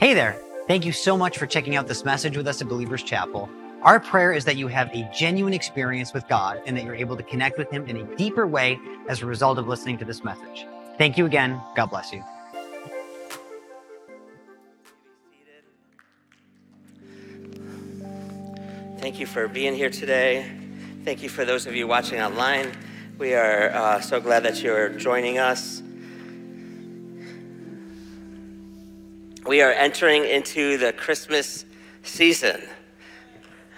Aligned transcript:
Hey 0.00 0.14
there. 0.14 0.40
Thank 0.66 0.86
you 0.86 0.92
so 0.92 1.14
much 1.14 1.36
for 1.36 1.46
checking 1.46 1.76
out 1.76 1.86
this 1.86 2.06
message 2.06 2.34
with 2.34 2.48
us 2.48 2.62
at 2.62 2.68
Believers 2.70 3.02
Chapel. 3.02 3.50
Our 3.82 4.00
prayer 4.00 4.32
is 4.32 4.46
that 4.46 4.56
you 4.56 4.66
have 4.66 4.88
a 4.94 5.06
genuine 5.14 5.52
experience 5.52 6.14
with 6.14 6.26
God 6.26 6.58
and 6.64 6.74
that 6.74 6.84
you're 6.84 6.94
able 6.94 7.18
to 7.18 7.22
connect 7.22 7.58
with 7.58 7.70
Him 7.70 7.84
in 7.84 7.98
a 7.98 8.16
deeper 8.16 8.46
way 8.46 8.78
as 9.10 9.20
a 9.20 9.26
result 9.26 9.58
of 9.58 9.68
listening 9.68 9.98
to 9.98 10.06
this 10.06 10.24
message. 10.24 10.66
Thank 10.96 11.18
you 11.18 11.26
again. 11.26 11.60
God 11.76 11.90
bless 11.90 12.14
you. 12.14 12.24
Thank 19.00 19.20
you 19.20 19.26
for 19.26 19.48
being 19.48 19.74
here 19.74 19.90
today. 19.90 20.50
Thank 21.04 21.22
you 21.22 21.28
for 21.28 21.44
those 21.44 21.66
of 21.66 21.76
you 21.76 21.86
watching 21.86 22.22
online. 22.22 22.72
We 23.18 23.34
are 23.34 23.68
uh, 23.68 24.00
so 24.00 24.18
glad 24.18 24.44
that 24.44 24.62
you're 24.62 24.88
joining 24.88 25.36
us. 25.36 25.82
We 29.50 29.62
are 29.62 29.72
entering 29.72 30.26
into 30.26 30.78
the 30.78 30.92
Christmas 30.92 31.64
season. 32.04 32.62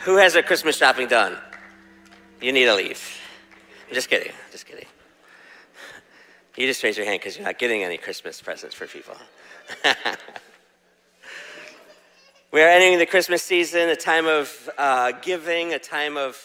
Who 0.01 0.17
has 0.17 0.35
their 0.35 0.43
Christmas 0.43 0.77
shopping 0.77 1.09
done? 1.09 1.39
You 2.43 2.53
need 2.53 2.67
to 2.67 2.75
leave. 2.75 3.03
I'm 3.89 3.95
just 3.95 4.11
kidding. 4.11 4.33
Just 4.51 4.67
kidding. 4.67 4.85
You 6.59 6.67
just 6.67 6.83
raise 6.83 6.99
your 6.99 7.07
hand 7.07 7.21
because 7.21 7.39
you're 7.39 7.47
not 7.47 7.59
getting 7.59 7.85
any 7.85 7.97
Christmas 7.97 8.39
presents 8.43 8.75
for 8.75 8.87
people. 8.87 9.17
we 12.53 12.61
are 12.61 12.69
entering 12.69 12.99
the 12.99 13.07
Christmas 13.07 13.43
season, 13.43 13.89
a 13.89 13.97
time 13.97 14.27
of 14.27 14.69
uh, 14.77 15.13
giving, 15.23 15.73
a 15.73 15.79
time 15.79 16.19
of 16.19 16.37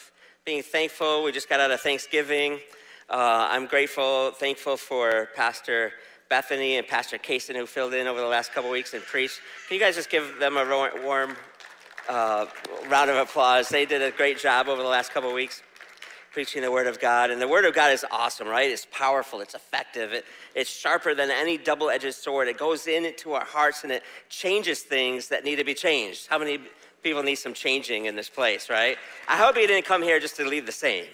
being 0.46 0.63
thankful. 0.63 1.26
We 1.26 1.34
just 1.34 1.49
got 1.49 1.59
out 1.59 1.71
of 1.71 1.82
Thanksgiving. 1.82 2.62
Uh, 3.09 3.49
I'm 3.52 3.66
grateful, 3.66 4.32
thankful 4.32 4.77
for 4.77 5.27
Pastor 5.35 5.91
Bethany 6.30 6.77
and 6.77 6.88
Pastor 6.88 7.17
Kaysen 7.17 7.55
who 7.55 7.66
filled 7.66 7.94
in 7.94 8.08
over 8.08 8.20
the 8.20 8.27
last 8.27 8.54
couple 8.54 8.70
weeks 8.70 8.94
and 8.94 9.04
preached. 9.04 9.40
Can 9.68 9.76
you 9.76 9.81
guys 9.81 9.95
just 9.95 10.09
give 10.09 10.40
them 10.40 10.58
a 10.58 10.91
warm 11.04 11.35
uh, 12.09 12.45
round 12.90 13.09
of 13.09 13.18
applause? 13.18 13.70
They 13.70 13.85
did 13.85 14.01
a 14.01 14.12
great 14.12 14.40
job 14.40 14.68
over 14.68 14.82
the 14.82 14.88
last 14.88 15.12
couple 15.12 15.34
weeks 15.34 15.62
preaching 16.38 16.62
the 16.62 16.71
Word 16.71 16.85
of 16.85 16.99
God. 16.99 17.32
And 17.32 17.41
the 17.41 17.48
Word 17.48 17.66
of 17.66 17.74
God 17.74 17.91
is 17.91 18.05
awesome, 18.12 18.48
right? 18.48 18.70
It's 18.70 18.85
powerful, 18.91 19.41
it's 19.41 19.55
effective, 19.55 20.13
it, 20.13 20.24
it's 20.54 20.70
sharper 20.70 21.16
than 21.16 21.32
any 21.32 21.57
double 21.57 21.90
edged 21.90 22.13
sword. 22.13 22.48
It 22.48 22.60
goes 22.60 22.85
into 22.85 23.34
our 23.34 23.44
hearts 23.44 23.84
and 23.84 23.91
it 23.91 24.04
changes 24.29 24.82
things 24.82 25.29
that 25.29 25.44
need 25.44 25.55
to 25.55 25.63
be 25.63 25.73
changed. 25.73 26.27
How 26.27 26.38
many 26.38 26.60
people 27.01 27.23
need 27.23 27.35
some 27.35 27.55
changing 27.55 28.05
in 28.05 28.16
this 28.16 28.29
place, 28.29 28.70
right? 28.70 28.98
I 29.27 29.38
hope 29.38 29.55
you 29.55 29.66
didn't 29.66 29.85
come 29.85 30.04
here 30.04 30.20
just 30.20 30.35
to 30.35 30.46
leave 30.46 30.68
the 30.68 30.71
same. 30.71 31.05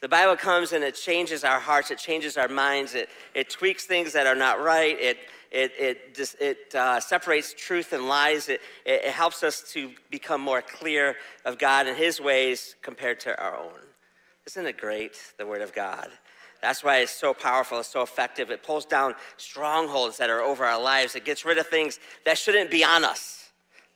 The 0.00 0.08
Bible 0.08 0.36
comes 0.36 0.72
and 0.72 0.84
it 0.84 0.94
changes 0.94 1.42
our 1.42 1.58
hearts, 1.58 1.90
it 1.90 1.98
changes 1.98 2.36
our 2.36 2.48
minds, 2.48 2.94
it, 2.94 3.08
it 3.34 3.50
tweaks 3.50 3.84
things 3.84 4.12
that 4.12 4.26
are 4.26 4.36
not 4.36 4.60
right, 4.60 4.96
it, 5.00 5.18
it, 5.50 5.72
it, 5.78 6.36
it 6.40 6.74
uh, 6.74 7.00
separates 7.00 7.54
truth 7.54 7.92
and 7.92 8.06
lies. 8.06 8.48
It, 8.48 8.60
it 8.84 9.04
helps 9.06 9.42
us 9.42 9.62
to 9.72 9.90
become 10.10 10.40
more 10.40 10.62
clear 10.62 11.16
of 11.44 11.58
God 11.58 11.86
and 11.86 11.96
His 11.96 12.20
ways 12.20 12.76
compared 12.82 13.18
to 13.20 13.40
our 13.42 13.56
own. 13.56 13.80
Isn't 14.46 14.66
it 14.66 14.78
great, 14.78 15.16
the 15.36 15.46
Word 15.46 15.62
of 15.62 15.72
God? 15.74 16.08
That's 16.62 16.82
why 16.82 16.98
it's 16.98 17.12
so 17.12 17.32
powerful, 17.32 17.78
it's 17.78 17.88
so 17.88 18.02
effective. 18.02 18.50
It 18.50 18.62
pulls 18.62 18.84
down 18.84 19.14
strongholds 19.36 20.16
that 20.18 20.28
are 20.28 20.40
over 20.40 20.64
our 20.64 20.80
lives. 20.80 21.14
It 21.14 21.24
gets 21.24 21.44
rid 21.44 21.56
of 21.58 21.68
things 21.68 22.00
that 22.24 22.36
shouldn't 22.36 22.70
be 22.70 22.82
on 22.84 23.04
us, 23.04 23.37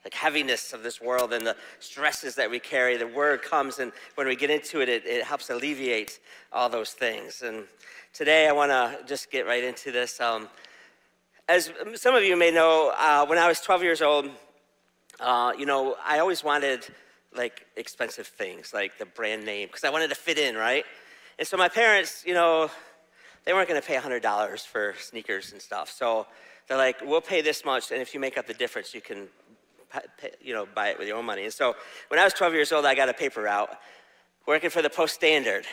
like 0.05 0.14
heaviness 0.14 0.72
of 0.72 0.83
this 0.83 1.00
world 1.00 1.33
and 1.33 1.47
the 1.47 1.56
stresses 1.78 2.34
that 2.34 2.50
we 2.50 2.58
carry. 2.58 2.97
The 2.97 3.06
word 3.06 3.42
comes, 3.42 3.78
and 3.78 3.92
when 4.17 4.27
we 4.27 4.36
get 4.36 4.50
into 4.50 4.81
it, 4.81 4.89
it, 4.89 5.06
it 5.06 5.25
helps 5.25 5.50
alleviate 5.50 6.20
all 6.53 6.69
those 6.69 6.91
things. 6.91 7.42
And 7.42 7.64
today, 8.12 8.48
I 8.48 8.53
want 8.53 8.70
to 8.70 8.98
just 9.06 9.30
get 9.30 9.47
right 9.47 9.62
into 9.62 9.92
this. 9.92 10.20
Um, 10.20 10.48
as 11.48 11.73
some 11.95 12.14
of 12.14 12.25
you 12.25 12.36
may 12.36 12.50
know, 12.50 12.92
uh, 12.97 13.27
when 13.27 13.39
I 13.39 13.47
was 13.47 13.61
12 13.61 13.83
years 13.83 14.03
old, 14.03 14.28
uh, 15.20 15.53
you 15.56 15.67
know, 15.67 15.97
I 16.05 16.19
always 16.19 16.42
wanted 16.42 16.86
like 17.34 17.67
expensive 17.77 18.27
things, 18.27 18.73
like 18.75 18.98
the 18.98 19.06
brand 19.06 19.45
name, 19.45 19.68
because 19.68 19.85
I 19.85 19.91
wanted 19.91 20.08
to 20.08 20.14
fit 20.14 20.39
in, 20.39 20.57
right? 20.57 20.85
And 21.39 21.46
so 21.46 21.57
my 21.57 21.68
parents, 21.68 22.24
you 22.27 22.35
know, 22.35 22.70
they 23.45 23.52
weren't 23.52 23.68
going 23.68 23.80
to 23.80 23.86
pay 23.86 23.96
$100 23.96 24.67
for 24.67 24.95
sneakers 24.98 25.52
and 25.52 25.61
stuff. 25.61 25.91
So 25.91 26.27
they're 26.68 26.77
like, 26.77 27.01
we'll 27.02 27.20
pay 27.20 27.41
this 27.41 27.64
much, 27.64 27.91
and 27.91 28.01
if 28.01 28.14
you 28.14 28.20
make 28.20 28.39
up 28.39 28.46
the 28.46 28.55
difference, 28.55 28.95
you 28.95 29.01
can, 29.01 29.29
you 30.41 30.55
know, 30.55 30.67
buy 30.75 30.89
it 30.89 30.98
with 30.98 31.08
your 31.08 31.17
own 31.17 31.25
money. 31.25 31.45
And 31.45 31.53
so 31.53 31.75
when 32.08 32.19
I 32.20 32.25
was 32.25 32.33
12 32.35 32.55
years 32.55 32.73
old, 32.73 32.85
I 32.85 32.95
got 32.95 33.08
a 33.08 33.14
paper 33.14 33.42
route 33.42 33.70
working 34.47 34.70
for 34.70 34.83
the 34.83 34.91
Post 34.91 35.14
Standard. 35.14 35.67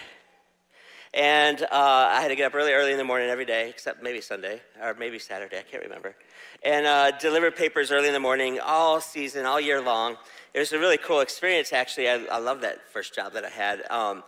And 1.13 1.63
uh, 1.63 1.67
I 1.71 2.21
had 2.21 2.27
to 2.27 2.35
get 2.35 2.45
up 2.45 2.53
really 2.53 2.71
early 2.71 2.91
in 2.91 2.97
the 2.99 3.03
morning 3.03 3.29
every 3.29 3.45
day, 3.45 3.69
except 3.69 4.03
maybe 4.03 4.21
Sunday 4.21 4.61
or 4.81 4.93
maybe 4.93 5.17
Saturday, 5.17 5.57
I 5.57 5.63
can't 5.63 5.83
remember. 5.83 6.15
And 6.63 6.85
uh, 6.85 7.11
deliver 7.17 7.49
papers 7.49 7.91
early 7.91 8.07
in 8.07 8.13
the 8.13 8.19
morning, 8.19 8.59
all 8.59 9.01
season, 9.01 9.45
all 9.45 9.59
year 9.59 9.81
long. 9.81 10.17
It 10.53 10.59
was 10.59 10.71
a 10.71 10.77
really 10.77 10.97
cool 10.97 11.21
experience, 11.21 11.73
actually. 11.73 12.09
I, 12.09 12.25
I 12.31 12.37
love 12.37 12.61
that 12.61 12.87
first 12.91 13.15
job 13.15 13.33
that 13.33 13.43
I 13.43 13.49
had. 13.49 13.89
Um, 13.89 14.23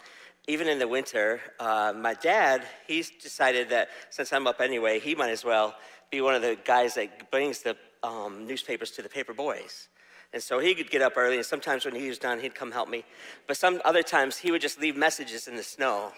even 0.48 0.68
in 0.68 0.80
the 0.80 0.88
winter, 0.88 1.40
uh, 1.60 1.94
my 1.96 2.16
dad, 2.16 2.64
he's 2.88 3.12
decided 3.12 3.70
that 3.70 3.90
since 4.10 4.34
I'm 4.34 4.48
up 4.48 4.60
anyway, 4.60 5.00
he 5.00 5.14
might 5.14 5.30
as 5.30 5.46
well 5.46 5.76
be 6.10 6.20
one 6.20 6.34
of 6.34 6.42
the 6.42 6.58
guys 6.66 6.96
that 6.96 7.30
brings 7.30 7.62
the 7.62 7.78
um, 8.04 8.48
newspapers 8.48 8.92
to 8.92 9.02
the 9.02 9.10
paper 9.10 9.34
boys. 9.34 9.88
And 10.34 10.42
so 10.42 10.60
he 10.60 10.74
could 10.74 10.90
get 10.90 11.02
up 11.02 11.14
early, 11.18 11.36
and 11.36 11.46
sometimes 11.46 11.84
when 11.84 11.94
he 11.96 12.08
was 12.08 12.18
done, 12.18 12.40
he'd 12.40 12.56
come 12.56 12.72
help 12.72 12.88
me. 12.90 13.04
But 13.48 13.58
some 13.58 13.82
other 13.84 14.02
times, 14.02 14.38
he 14.38 14.52
would 14.52 14.62
just 14.62 14.80
leave 14.80 14.96
messages 14.96 15.48
in 15.48 15.56
the 15.56 15.64
snow 15.64 16.14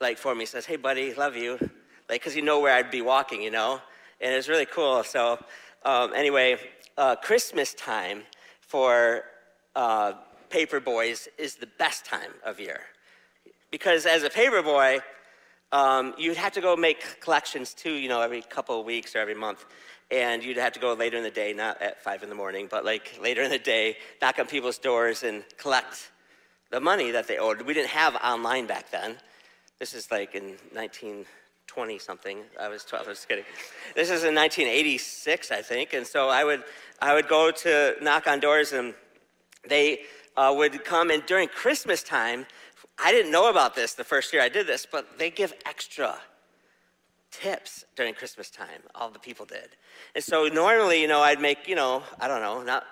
like 0.00 0.18
for 0.18 0.34
me 0.34 0.42
He 0.42 0.46
says, 0.46 0.66
"Hey, 0.66 0.76
buddy, 0.76 1.14
love 1.14 1.36
you," 1.36 1.58
like 2.08 2.20
because 2.20 2.36
you 2.36 2.42
know 2.42 2.60
where 2.60 2.74
I'd 2.74 2.90
be 2.90 3.02
walking, 3.02 3.42
you 3.42 3.50
know, 3.50 3.80
and 4.20 4.32
it 4.32 4.36
was 4.36 4.48
really 4.48 4.66
cool. 4.66 5.02
So 5.04 5.42
um, 5.84 6.12
anyway, 6.14 6.58
uh, 6.96 7.16
Christmas 7.16 7.74
time 7.74 8.22
for 8.60 9.24
uh, 9.74 10.14
paper 10.50 10.80
boys 10.80 11.28
is 11.38 11.56
the 11.56 11.66
best 11.78 12.04
time 12.04 12.32
of 12.44 12.60
year 12.60 12.80
because 13.70 14.06
as 14.06 14.22
a 14.22 14.30
paper 14.30 14.62
boy, 14.62 15.00
um, 15.72 16.14
you'd 16.18 16.36
have 16.36 16.52
to 16.52 16.60
go 16.60 16.76
make 16.76 17.20
collections 17.20 17.74
too, 17.74 17.92
you 17.92 18.08
know, 18.08 18.20
every 18.20 18.42
couple 18.42 18.78
of 18.78 18.86
weeks 18.86 19.14
or 19.14 19.18
every 19.18 19.34
month. 19.34 19.64
And 20.10 20.44
you'd 20.44 20.56
have 20.56 20.72
to 20.74 20.80
go 20.80 20.92
later 20.92 21.16
in 21.16 21.24
the 21.24 21.30
day, 21.30 21.52
not 21.52 21.82
at 21.82 22.02
five 22.02 22.22
in 22.22 22.28
the 22.28 22.34
morning, 22.34 22.68
but 22.70 22.84
like 22.84 23.18
later 23.20 23.42
in 23.42 23.50
the 23.50 23.58
day, 23.58 23.96
knock 24.22 24.38
on 24.38 24.46
people's 24.46 24.78
doors 24.78 25.24
and 25.24 25.42
collect 25.58 26.10
the 26.70 26.80
money 26.80 27.10
that 27.10 27.26
they 27.26 27.38
owed. 27.38 27.62
We 27.62 27.74
didn't 27.74 27.90
have 27.90 28.14
online 28.16 28.66
back 28.66 28.90
then. 28.90 29.16
This 29.78 29.94
is 29.94 30.10
like 30.10 30.34
in 30.34 30.56
1920 30.72 31.98
something. 31.98 32.38
I 32.60 32.68
was 32.68 32.84
12, 32.84 33.06
I 33.06 33.08
was 33.10 33.24
kidding. 33.24 33.44
This 33.94 34.10
is 34.10 34.24
in 34.24 34.34
1986, 34.34 35.50
I 35.50 35.62
think. 35.62 35.92
And 35.92 36.06
so 36.06 36.28
I 36.28 36.44
would, 36.44 36.62
I 37.00 37.14
would 37.14 37.28
go 37.28 37.50
to 37.50 37.96
knock 38.00 38.26
on 38.26 38.40
doors 38.40 38.72
and 38.72 38.94
they 39.68 40.00
uh, 40.36 40.54
would 40.56 40.84
come. 40.84 41.10
And 41.10 41.24
during 41.26 41.48
Christmas 41.48 42.02
time, 42.02 42.46
I 42.98 43.12
didn't 43.12 43.32
know 43.32 43.50
about 43.50 43.74
this 43.74 43.94
the 43.94 44.04
first 44.04 44.32
year 44.32 44.42
I 44.42 44.48
did 44.48 44.66
this, 44.66 44.86
but 44.90 45.18
they 45.18 45.30
give 45.30 45.52
extra 45.66 46.18
tips 47.40 47.84
during 47.94 48.14
Christmas 48.14 48.50
time. 48.50 48.80
All 48.94 49.10
the 49.10 49.18
people 49.18 49.46
did. 49.46 49.68
And 50.14 50.22
so 50.22 50.48
normally, 50.48 51.00
you 51.00 51.08
know, 51.08 51.20
I'd 51.20 51.40
make, 51.40 51.68
you 51.68 51.74
know, 51.74 52.02
I 52.18 52.28
don't 52.28 52.40
know, 52.40 52.62
not 52.62 52.84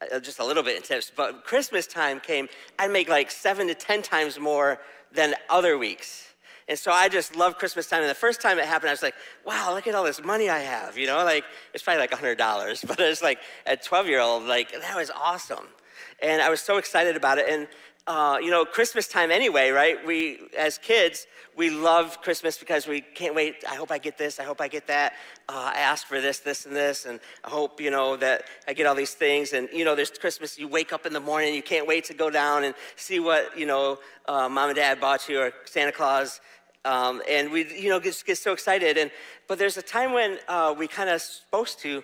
uh, 0.00 0.20
just 0.20 0.38
a 0.38 0.44
little 0.44 0.62
bit 0.62 0.76
in 0.76 0.82
tips, 0.82 1.10
but 1.14 1.44
Christmas 1.44 1.86
time 1.86 2.20
came, 2.20 2.48
I'd 2.78 2.90
make 2.90 3.08
like 3.08 3.30
seven 3.30 3.66
to 3.68 3.74
10 3.74 4.02
times 4.02 4.38
more 4.38 4.78
than 5.12 5.34
other 5.50 5.76
weeks. 5.76 6.34
And 6.68 6.78
so 6.78 6.92
I 6.92 7.08
just 7.08 7.34
love 7.34 7.56
Christmas 7.56 7.88
time. 7.88 8.02
And 8.02 8.10
the 8.10 8.14
first 8.14 8.42
time 8.42 8.58
it 8.58 8.66
happened, 8.66 8.90
I 8.90 8.92
was 8.92 9.02
like, 9.02 9.14
wow, 9.44 9.72
look 9.74 9.86
at 9.86 9.94
all 9.94 10.04
this 10.04 10.22
money 10.22 10.50
I 10.50 10.58
have. 10.58 10.98
You 10.98 11.06
know, 11.06 11.24
like 11.24 11.44
it's 11.72 11.82
probably 11.82 12.00
like 12.00 12.10
$100, 12.10 12.86
but 12.86 13.00
it's 13.00 13.22
like 13.22 13.38
a 13.66 13.76
12 13.76 14.06
year 14.06 14.20
old, 14.20 14.44
like 14.44 14.72
that 14.72 14.96
was 14.96 15.10
awesome. 15.10 15.66
And 16.20 16.42
I 16.42 16.50
was 16.50 16.60
so 16.60 16.76
excited 16.76 17.16
about 17.16 17.38
it. 17.38 17.46
And 17.48 17.68
uh, 18.08 18.38
you 18.40 18.50
know, 18.50 18.64
Christmas 18.64 19.06
time 19.06 19.30
anyway, 19.30 19.68
right? 19.68 20.04
We, 20.04 20.38
as 20.56 20.78
kids, 20.78 21.26
we 21.54 21.68
love 21.68 22.22
Christmas 22.22 22.56
because 22.56 22.86
we 22.86 23.02
can't 23.02 23.34
wait. 23.34 23.56
I 23.68 23.74
hope 23.74 23.90
I 23.90 23.98
get 23.98 24.16
this. 24.16 24.40
I 24.40 24.44
hope 24.44 24.62
I 24.62 24.68
get 24.68 24.86
that. 24.86 25.12
Uh, 25.46 25.72
I 25.74 25.80
ask 25.80 26.06
for 26.06 26.18
this, 26.18 26.38
this, 26.38 26.64
and 26.64 26.74
this, 26.74 27.04
and 27.04 27.20
I 27.44 27.50
hope, 27.50 27.82
you 27.82 27.90
know, 27.90 28.16
that 28.16 28.44
I 28.66 28.72
get 28.72 28.86
all 28.86 28.94
these 28.94 29.12
things. 29.12 29.52
And, 29.52 29.68
you 29.74 29.84
know, 29.84 29.94
there's 29.94 30.10
Christmas, 30.10 30.58
you 30.58 30.68
wake 30.68 30.94
up 30.94 31.04
in 31.04 31.12
the 31.12 31.20
morning, 31.20 31.54
you 31.54 31.62
can't 31.62 31.86
wait 31.86 32.04
to 32.06 32.14
go 32.14 32.30
down 32.30 32.64
and 32.64 32.74
see 32.96 33.20
what, 33.20 33.58
you 33.58 33.66
know, 33.66 33.98
uh, 34.26 34.48
mom 34.48 34.70
and 34.70 34.76
dad 34.76 35.02
bought 35.02 35.28
you 35.28 35.40
or 35.40 35.52
Santa 35.66 35.92
Claus. 35.92 36.40
Um, 36.86 37.20
and 37.28 37.52
we, 37.52 37.70
you 37.78 37.90
know, 37.90 38.00
just 38.00 38.24
get 38.24 38.38
so 38.38 38.54
excited. 38.54 38.96
And, 38.96 39.10
but 39.48 39.58
there's 39.58 39.76
a 39.76 39.82
time 39.82 40.14
when 40.14 40.38
uh, 40.48 40.74
we 40.78 40.88
kind 40.88 41.10
of 41.10 41.20
supposed 41.20 41.78
to, 41.80 42.02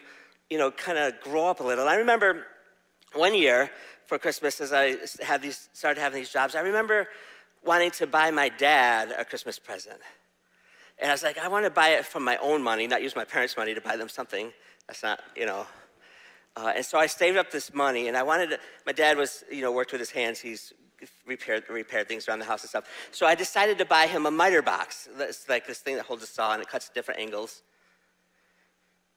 you 0.51 0.59
know, 0.59 0.71
kind 0.71 0.99
of 0.99 1.19
grow 1.23 1.47
up 1.47 1.61
a 1.61 1.65
little. 1.65 1.89
I 1.89 1.95
remember 1.95 2.45
one 3.15 3.35
year, 3.35 3.71
for 4.07 4.19
Christmas 4.19 4.61
as 4.61 4.73
I 4.73 4.97
had 5.23 5.43
these, 5.43 5.69
started 5.73 6.01
having 6.01 6.21
these 6.21 6.31
jobs, 6.31 6.55
I 6.55 6.61
remember 6.61 7.09
wanting 7.65 7.91
to 7.93 8.07
buy 8.07 8.31
my 8.31 8.49
dad 8.49 9.15
a 9.17 9.25
Christmas 9.25 9.59
present. 9.59 10.01
And 10.99 11.11
I 11.11 11.15
was 11.15 11.23
like, 11.23 11.39
I 11.39 11.49
want 11.49 11.65
to 11.65 11.71
buy 11.71 11.91
it 11.91 12.05
from 12.05 12.25
my 12.25 12.37
own 12.37 12.63
money, 12.63 12.87
not 12.87 13.03
use 13.03 13.17
my 13.17 13.25
parents' 13.25 13.57
money 13.57 13.75
to 13.75 13.81
buy 13.81 13.97
them 13.97 14.09
something. 14.09 14.53
That's 14.87 15.03
not, 15.03 15.21
you 15.37 15.47
know. 15.47 15.67
Uh, 16.57 16.73
and 16.77 16.85
so 16.85 16.99
I 16.99 17.07
saved 17.07 17.37
up 17.37 17.51
this 17.51 17.75
money, 17.75 18.07
and 18.07 18.17
I 18.17 18.23
wanted 18.23 18.51
to, 18.51 18.59
my 18.87 18.93
dad 18.93 19.17
was, 19.17 19.43
you 19.51 19.61
know, 19.61 19.73
worked 19.73 19.91
with 19.91 20.01
his 20.01 20.11
hands. 20.11 20.39
He's 20.39 20.73
repaired, 21.27 21.65
repaired 21.69 22.09
things 22.09 22.29
around 22.29 22.39
the 22.39 22.45
house 22.45 22.63
and 22.63 22.71
stuff. 22.71 22.85
So 23.11 23.27
I 23.27 23.35
decided 23.35 23.79
to 23.79 23.85
buy 23.85 24.07
him 24.07 24.27
a 24.27 24.31
miter 24.31 24.63
box. 24.63 25.09
It's 25.19 25.49
like 25.49 25.67
this 25.67 25.79
thing 25.79 25.97
that 25.97 26.05
holds 26.05 26.23
a 26.23 26.27
saw 26.27 26.53
and 26.53 26.63
it 26.63 26.69
cuts 26.69 26.89
different 26.89 27.21
angles. 27.21 27.63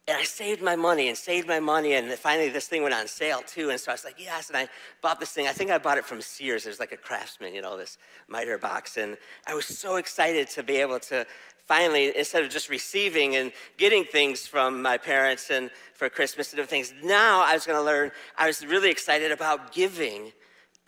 And 0.07 0.18
I 0.18 0.24
saved 0.24 0.62
my 0.62 0.75
money 0.75 1.09
and 1.09 1.18
saved 1.18 1.48
my 1.48 1.59
money, 1.59 1.94
and 1.94 2.09
finally 2.13 2.50
this 2.50 2.68
thing 2.68 2.81
went 2.81 2.95
on 2.95 3.07
sale 3.07 3.42
too. 3.45 3.69
And 3.71 3.80
so 3.80 3.92
I 3.92 3.94
was 3.94 4.06
like, 4.06 4.15
yes, 4.18 4.48
and 4.48 4.57
I 4.57 4.69
bought 5.01 5.19
this 5.19 5.31
thing. 5.31 5.48
I 5.48 5.51
think 5.51 5.69
I 5.69 5.77
bought 5.77 5.98
it 5.98 6.06
from 6.06 6.21
Sears. 6.21 6.65
It 6.65 6.69
was 6.69 6.80
like 6.80 6.94
a 6.94 6.98
craftsman, 6.98 7.54
you 7.54 7.62
know, 7.62 7.75
this 7.77 7.98
miter 8.30 8.57
box. 8.57 8.95
And 8.95 9.18
I 9.45 9.54
was 9.54 9.65
so 9.65 9.98
excited 9.98 10.50
to 10.51 10.63
be 10.63 10.77
able 10.77 11.00
to 11.01 11.25
finally, 11.68 12.18
instead 12.18 12.44
of 12.44 12.50
just 12.50 12.69
receiving 12.69 13.36
and 13.36 13.51
getting 13.75 14.06
things 14.06 14.48
from 14.48 14.81
my 14.81 14.98
parents 14.98 15.50
and 15.51 15.69
for 15.94 16.09
Christmas 16.09 16.54
and 16.54 16.57
different 16.57 16.69
things, 16.69 16.94
now 17.04 17.44
I 17.45 17.54
was 17.54 17.65
going 17.65 17.77
to 17.77 17.83
learn, 17.83 18.12
I 18.38 18.48
was 18.48 18.65
really 18.65 18.89
excited 18.89 19.33
about 19.33 19.74
giving 19.74 20.31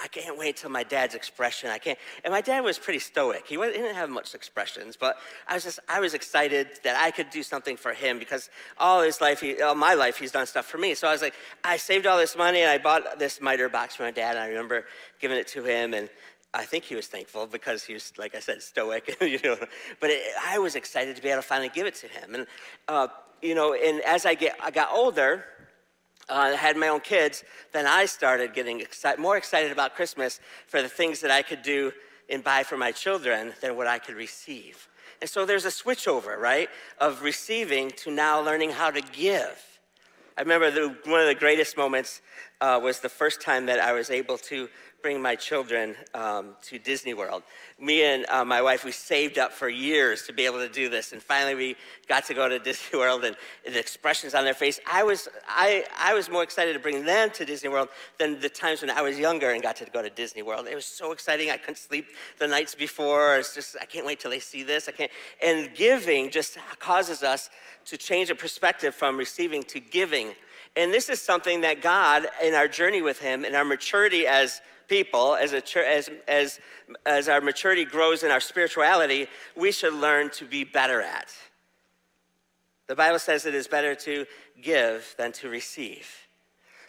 I 0.01 0.07
can't 0.07 0.37
wait 0.37 0.55
till 0.57 0.69
my 0.69 0.83
dad's 0.83 1.13
expression. 1.13 1.69
I 1.69 1.77
can't. 1.77 1.99
And 2.23 2.31
my 2.31 2.39
dad 2.39 2.61
was 2.61 2.79
pretty 2.79 2.99
stoic. 2.99 3.45
He, 3.45 3.55
he 3.55 3.61
didn't 3.61 3.95
have 3.95 4.09
much 4.09 4.33
expressions, 4.33 4.95
but 4.95 5.17
I 5.47 5.55
was 5.55 5.63
just, 5.65 5.79
I 5.89 5.99
was 5.99 6.13
excited 6.13 6.69
that 6.83 6.95
I 6.95 7.11
could 7.11 7.29
do 7.29 7.43
something 7.43 7.75
for 7.75 7.93
him 7.93 8.17
because 8.17 8.49
all 8.77 9.01
his 9.01 9.19
life, 9.19 9.41
he, 9.41 9.61
all 9.61 9.75
my 9.75 9.95
life, 9.95 10.17
he's 10.17 10.31
done 10.31 10.45
stuff 10.45 10.65
for 10.67 10.77
me. 10.77 10.95
So 10.95 11.07
I 11.07 11.11
was 11.11 11.21
like, 11.21 11.33
I 11.65 11.75
saved 11.75 12.07
all 12.07 12.17
this 12.17 12.37
money 12.37 12.61
and 12.61 12.69
I 12.69 12.77
bought 12.77 13.19
this 13.19 13.41
miter 13.41 13.67
box 13.67 13.95
for 13.95 14.03
my 14.03 14.11
dad. 14.11 14.37
And 14.37 14.39
I 14.39 14.47
remember 14.47 14.85
giving 15.19 15.37
it 15.37 15.47
to 15.49 15.63
him 15.63 15.93
and 15.93 16.09
I 16.53 16.63
think 16.63 16.85
he 16.85 16.95
was 16.95 17.07
thankful 17.07 17.45
because 17.45 17.83
he 17.83 17.93
was, 17.93 18.13
like 18.17 18.35
I 18.35 18.39
said, 18.39 18.61
stoic, 18.61 19.17
you 19.21 19.39
know. 19.43 19.57
But 19.99 20.11
it, 20.11 20.23
I 20.41 20.59
was 20.59 20.75
excited 20.75 21.17
to 21.17 21.21
be 21.21 21.29
able 21.29 21.41
to 21.41 21.47
finally 21.47 21.69
give 21.69 21.85
it 21.85 21.95
to 21.95 22.07
him. 22.07 22.35
And, 22.35 22.47
uh, 22.87 23.07
you 23.41 23.53
know, 23.53 23.73
and 23.73 24.01
as 24.01 24.25
I, 24.25 24.33
get, 24.33 24.55
I 24.61 24.71
got 24.71 24.89
older, 24.91 25.45
uh, 26.29 26.55
had 26.55 26.77
my 26.77 26.87
own 26.87 26.99
kids, 26.99 27.43
then 27.73 27.85
I 27.85 28.05
started 28.05 28.53
getting 28.53 28.83
more 29.17 29.37
excited 29.37 29.71
about 29.71 29.95
Christmas 29.95 30.39
for 30.67 30.81
the 30.81 30.89
things 30.89 31.21
that 31.21 31.31
I 31.31 31.41
could 31.41 31.61
do 31.61 31.91
and 32.29 32.43
buy 32.43 32.63
for 32.63 32.77
my 32.77 32.91
children 32.91 33.53
than 33.61 33.75
what 33.75 33.87
I 33.87 33.99
could 33.99 34.15
receive. 34.15 34.87
And 35.21 35.29
so 35.29 35.45
there's 35.45 35.65
a 35.65 35.69
switchover, 35.69 36.37
right, 36.37 36.69
of 36.99 37.23
receiving 37.23 37.91
to 37.97 38.11
now 38.11 38.39
learning 38.41 38.71
how 38.71 38.91
to 38.91 39.01
give. 39.01 39.65
I 40.37 40.41
remember 40.41 40.71
the, 40.71 40.95
one 41.05 41.19
of 41.19 41.27
the 41.27 41.35
greatest 41.35 41.75
moments 41.75 42.21
uh, 42.61 42.79
was 42.81 42.99
the 42.99 43.09
first 43.09 43.41
time 43.41 43.65
that 43.65 43.79
I 43.79 43.91
was 43.91 44.09
able 44.09 44.37
to 44.37 44.69
bring 45.01 45.21
my 45.21 45.35
children 45.35 45.95
um, 46.13 46.55
to 46.61 46.77
Disney 46.77 47.13
World. 47.13 47.43
Me 47.79 48.03
and 48.03 48.25
uh, 48.27 48.43
my 48.43 48.61
wife, 48.61 48.83
we 48.83 48.91
saved 48.91 49.37
up 49.37 49.51
for 49.51 49.69
years 49.69 50.23
to 50.23 50.33
be 50.33 50.45
able 50.45 50.59
to 50.59 50.69
do 50.69 50.89
this, 50.89 51.13
and 51.13 51.21
finally 51.21 51.55
we 51.55 51.75
got 52.07 52.25
to 52.25 52.33
go 52.33 52.49
to 52.49 52.59
Disney 52.69 52.99
World, 52.99 53.23
and 53.23 53.35
the 53.65 53.79
expressions 53.79 54.33
on 54.33 54.43
their 54.43 54.53
face. 54.53 54.79
I 54.89 55.03
was, 55.03 55.27
I, 55.47 55.85
I 55.97 56.13
was 56.13 56.29
more 56.29 56.43
excited 56.43 56.73
to 56.73 56.79
bring 56.79 57.05
them 57.05 57.29
to 57.31 57.45
Disney 57.45 57.69
World 57.69 57.89
than 58.17 58.39
the 58.39 58.49
times 58.49 58.81
when 58.81 58.89
I 58.89 59.01
was 59.01 59.17
younger 59.17 59.51
and 59.51 59.61
got 59.61 59.77
to 59.77 59.85
go 59.85 60.01
to 60.01 60.09
Disney 60.09 60.41
World. 60.41 60.67
It 60.67 60.75
was 60.75 60.85
so 60.85 61.11
exciting. 61.11 61.49
I 61.49 61.57
couldn't 61.57 61.77
sleep 61.77 62.07
the 62.37 62.47
nights 62.47 62.75
before. 62.75 63.37
It's 63.37 63.55
just, 63.55 63.77
I 63.81 63.85
can't 63.85 64.05
wait 64.05 64.19
till 64.19 64.31
they 64.31 64.39
see 64.39 64.63
this. 64.63 64.87
I 64.87 64.91
can't. 64.91 65.11
And 65.43 65.73
giving 65.73 66.29
just 66.29 66.57
causes 66.79 67.23
us 67.23 67.49
to 67.85 67.97
change 67.97 68.29
a 68.29 68.35
perspective 68.35 68.93
from 68.93 69.17
receiving 69.17 69.63
to 69.63 69.79
giving. 69.79 70.33
And 70.75 70.93
this 70.93 71.09
is 71.09 71.21
something 71.21 71.61
that 71.61 71.81
God, 71.81 72.27
in 72.43 72.53
our 72.53 72.67
journey 72.67 73.01
with 73.01 73.19
Him, 73.19 73.43
in 73.43 73.55
our 73.55 73.65
maturity 73.65 74.27
as 74.27 74.61
people, 74.87 75.35
as, 75.35 75.53
a, 75.53 75.61
as, 75.87 76.09
as, 76.27 76.59
as 77.05 77.29
our 77.29 77.41
maturity 77.41 77.85
grows 77.85 78.23
in 78.23 78.31
our 78.31 78.39
spirituality, 78.39 79.27
we 79.55 79.71
should 79.71 79.93
learn 79.93 80.29
to 80.31 80.45
be 80.45 80.63
better 80.63 81.01
at. 81.01 81.33
The 82.87 82.95
Bible 82.95 83.19
says 83.19 83.45
it 83.45 83.53
is 83.53 83.67
better 83.67 83.93
to 83.95 84.25
give 84.61 85.13
than 85.17 85.31
to 85.33 85.49
receive. 85.49 86.09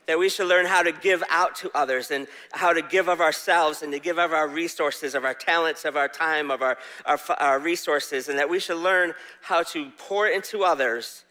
That 0.07 0.19
we 0.19 0.31
should 0.31 0.49
learn 0.49 0.67
how 0.67 0.83
to 0.83 0.93
give 0.93 1.23
out 1.29 1.55
to 1.57 1.71
others 1.75 2.11
and 2.11 2.27
how 2.53 2.73
to 2.73 2.81
give 2.83 3.09
of 3.09 3.21
ourselves 3.21 3.83
and 3.83 3.93
to 3.93 3.99
give 3.99 4.19
of 4.19 4.33
our 4.33 4.49
resources, 4.49 5.15
of 5.15 5.25
our 5.25 5.35
talents, 5.35 5.85
of 5.85 5.97
our 5.97 6.09
time, 6.09 6.51
of 6.51 6.63
our, 6.63 6.79
our, 7.05 7.21
our 7.39 7.59
resources, 7.59 8.29
and 8.29 8.39
that 8.39 8.49
we 8.49 8.59
should 8.59 8.79
learn 8.79 9.13
how 9.43 9.63
to 9.63 9.91
pour 9.99 10.27
into 10.27 10.65
others 10.65 11.25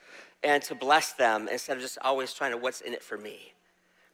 and 0.44 0.64
to 0.64 0.76
bless 0.76 1.14
them 1.14 1.48
instead 1.50 1.78
of 1.78 1.84
just 1.84 1.98
always 2.02 2.34
trying 2.34 2.52
to, 2.52 2.58
what's 2.58 2.82
in 2.82 2.94
it 2.94 3.04
for 3.04 3.18
me? 3.18 3.54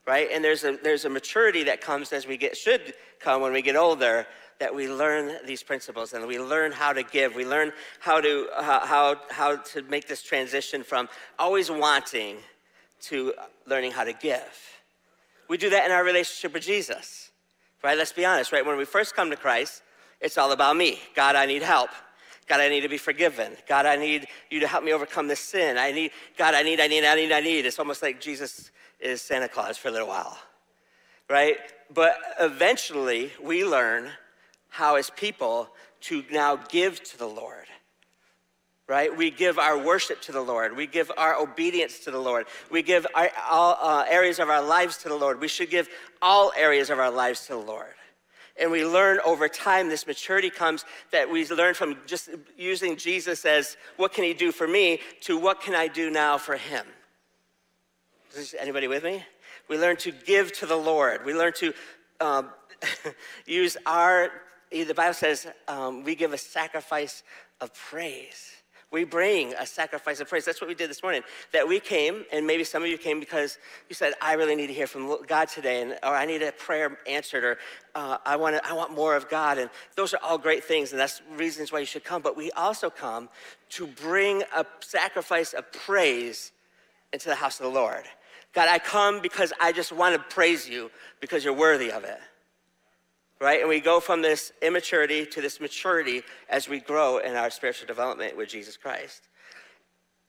right? 0.06 0.28
And 0.32 0.42
there's 0.42 0.64
a, 0.64 0.78
there's 0.82 1.04
a 1.04 1.10
maturity 1.10 1.64
that 1.64 1.80
comes 1.80 2.12
as 2.12 2.26
we 2.26 2.36
get, 2.36 2.56
should 2.56 2.94
come 3.18 3.42
when 3.42 3.52
we 3.52 3.60
get 3.60 3.76
older, 3.76 4.26
that 4.58 4.74
we 4.74 4.88
learn 4.88 5.36
these 5.46 5.62
principles 5.62 6.12
and 6.14 6.26
we 6.26 6.38
learn 6.38 6.72
how 6.72 6.92
to 6.92 7.02
give. 7.02 7.34
We 7.34 7.44
learn 7.44 7.72
how 7.98 8.20
to, 8.20 8.48
uh, 8.56 8.86
how, 8.86 9.16
how 9.30 9.56
to 9.56 9.82
make 9.82 10.06
this 10.08 10.22
transition 10.22 10.82
from 10.82 11.08
always 11.38 11.70
wanting 11.70 12.36
to 13.02 13.34
learning 13.66 13.92
how 13.92 14.04
to 14.04 14.12
give. 14.12 14.80
We 15.48 15.58
do 15.58 15.68
that 15.70 15.84
in 15.84 15.92
our 15.92 16.04
relationship 16.04 16.54
with 16.54 16.62
Jesus, 16.62 17.30
right? 17.82 17.98
Let's 17.98 18.12
be 18.12 18.24
honest, 18.24 18.52
right? 18.52 18.64
When 18.64 18.78
we 18.78 18.84
first 18.84 19.14
come 19.14 19.28
to 19.30 19.36
Christ, 19.36 19.82
it's 20.20 20.38
all 20.38 20.52
about 20.52 20.76
me. 20.76 21.00
God, 21.14 21.36
I 21.36 21.44
need 21.44 21.62
help. 21.62 21.90
God, 22.48 22.60
I 22.60 22.68
need 22.68 22.82
to 22.82 22.88
be 22.88 22.98
forgiven. 22.98 23.56
God, 23.68 23.86
I 23.86 23.96
need 23.96 24.28
you 24.50 24.60
to 24.60 24.68
help 24.68 24.84
me 24.84 24.92
overcome 24.92 25.26
this 25.26 25.40
sin. 25.40 25.76
I 25.76 25.90
need, 25.90 26.12
God, 26.36 26.54
I 26.54 26.62
need, 26.62 26.80
I 26.80 26.86
need, 26.86 27.04
I 27.04 27.14
need, 27.14 27.32
I 27.32 27.40
need. 27.40 27.66
It's 27.66 27.78
almost 27.78 28.02
like 28.02 28.20
Jesus 28.20 28.70
is 29.00 29.20
Santa 29.20 29.48
Claus 29.48 29.76
for 29.76 29.88
a 29.88 29.90
little 29.90 30.08
while, 30.08 30.38
right? 31.28 31.56
But 31.92 32.16
eventually 32.38 33.32
we 33.42 33.64
learn 33.64 34.10
how, 34.68 34.94
as 34.94 35.10
people, 35.10 35.70
to 36.02 36.22
now 36.30 36.56
give 36.56 37.02
to 37.02 37.18
the 37.18 37.26
Lord, 37.26 37.66
right? 38.86 39.14
We 39.14 39.30
give 39.32 39.58
our 39.58 39.76
worship 39.76 40.20
to 40.22 40.32
the 40.32 40.40
Lord. 40.40 40.76
We 40.76 40.86
give 40.86 41.10
our 41.16 41.34
obedience 41.34 41.98
to 42.00 42.12
the 42.12 42.18
Lord. 42.18 42.46
We 42.70 42.82
give 42.82 43.06
our, 43.14 43.30
all 43.48 43.76
uh, 43.80 44.04
areas 44.08 44.38
of 44.38 44.48
our 44.48 44.62
lives 44.62 44.98
to 44.98 45.08
the 45.08 45.16
Lord. 45.16 45.40
We 45.40 45.48
should 45.48 45.70
give 45.70 45.88
all 46.22 46.52
areas 46.56 46.90
of 46.90 47.00
our 47.00 47.10
lives 47.10 47.46
to 47.46 47.54
the 47.54 47.58
Lord. 47.58 47.94
And 48.58 48.70
we 48.70 48.86
learn 48.86 49.20
over 49.24 49.48
time, 49.48 49.88
this 49.88 50.06
maturity 50.06 50.48
comes 50.48 50.84
that 51.12 51.30
we 51.30 51.46
learn 51.48 51.74
from 51.74 51.98
just 52.06 52.30
using 52.56 52.96
Jesus 52.96 53.44
as 53.44 53.76
what 53.96 54.12
can 54.12 54.24
he 54.24 54.32
do 54.32 54.50
for 54.50 54.66
me 54.66 55.00
to 55.22 55.38
what 55.38 55.60
can 55.60 55.74
I 55.74 55.88
do 55.88 56.10
now 56.10 56.38
for 56.38 56.56
him. 56.56 56.86
Is 58.34 58.54
anybody 58.58 58.88
with 58.88 59.04
me? 59.04 59.24
We 59.68 59.78
learn 59.78 59.96
to 59.98 60.12
give 60.12 60.52
to 60.54 60.66
the 60.66 60.76
Lord. 60.76 61.24
We 61.24 61.34
learn 61.34 61.52
to 61.54 61.74
um, 62.20 62.50
use 63.46 63.76
our, 63.84 64.30
the 64.70 64.92
Bible 64.94 65.14
says, 65.14 65.46
um, 65.68 66.02
we 66.04 66.14
give 66.14 66.32
a 66.32 66.38
sacrifice 66.38 67.22
of 67.60 67.74
praise. 67.74 68.55
We 68.92 69.02
bring 69.02 69.52
a 69.54 69.66
sacrifice 69.66 70.20
of 70.20 70.28
praise. 70.28 70.44
That's 70.44 70.60
what 70.60 70.68
we 70.68 70.74
did 70.74 70.88
this 70.88 71.02
morning. 71.02 71.22
That 71.52 71.66
we 71.66 71.80
came, 71.80 72.24
and 72.32 72.46
maybe 72.46 72.62
some 72.62 72.84
of 72.84 72.88
you 72.88 72.96
came 72.96 73.18
because 73.18 73.58
you 73.88 73.94
said, 73.94 74.14
"I 74.22 74.34
really 74.34 74.54
need 74.54 74.68
to 74.68 74.72
hear 74.72 74.86
from 74.86 75.24
God 75.26 75.48
today," 75.48 75.82
and 75.82 75.98
or 76.04 76.14
I 76.14 76.24
need 76.24 76.42
a 76.42 76.52
prayer 76.52 76.96
answered, 77.06 77.42
or 77.42 77.58
uh, 77.96 78.18
I 78.24 78.36
want 78.36 78.64
I 78.64 78.74
want 78.74 78.92
more 78.92 79.16
of 79.16 79.28
God. 79.28 79.58
And 79.58 79.70
those 79.96 80.14
are 80.14 80.20
all 80.22 80.38
great 80.38 80.62
things, 80.62 80.92
and 80.92 81.00
that's 81.00 81.20
reasons 81.36 81.72
why 81.72 81.80
you 81.80 81.86
should 81.86 82.04
come. 82.04 82.22
But 82.22 82.36
we 82.36 82.52
also 82.52 82.88
come 82.88 83.28
to 83.70 83.88
bring 83.88 84.44
a 84.54 84.64
sacrifice 84.80 85.52
of 85.52 85.70
praise 85.72 86.52
into 87.12 87.28
the 87.28 87.34
house 87.34 87.58
of 87.58 87.64
the 87.64 87.72
Lord. 87.72 88.04
God, 88.52 88.68
I 88.70 88.78
come 88.78 89.20
because 89.20 89.52
I 89.60 89.72
just 89.72 89.90
want 89.90 90.14
to 90.14 90.34
praise 90.34 90.68
you 90.68 90.90
because 91.20 91.44
you're 91.44 91.54
worthy 91.54 91.90
of 91.90 92.04
it. 92.04 92.18
Right? 93.38 93.60
And 93.60 93.68
we 93.68 93.80
go 93.80 94.00
from 94.00 94.22
this 94.22 94.52
immaturity 94.62 95.26
to 95.26 95.42
this 95.42 95.60
maturity 95.60 96.22
as 96.48 96.68
we 96.68 96.80
grow 96.80 97.18
in 97.18 97.36
our 97.36 97.50
spiritual 97.50 97.86
development 97.86 98.36
with 98.36 98.48
Jesus 98.48 98.76
Christ. 98.76 99.28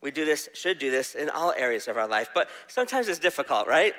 We 0.01 0.11
do 0.11 0.25
this, 0.25 0.49
should 0.53 0.77
do 0.77 0.91
this 0.91 1.15
in 1.15 1.29
all 1.29 1.53
areas 1.55 1.87
of 1.87 1.97
our 1.97 2.07
life, 2.07 2.29
but 2.33 2.49
sometimes 2.67 3.07
it's 3.07 3.19
difficult, 3.19 3.67
right? 3.67 3.93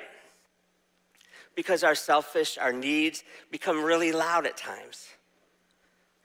Because 1.55 1.83
our 1.83 1.95
selfish, 1.95 2.57
our 2.57 2.71
needs 2.71 3.23
become 3.51 3.83
really 3.83 4.11
loud 4.11 4.45
at 4.45 4.55
times. 4.55 5.07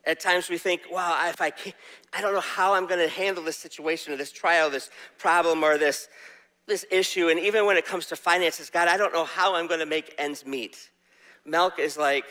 At 0.06 0.20
times 0.20 0.50
we 0.50 0.58
think, 0.58 0.82
wow, 0.90 1.28
if 1.28 1.40
I 1.40 1.50
can't, 1.50 1.74
I 2.12 2.20
don't 2.20 2.34
know 2.34 2.40
how 2.40 2.74
I'm 2.74 2.86
going 2.86 3.00
to 3.00 3.08
handle 3.08 3.42
this 3.42 3.56
situation 3.56 4.12
or 4.12 4.16
this 4.16 4.30
trial, 4.30 4.68
this 4.70 4.90
problem, 5.18 5.64
or 5.64 5.78
this, 5.78 6.08
this 6.66 6.84
issue, 6.90 7.28
and 7.28 7.40
even 7.40 7.64
when 7.64 7.76
it 7.76 7.86
comes 7.86 8.06
to 8.06 8.16
finances, 8.16 8.68
God, 8.70 8.86
I 8.86 8.96
don't 8.96 9.12
know 9.12 9.24
how 9.24 9.54
I'm 9.54 9.66
going 9.66 9.80
to 9.80 9.86
make 9.86 10.14
ends 10.18 10.44
meet. 10.44 10.90
Milk 11.46 11.78
is 11.78 11.96
like, 11.96 12.26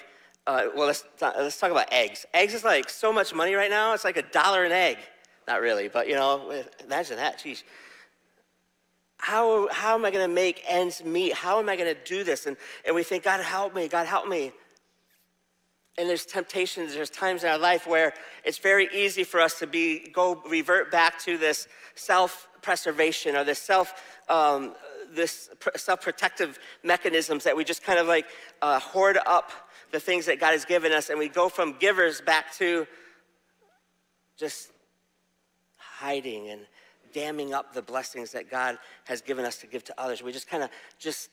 uh, 0.45 0.67
well, 0.75 0.87
let's, 0.87 1.05
let's 1.21 1.59
talk 1.59 1.71
about 1.71 1.91
eggs. 1.91 2.25
Eggs 2.33 2.53
is 2.53 2.63
like 2.63 2.89
so 2.89 3.13
much 3.13 3.33
money 3.33 3.53
right 3.53 3.69
now, 3.69 3.93
it's 3.93 4.03
like 4.03 4.17
a 4.17 4.21
dollar 4.21 4.63
an 4.63 4.71
egg. 4.71 4.97
Not 5.47 5.61
really, 5.61 5.87
but 5.87 6.07
you 6.07 6.15
know, 6.15 6.63
imagine 6.83 7.17
that, 7.17 7.39
Jeez. 7.39 7.63
How, 9.17 9.69
how 9.71 9.95
am 9.95 10.03
I 10.03 10.11
going 10.11 10.27
to 10.27 10.33
make 10.33 10.63
ends 10.67 11.03
meet? 11.03 11.33
How 11.33 11.59
am 11.59 11.69
I 11.69 11.77
going 11.77 11.93
to 11.93 12.01
do 12.03 12.25
this? 12.25 12.45
And, 12.45 12.57
and 12.85 12.93
we 12.93 13.03
think, 13.03 13.23
God, 13.23 13.39
help 13.39 13.73
me, 13.73 13.87
God, 13.87 14.05
help 14.05 14.27
me. 14.27 14.51
And 15.97 16.09
there's 16.09 16.25
temptations, 16.25 16.93
there's 16.93 17.09
times 17.09 17.43
in 17.43 17.49
our 17.49 17.57
life 17.57 17.87
where 17.87 18.13
it's 18.43 18.57
very 18.57 18.89
easy 18.93 19.23
for 19.23 19.39
us 19.39 19.59
to 19.59 19.67
be, 19.67 20.09
go 20.11 20.41
revert 20.49 20.91
back 20.91 21.19
to 21.19 21.37
this 21.37 21.67
self 21.95 22.49
preservation 22.61 23.35
or 23.35 23.43
this 23.43 23.59
self 23.59 23.93
um, 24.27 24.73
this 25.13 25.49
self-protective 25.75 26.59
mechanisms 26.83 27.43
that 27.43 27.55
we 27.55 27.63
just 27.63 27.83
kind 27.83 27.99
of 27.99 28.07
like 28.07 28.25
uh, 28.61 28.79
hoard 28.79 29.17
up 29.25 29.51
the 29.93 29.99
things 29.99 30.25
that 30.25 30.39
God 30.39 30.51
has 30.51 30.65
given 30.65 30.91
us, 30.91 31.09
and 31.09 31.19
we 31.19 31.29
go 31.29 31.47
from 31.47 31.73
givers 31.79 32.19
back 32.19 32.51
to 32.55 32.87
just 34.35 34.71
hiding 35.77 36.49
and 36.49 36.61
damming 37.13 37.53
up 37.53 37.75
the 37.75 37.81
blessings 37.83 38.31
that 38.31 38.49
God 38.49 38.79
has 39.05 39.21
given 39.21 39.45
us 39.45 39.57
to 39.57 39.67
give 39.67 39.83
to 39.85 40.01
others. 40.01 40.23
We 40.23 40.31
just 40.31 40.49
kind 40.49 40.63
of 40.63 40.71
just 40.97 41.29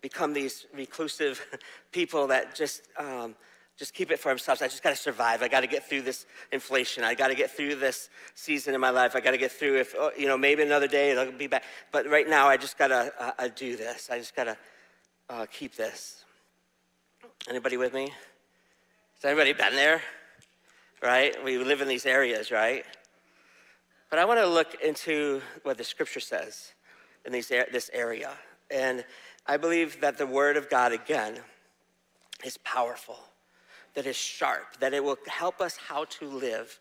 become 0.00 0.32
these 0.32 0.64
reclusive 0.74 1.46
people 1.92 2.28
that 2.28 2.54
just 2.54 2.88
um, 2.96 3.36
just 3.78 3.92
keep 3.92 4.10
it 4.10 4.18
for 4.18 4.30
themselves. 4.30 4.62
I 4.62 4.68
just 4.68 4.82
got 4.82 4.90
to 4.90 4.96
survive. 4.96 5.42
I 5.42 5.48
got 5.48 5.60
to 5.60 5.66
get 5.66 5.86
through 5.86 6.02
this 6.02 6.24
inflation. 6.50 7.04
I 7.04 7.14
got 7.14 7.28
to 7.28 7.34
get 7.34 7.50
through 7.50 7.74
this 7.74 8.08
season 8.34 8.74
in 8.74 8.80
my 8.80 8.90
life. 8.90 9.14
I 9.14 9.20
got 9.20 9.32
to 9.32 9.38
get 9.38 9.52
through 9.52 9.80
if, 9.80 9.94
oh, 9.98 10.12
you 10.16 10.28
know, 10.28 10.38
maybe 10.38 10.62
another 10.62 10.88
day 10.88 11.10
it'll 11.10 11.30
be 11.30 11.46
back. 11.46 11.64
But 11.90 12.08
right 12.08 12.28
now, 12.28 12.48
I 12.48 12.56
just 12.56 12.78
got 12.78 12.88
to 12.88 13.12
uh, 13.20 13.32
uh, 13.38 13.48
do 13.54 13.76
this. 13.76 14.08
I 14.10 14.18
just 14.18 14.34
got 14.34 14.44
to 14.44 14.56
uh, 15.28 15.46
keep 15.52 15.76
this. 15.76 16.21
Anybody 17.48 17.76
with 17.76 17.92
me? 17.92 18.12
Has 19.16 19.24
anybody 19.24 19.52
been 19.52 19.74
there? 19.74 20.00
Right? 21.02 21.42
We 21.44 21.58
live 21.58 21.80
in 21.80 21.88
these 21.88 22.06
areas, 22.06 22.50
right? 22.50 22.84
But 24.10 24.18
I 24.18 24.24
want 24.24 24.40
to 24.40 24.46
look 24.46 24.80
into 24.82 25.42
what 25.62 25.78
the 25.78 25.84
scripture 25.84 26.20
says 26.20 26.72
in 27.24 27.32
these, 27.32 27.48
this 27.48 27.90
area. 27.92 28.30
And 28.70 29.04
I 29.46 29.56
believe 29.56 30.00
that 30.00 30.18
the 30.18 30.26
word 30.26 30.56
of 30.56 30.70
God, 30.70 30.92
again, 30.92 31.40
is 32.44 32.58
powerful 32.58 33.18
that 33.94 34.06
is 34.06 34.16
sharp, 34.16 34.78
that 34.80 34.94
it 34.94 35.04
will 35.04 35.18
help 35.26 35.60
us 35.60 35.76
how 35.76 36.04
to 36.04 36.26
live. 36.26 36.78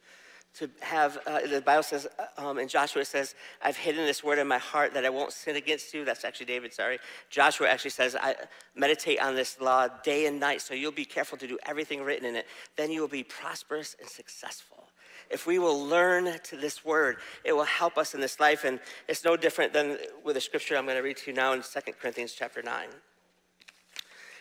To 0.60 0.70
have, 0.82 1.18
uh, 1.26 1.48
the 1.48 1.62
Bible 1.62 1.84
says, 1.84 2.08
uh, 2.20 2.48
um, 2.48 2.60
in 2.60 2.68
Joshua, 2.68 3.06
says, 3.06 3.36
I've 3.62 3.78
hidden 3.78 4.06
this 4.06 4.22
word 4.22 4.38
in 4.38 4.48
my 4.48 4.58
heart 4.58 4.94
that 4.96 5.06
I 5.06 5.10
won't 5.10 5.32
sin 5.32 5.56
against 5.56 5.94
you. 5.94 6.04
That's 6.04 6.26
actually 6.26 6.48
David, 6.48 6.74
sorry. 6.74 7.00
Joshua 7.30 7.70
actually 7.70 7.92
says, 7.92 8.18
I 8.20 8.36
meditate 8.76 9.22
on 9.22 9.34
this 9.34 9.62
law 9.62 9.88
day 10.04 10.26
and 10.26 10.42
night, 10.42 10.62
so 10.62 10.74
you'll 10.74 10.92
be 10.92 11.06
careful 11.06 11.38
to 11.38 11.48
do 11.48 11.58
everything 11.66 12.04
written 12.04 12.26
in 12.26 12.36
it. 12.36 12.48
Then 12.76 12.92
you 12.92 13.00
will 13.00 13.08
be 13.08 13.24
prosperous 13.24 13.96
and 14.00 14.10
successful. 14.10 14.90
If 15.30 15.48
we 15.48 15.58
will 15.58 15.86
learn 15.86 16.38
to 16.44 16.58
this 16.58 16.84
word, 16.84 17.18
it 17.46 17.54
will 17.54 17.64
help 17.64 17.98
us 17.98 18.14
in 18.14 18.20
this 18.20 18.40
life. 18.40 18.66
And 18.66 18.80
it's 19.08 19.24
no 19.24 19.38
different 19.38 19.72
than 19.72 19.98
with 20.26 20.36
the 20.36 20.42
scripture 20.42 20.76
I'm 20.76 20.86
going 20.86 20.98
to 20.98 21.04
read 21.04 21.18
to 21.18 21.32
you 21.32 21.36
now 21.36 21.54
in 21.54 21.62
2 21.62 21.94
Corinthians 21.94 22.34
chapter 22.34 22.62
9. 22.62 22.88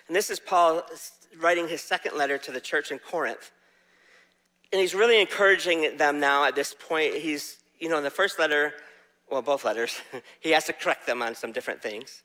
And 0.08 0.16
this 0.16 0.28
is 0.28 0.40
Paul 0.40 0.82
writing 1.40 1.68
his 1.68 1.80
second 1.80 2.16
letter 2.16 2.36
to 2.38 2.50
the 2.50 2.60
church 2.60 2.90
in 2.90 2.98
Corinth. 2.98 3.52
And 4.72 4.80
he's 4.80 4.94
really 4.94 5.20
encouraging 5.20 5.96
them 5.96 6.20
now 6.20 6.44
at 6.44 6.54
this 6.54 6.74
point. 6.78 7.14
He's, 7.14 7.58
you 7.78 7.88
know, 7.88 7.98
in 7.98 8.04
the 8.04 8.10
first 8.10 8.38
letter, 8.38 8.74
well, 9.30 9.42
both 9.42 9.64
letters, 9.64 10.00
he 10.40 10.50
has 10.50 10.64
to 10.66 10.72
correct 10.72 11.06
them 11.06 11.22
on 11.22 11.34
some 11.34 11.52
different 11.52 11.82
things. 11.82 12.22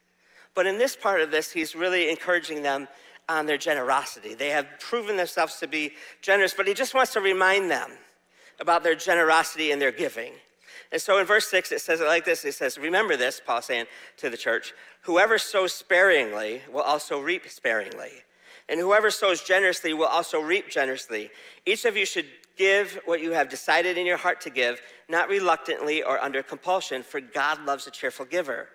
But 0.53 0.67
in 0.67 0.77
this 0.77 0.95
part 0.95 1.21
of 1.21 1.31
this, 1.31 1.51
he's 1.51 1.75
really 1.75 2.09
encouraging 2.09 2.63
them 2.63 2.87
on 3.27 3.45
their 3.45 3.57
generosity. 3.57 4.35
They 4.35 4.49
have 4.49 4.67
proven 4.79 5.17
themselves 5.17 5.57
to 5.59 5.67
be 5.67 5.93
generous, 6.21 6.53
but 6.53 6.67
he 6.67 6.73
just 6.73 6.93
wants 6.93 7.13
to 7.13 7.21
remind 7.21 7.71
them 7.71 7.91
about 8.59 8.83
their 8.83 8.95
generosity 8.95 9.71
and 9.71 9.81
their 9.81 9.91
giving. 9.91 10.33
And 10.91 11.01
so 11.01 11.17
in 11.17 11.25
verse 11.25 11.47
6, 11.47 11.71
it 11.71 11.81
says 11.81 11.99
it 11.99 12.05
like 12.05 12.25
this 12.25 12.45
it 12.45 12.53
says, 12.53 12.77
Remember 12.77 13.17
this, 13.17 13.41
Paul 13.45 13.61
saying 13.61 13.85
to 14.17 14.29
the 14.29 14.37
church, 14.37 14.73
whoever 15.01 15.37
sows 15.37 15.73
sparingly 15.73 16.61
will 16.71 16.81
also 16.81 17.19
reap 17.19 17.49
sparingly. 17.49 18.11
And 18.69 18.79
whoever 18.79 19.11
sows 19.11 19.41
generously 19.41 19.93
will 19.93 20.07
also 20.07 20.39
reap 20.39 20.69
generously. 20.69 21.29
Each 21.65 21.85
of 21.85 21.95
you 21.95 22.05
should 22.05 22.25
give 22.57 22.99
what 23.05 23.21
you 23.21 23.31
have 23.31 23.49
decided 23.49 23.97
in 23.97 24.05
your 24.05 24.17
heart 24.17 24.41
to 24.41 24.49
give, 24.49 24.81
not 25.09 25.29
reluctantly 25.29 26.01
or 26.01 26.19
under 26.19 26.41
compulsion, 26.41 27.03
for 27.03 27.19
God 27.19 27.63
loves 27.65 27.85
a 27.85 27.91
cheerful 27.91 28.25
giver. 28.25 28.69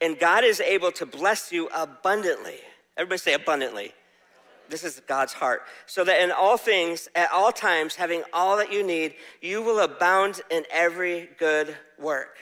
And 0.00 0.18
God 0.18 0.44
is 0.44 0.60
able 0.60 0.92
to 0.92 1.06
bless 1.06 1.52
you 1.52 1.68
abundantly. 1.74 2.60
Everybody 2.96 3.18
say 3.18 3.34
abundantly. 3.34 3.92
This 4.68 4.84
is 4.84 5.00
God's 5.06 5.32
heart. 5.32 5.62
So 5.86 6.02
that 6.04 6.20
in 6.22 6.32
all 6.32 6.56
things, 6.56 7.08
at 7.14 7.30
all 7.30 7.52
times, 7.52 7.94
having 7.94 8.22
all 8.32 8.56
that 8.56 8.72
you 8.72 8.82
need, 8.82 9.14
you 9.40 9.62
will 9.62 9.80
abound 9.80 10.40
in 10.50 10.64
every 10.70 11.28
good 11.38 11.76
work. 11.98 12.36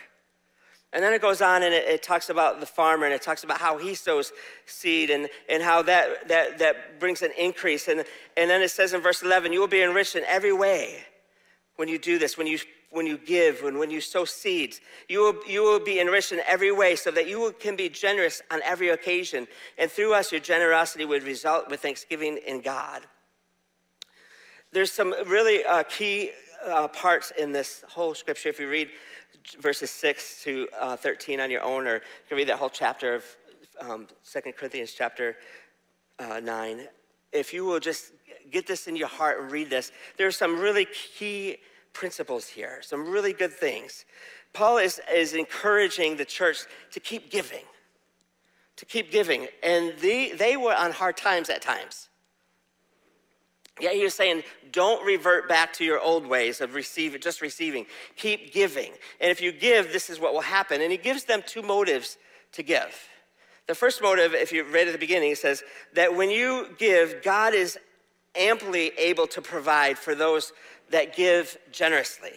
And 0.95 1.03
then 1.03 1.13
it 1.13 1.21
goes 1.21 1.43
on 1.43 1.65
and 1.65 1.75
it, 1.75 1.89
it, 1.89 2.03
talks 2.05 2.31
about 2.31 2.61
the 2.61 2.67
farmer 2.67 3.05
and 3.05 3.13
it 3.13 3.21
talks 3.21 3.43
about 3.43 3.59
how 3.59 3.79
he 3.79 3.97
sows 3.97 4.33
seed 4.65 5.11
and, 5.11 5.29
and 5.49 5.61
how 5.61 5.83
that, 5.83 6.29
that, 6.29 6.59
that 6.61 7.01
brings 7.01 7.21
an 7.23 7.33
increase. 7.37 7.89
And, 7.89 8.05
and 8.37 8.49
then 8.49 8.63
it 8.63 8.71
says 8.71 8.95
in 8.95 9.01
verse 9.01 9.21
11, 9.21 9.53
you 9.53 9.59
will 9.59 9.67
be 9.67 9.83
enriched 9.83 10.15
in 10.15 10.23
every 10.25 10.53
way 10.53 11.03
when 11.75 11.89
you 11.89 11.99
do 11.99 12.17
this, 12.17 12.39
when 12.39 12.47
you, 12.47 12.61
when 12.91 13.09
you 13.09 13.19
give, 13.19 13.61
when, 13.65 13.77
when 13.77 13.91
you 13.91 14.01
sow 14.01 14.25
seeds. 14.25 14.81
You 15.09 15.19
will, 15.19 15.35
you 15.49 15.65
will 15.65 15.81
be 15.81 15.99
enriched 15.99 16.31
in 16.31 16.41
every 16.47 16.71
way 16.71 16.95
so 16.95 17.11
that 17.11 17.29
you 17.29 17.41
will, 17.41 17.53
can 17.53 17.75
be 17.75 17.89
generous 17.89 18.41
on 18.53 18.61
every 18.63 18.91
occasion. 18.91 19.49
And 19.77 19.91
through 19.91 20.15
us, 20.15 20.31
your 20.31 20.41
generosity 20.41 21.05
would 21.05 21.25
result 21.25 21.69
with 21.69 21.81
thanksgiving 21.81 22.39
in 22.47 22.61
God. 22.61 23.03
There's 24.71 24.93
some 24.93 25.13
really 25.27 25.65
uh, 25.65 25.83
key 25.83 26.31
uh, 26.65 26.87
parts 26.89 27.33
in 27.37 27.51
this 27.51 27.85
whole 27.89 28.15
scripture. 28.15 28.49
If 28.49 28.61
you 28.61 28.69
read 28.69 28.91
verses 29.61 29.91
6 29.91 30.43
to 30.45 30.69
uh, 30.81 30.97
13 30.97 31.41
on 31.41 31.51
your 31.51 31.63
own, 31.63 31.87
or 31.87 31.95
you 31.97 32.01
can 32.29 32.37
read 32.37 32.49
that 32.49 32.59
whole 32.59 32.71
chapter 32.71 33.15
of 33.15 33.25
um, 33.81 34.07
2 34.31 34.53
Corinthians 34.53 34.93
chapter 34.93 35.37
uh, 36.19 36.41
9. 36.41 36.87
If 37.33 37.53
you 37.53 37.65
will 37.65 37.81
just 37.81 38.13
get 38.51 38.67
this 38.67 38.87
in 38.87 38.97
your 38.97 39.09
heart 39.09 39.41
and 39.41 39.51
read 39.51 39.71
this, 39.71 39.93
there 40.17 40.27
are 40.27 40.33
some 40.33 40.59
really 40.59 40.87
key 40.87 41.59
principles 41.93 42.47
here, 42.49 42.81
some 42.83 43.09
really 43.09 43.33
good 43.33 43.53
things. 43.53 44.05
Paul 44.53 44.79
is, 44.79 45.01
is 45.13 45.35
encouraging 45.35 46.17
the 46.17 46.25
church 46.25 46.67
to 46.93 47.01
keep 47.01 47.31
giving, 47.31 47.65
to 48.77 48.85
keep 48.85 49.11
giving. 49.11 49.49
And 49.63 49.95
they, 49.99 50.33
they 50.33 50.57
were 50.57 50.75
on 50.75 50.93
hard 50.93 51.17
times 51.17 51.51
at 51.51 51.61
times. 51.61 52.09
Yeah, 53.81 53.93
he 53.93 54.05
was 54.05 54.15
saying, 54.15 54.45
don't 54.71 55.05
revert 55.05 55.49
back 55.49 55.73
to 55.75 55.85
your 55.85 55.99
old 55.99 56.27
ways 56.27 56.61
of 56.61 56.75
receiving, 56.75 57.21
just 57.21 57.41
receiving. 57.41 57.87
Keep 58.17 58.53
giving. 58.53 58.93
And 59.21 59.31
if 59.31 59.41
you 59.41 59.51
give, 59.51 59.93
this 59.93 60.09
is 60.09 60.21
what 60.21 60.33
will 60.33 60.43
happen. 60.43 60.81
And 60.81 60.93
he 60.93 60.99
gives 60.99 61.25
them 61.25 61.43
two 61.45 61.63
motives 61.63 62.17
to 62.53 62.63
give. 62.63 63.09
The 63.67 63.75
first 63.75 64.01
motive, 64.01 64.33
if 64.35 64.53
you 64.53 64.63
read 64.63 64.87
at 64.87 64.93
the 64.93 64.99
beginning, 64.99 65.31
he 65.31 65.35
says 65.35 65.65
that 65.95 66.15
when 66.15 66.31
you 66.31 66.69
give, 66.79 67.23
God 67.23 67.55
is 67.55 67.79
amply 68.37 68.93
able 68.99 69.27
to 69.29 69.43
provide 69.43 69.99
for 69.99 70.15
those 70.15 70.53
that 70.91 71.17
give 71.17 71.57
generously. 71.73 72.33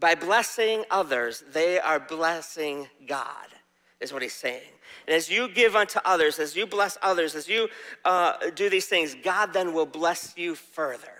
By 0.00 0.14
blessing 0.14 0.84
others, 0.90 1.44
they 1.52 1.78
are 1.78 2.00
blessing 2.00 2.88
God, 3.06 3.46
is 4.00 4.12
what 4.12 4.22
he's 4.22 4.34
saying. 4.34 4.70
And 5.06 5.14
as 5.14 5.30
you 5.30 5.48
give 5.48 5.76
unto 5.76 5.98
others, 6.04 6.38
as 6.38 6.56
you 6.56 6.66
bless 6.66 6.98
others, 7.02 7.34
as 7.34 7.48
you 7.48 7.68
uh, 8.04 8.50
do 8.54 8.68
these 8.68 8.86
things, 8.86 9.16
God 9.22 9.52
then 9.52 9.72
will 9.72 9.86
bless 9.86 10.34
you 10.36 10.54
further. 10.54 11.12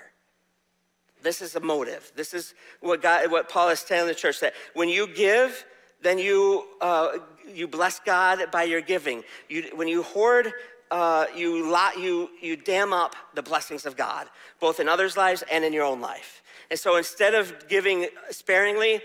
This 1.22 1.42
is 1.42 1.56
a 1.56 1.60
motive. 1.60 2.12
This 2.14 2.32
is 2.34 2.54
what 2.80 3.02
God, 3.02 3.30
what 3.30 3.48
Paul 3.48 3.70
is 3.70 3.82
telling 3.82 4.08
the 4.08 4.14
church 4.14 4.40
that 4.40 4.54
when 4.74 4.88
you 4.88 5.06
give, 5.06 5.64
then 6.00 6.18
you 6.18 6.64
uh, 6.80 7.18
you 7.52 7.66
bless 7.66 7.98
God 8.00 8.50
by 8.52 8.64
your 8.64 8.80
giving. 8.80 9.24
You, 9.48 9.70
when 9.74 9.88
you 9.88 10.02
hoard, 10.02 10.52
uh, 10.90 11.26
you 11.34 11.68
lot, 11.70 11.98
you 11.98 12.30
you 12.40 12.56
dam 12.56 12.92
up 12.92 13.16
the 13.34 13.42
blessings 13.42 13.84
of 13.84 13.96
God, 13.96 14.28
both 14.60 14.78
in 14.80 14.88
others' 14.88 15.16
lives 15.16 15.42
and 15.50 15.64
in 15.64 15.72
your 15.72 15.84
own 15.84 16.00
life. 16.00 16.42
And 16.70 16.78
so 16.78 16.96
instead 16.96 17.34
of 17.34 17.68
giving 17.68 18.08
sparingly, 18.30 19.00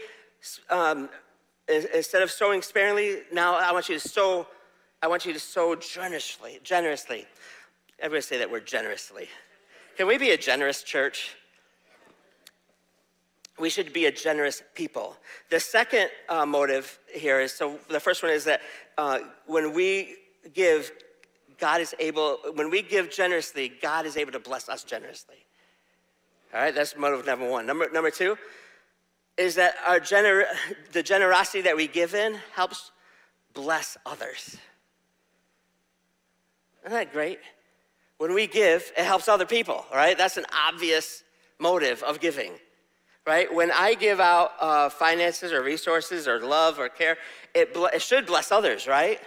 um, 0.70 1.10
instead 1.68 2.22
of 2.22 2.32
sowing 2.32 2.62
sparingly, 2.62 3.22
now 3.32 3.56
I 3.56 3.72
want 3.72 3.90
you 3.90 4.00
to 4.00 4.08
sow 4.08 4.48
I 5.02 5.08
want 5.08 5.26
you 5.26 5.34
to 5.34 5.40
sow 5.40 5.76
generously, 5.76 6.62
generously. 6.64 7.26
Everybody 8.00 8.22
say 8.22 8.38
that 8.38 8.50
word 8.50 8.66
generously. 8.66 9.28
Can 9.98 10.08
we 10.08 10.18
be 10.18 10.32
a 10.32 10.38
generous 10.38 10.82
church? 10.82 11.36
We 13.60 13.70
should 13.70 13.92
be 13.92 14.06
a 14.06 14.12
generous 14.14 14.64
people. 14.76 15.18
The 15.50 15.60
second 15.60 16.10
uh, 16.30 16.46
motive 16.46 17.00
here 17.14 17.42
is 17.42 17.52
so 17.52 17.80
the 17.90 18.00
first 18.00 18.24
one 18.24 18.32
is 18.32 18.46
that 18.46 18.62
uh, 18.98 19.20
when 19.46 19.74
we 19.74 20.16
give, 20.54 20.90
God 21.60 21.82
is 21.82 21.94
able, 22.00 22.38
when 22.56 22.70
we 22.70 22.82
give 22.82 23.12
generously, 23.12 23.74
God 23.82 24.06
is 24.06 24.16
able 24.16 24.32
to 24.32 24.40
bless 24.40 24.70
us 24.70 24.86
generously. 24.86 25.46
All 26.54 26.62
right, 26.62 26.74
that's 26.74 26.96
motive 26.96 27.26
number 27.26 27.50
one. 27.50 27.66
Number, 27.66 27.90
number 27.92 28.10
two 28.10 28.38
is 29.38 29.56
that 29.56 29.76
our 29.86 30.00
gener- 30.00 30.46
the 30.92 31.04
generosity 31.04 31.62
that 31.62 31.76
we 31.76 31.88
give 31.88 32.14
in 32.14 32.40
helps 32.54 32.92
bless 33.54 33.98
others. 34.06 34.58
Isn't 36.84 36.92
that 36.92 37.14
great? 37.14 37.40
When 38.18 38.34
we 38.34 38.48
give, 38.48 38.92
it 38.98 39.04
helps 39.04 39.28
other 39.28 39.46
people, 39.46 39.86
right? 39.94 40.18
That's 40.18 40.38
an 40.38 40.46
obvious 40.68 41.24
motive 41.60 42.04
of 42.04 42.20
giving, 42.20 42.54
right? 43.26 43.54
When 43.54 43.72
I 43.72 43.96
give 43.96 44.20
out 44.20 44.52
uh, 44.60 44.90
finances 44.90 45.52
or 45.52 45.64
resources 45.64 46.28
or 46.28 46.40
love 46.40 46.80
or 46.80 46.90
care, 46.90 47.18
it, 47.54 47.72
it 47.76 48.02
should 48.02 48.26
bless 48.26 48.52
others, 48.52 48.88
right? 48.88 49.20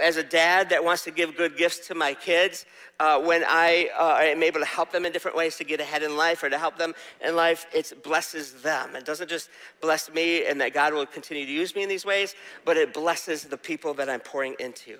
As 0.00 0.16
a 0.16 0.22
dad 0.22 0.70
that 0.70 0.84
wants 0.84 1.04
to 1.04 1.10
give 1.10 1.36
good 1.36 1.56
gifts 1.56 1.86
to 1.88 1.94
my 1.94 2.14
kids, 2.14 2.66
uh, 3.00 3.20
when 3.20 3.44
I 3.46 3.90
uh, 3.98 4.18
am 4.20 4.42
able 4.42 4.60
to 4.60 4.66
help 4.66 4.92
them 4.92 5.04
in 5.04 5.12
different 5.12 5.36
ways 5.36 5.56
to 5.56 5.64
get 5.64 5.80
ahead 5.80 6.02
in 6.02 6.16
life 6.16 6.42
or 6.42 6.50
to 6.50 6.58
help 6.58 6.78
them 6.78 6.94
in 7.24 7.34
life, 7.34 7.66
it 7.74 8.02
blesses 8.02 8.62
them. 8.62 8.94
It 8.94 9.04
doesn't 9.04 9.28
just 9.28 9.50
bless 9.80 10.10
me 10.10 10.46
and 10.46 10.60
that 10.60 10.72
God 10.72 10.94
will 10.94 11.06
continue 11.06 11.44
to 11.44 11.52
use 11.52 11.74
me 11.74 11.82
in 11.82 11.88
these 11.88 12.04
ways, 12.04 12.34
but 12.64 12.76
it 12.76 12.94
blesses 12.94 13.44
the 13.44 13.56
people 13.56 13.92
that 13.94 14.08
I'm 14.08 14.20
pouring 14.20 14.54
into. 14.60 14.98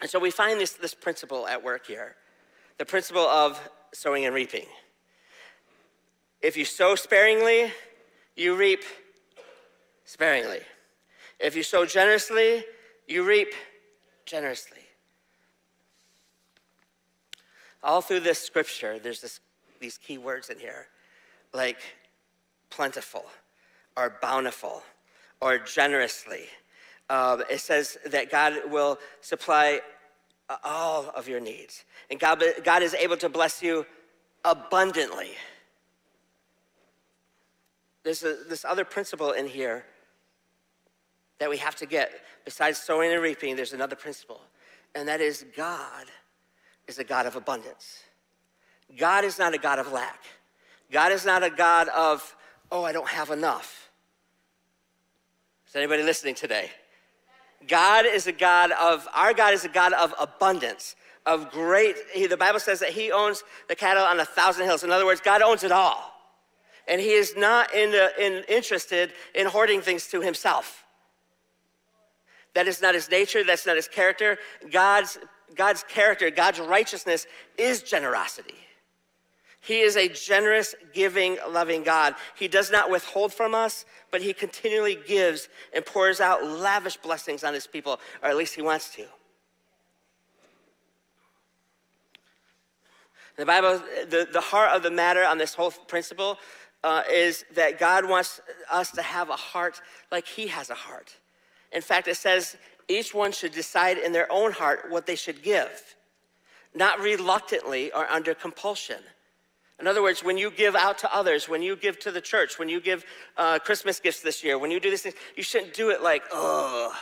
And 0.00 0.08
so 0.08 0.18
we 0.18 0.30
find 0.30 0.60
this, 0.60 0.72
this 0.72 0.94
principle 0.94 1.46
at 1.46 1.62
work 1.62 1.86
here 1.86 2.16
the 2.76 2.84
principle 2.84 3.22
of 3.22 3.60
sowing 3.92 4.24
and 4.24 4.34
reaping. 4.34 4.66
If 6.42 6.56
you 6.56 6.64
sow 6.64 6.94
sparingly, 6.94 7.72
you 8.36 8.56
reap 8.56 8.82
sparingly. 10.04 10.60
If 11.38 11.56
you 11.56 11.62
sow 11.62 11.86
generously, 11.86 12.64
you 13.06 13.22
reap 13.24 13.52
generously. 14.24 14.78
All 17.82 18.00
through 18.00 18.20
this 18.20 18.38
scripture, 18.38 18.98
there's 18.98 19.20
this, 19.20 19.40
these 19.80 19.98
key 19.98 20.18
words 20.18 20.48
in 20.48 20.58
here 20.58 20.86
like 21.52 21.78
plentiful 22.70 23.26
or 23.96 24.16
bountiful 24.20 24.82
or 25.40 25.58
generously. 25.58 26.46
Uh, 27.10 27.42
it 27.50 27.60
says 27.60 27.98
that 28.06 28.30
God 28.30 28.54
will 28.70 28.98
supply 29.20 29.80
all 30.62 31.10
of 31.14 31.28
your 31.28 31.40
needs. 31.40 31.84
And 32.10 32.18
God, 32.18 32.42
God 32.64 32.82
is 32.82 32.94
able 32.94 33.16
to 33.18 33.28
bless 33.28 33.62
you 33.62 33.86
abundantly. 34.44 35.32
There's 38.02 38.22
a, 38.22 38.36
this 38.48 38.64
other 38.64 38.84
principle 38.84 39.32
in 39.32 39.46
here 39.46 39.84
that 41.38 41.50
we 41.50 41.56
have 41.58 41.76
to 41.76 41.86
get. 41.86 42.10
Besides 42.44 42.78
sowing 42.78 43.12
and 43.12 43.22
reaping, 43.22 43.56
there's 43.56 43.72
another 43.72 43.96
principle, 43.96 44.40
and 44.94 45.08
that 45.08 45.20
is 45.20 45.44
God 45.56 46.06
is 46.86 46.98
a 46.98 47.04
God 47.04 47.26
of 47.26 47.36
abundance. 47.36 48.02
God 48.98 49.24
is 49.24 49.38
not 49.38 49.54
a 49.54 49.58
God 49.58 49.78
of 49.78 49.92
lack. 49.92 50.20
God 50.90 51.12
is 51.12 51.24
not 51.24 51.42
a 51.42 51.50
God 51.50 51.88
of, 51.88 52.36
oh, 52.70 52.84
I 52.84 52.92
don't 52.92 53.08
have 53.08 53.30
enough. 53.30 53.90
Is 55.66 55.74
anybody 55.74 56.02
listening 56.02 56.34
today? 56.34 56.70
God 57.66 58.04
is 58.06 58.26
a 58.26 58.32
God 58.32 58.70
of, 58.72 59.08
our 59.14 59.32
God 59.32 59.54
is 59.54 59.64
a 59.64 59.68
God 59.68 59.92
of 59.94 60.14
abundance, 60.20 60.96
of 61.26 61.50
great. 61.50 61.96
He, 62.12 62.26
the 62.26 62.36
Bible 62.36 62.60
says 62.60 62.80
that 62.80 62.90
He 62.90 63.10
owns 63.10 63.42
the 63.68 63.74
cattle 63.74 64.04
on 64.04 64.20
a 64.20 64.24
thousand 64.24 64.66
hills. 64.66 64.84
In 64.84 64.90
other 64.90 65.06
words, 65.06 65.20
God 65.20 65.42
owns 65.42 65.64
it 65.64 65.72
all. 65.72 66.12
And 66.86 67.00
He 67.00 67.12
is 67.12 67.34
not 67.36 67.74
in, 67.74 67.94
in, 68.20 68.44
interested 68.48 69.12
in 69.34 69.46
hoarding 69.46 69.80
things 69.80 70.06
to 70.08 70.20
Himself. 70.20 70.83
That 72.54 72.68
is 72.68 72.80
not 72.80 72.94
His 72.94 73.10
nature, 73.10 73.44
that's 73.44 73.66
not 73.66 73.76
His 73.76 73.88
character. 73.88 74.38
God's, 74.70 75.18
God's 75.54 75.84
character, 75.84 76.30
God's 76.30 76.60
righteousness 76.60 77.26
is 77.58 77.82
generosity. 77.82 78.54
He 79.60 79.80
is 79.80 79.96
a 79.96 80.08
generous, 80.08 80.74
giving, 80.92 81.38
loving 81.48 81.84
God. 81.84 82.14
He 82.36 82.48
does 82.48 82.70
not 82.70 82.90
withhold 82.90 83.32
from 83.32 83.54
us, 83.54 83.86
but 84.10 84.20
He 84.20 84.34
continually 84.34 84.98
gives 85.06 85.48
and 85.74 85.84
pours 85.84 86.20
out 86.20 86.44
lavish 86.44 86.98
blessings 86.98 87.42
on 87.42 87.54
His 87.54 87.66
people, 87.66 87.98
or 88.22 88.28
at 88.28 88.36
least 88.36 88.54
He 88.54 88.62
wants 88.62 88.94
to. 88.96 89.06
The 93.36 93.46
Bible, 93.46 93.82
the, 94.10 94.28
the 94.32 94.40
heart 94.40 94.76
of 94.76 94.82
the 94.82 94.90
matter 94.90 95.24
on 95.24 95.38
this 95.38 95.54
whole 95.54 95.70
principle 95.70 96.38
uh, 96.84 97.02
is 97.10 97.44
that 97.54 97.78
God 97.80 98.08
wants 98.08 98.40
us 98.70 98.90
to 98.92 99.02
have 99.02 99.30
a 99.30 99.36
heart 99.36 99.80
like 100.12 100.26
He 100.26 100.46
has 100.48 100.68
a 100.68 100.74
heart. 100.74 101.16
In 101.74 101.82
fact, 101.82 102.08
it 102.08 102.16
says 102.16 102.56
each 102.88 103.12
one 103.12 103.32
should 103.32 103.52
decide 103.52 103.98
in 103.98 104.12
their 104.12 104.30
own 104.30 104.52
heart 104.52 104.86
what 104.90 105.06
they 105.06 105.16
should 105.16 105.42
give, 105.42 105.96
not 106.74 107.00
reluctantly 107.00 107.92
or 107.92 108.06
under 108.06 108.32
compulsion. 108.34 109.00
In 109.80 109.88
other 109.88 110.02
words, 110.02 110.22
when 110.22 110.38
you 110.38 110.50
give 110.50 110.76
out 110.76 110.98
to 110.98 111.12
others, 111.14 111.48
when 111.48 111.60
you 111.60 111.74
give 111.74 111.98
to 112.00 112.12
the 112.12 112.20
church, 112.20 112.58
when 112.58 112.68
you 112.68 112.80
give 112.80 113.04
uh, 113.36 113.58
Christmas 113.58 113.98
gifts 113.98 114.20
this 114.20 114.44
year, 114.44 114.56
when 114.56 114.70
you 114.70 114.78
do 114.78 114.88
these 114.88 115.02
things, 115.02 115.16
you 115.36 115.42
shouldn't 115.42 115.74
do 115.74 115.90
it 115.90 116.00
like, 116.00 116.22
oh, 116.30 116.96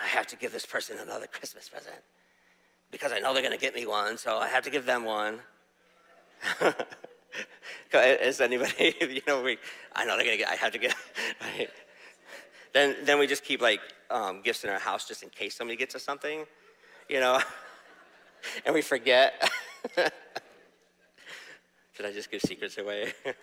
I 0.00 0.06
have 0.06 0.26
to 0.28 0.36
give 0.36 0.52
this 0.52 0.64
person 0.64 0.96
another 0.98 1.26
Christmas 1.26 1.68
present 1.68 1.96
because 2.90 3.12
I 3.12 3.18
know 3.18 3.34
they're 3.34 3.42
going 3.42 3.56
to 3.56 3.60
get 3.60 3.74
me 3.74 3.86
one, 3.86 4.16
so 4.16 4.38
I 4.38 4.48
have 4.48 4.64
to 4.64 4.70
give 4.70 4.86
them 4.86 5.04
one. 5.04 5.40
Is 7.92 8.40
anybody, 8.40 8.94
you 9.00 9.20
know, 9.26 9.42
we, 9.42 9.58
I 9.94 10.04
know 10.04 10.16
they're 10.16 10.24
going 10.24 10.38
to 10.38 10.44
get, 10.44 10.50
I 10.50 10.56
have 10.56 10.72
to 10.72 10.78
get, 10.78 10.94
right? 11.40 11.68
Then, 12.72 12.96
then 13.04 13.18
we 13.18 13.26
just 13.26 13.44
keep 13.44 13.60
like 13.60 13.80
um, 14.10 14.42
gifts 14.42 14.64
in 14.64 14.70
our 14.70 14.78
house 14.78 15.06
just 15.06 15.22
in 15.22 15.30
case 15.30 15.56
somebody 15.56 15.76
gets 15.76 15.94
us 15.94 16.02
something, 16.02 16.44
you 17.08 17.20
know, 17.20 17.40
and 18.64 18.74
we 18.74 18.82
forget. 18.82 19.50
Should 19.96 20.12
I 22.06 22.12
just 22.12 22.30
give 22.30 22.42
secrets 22.42 22.78
away? 22.78 23.12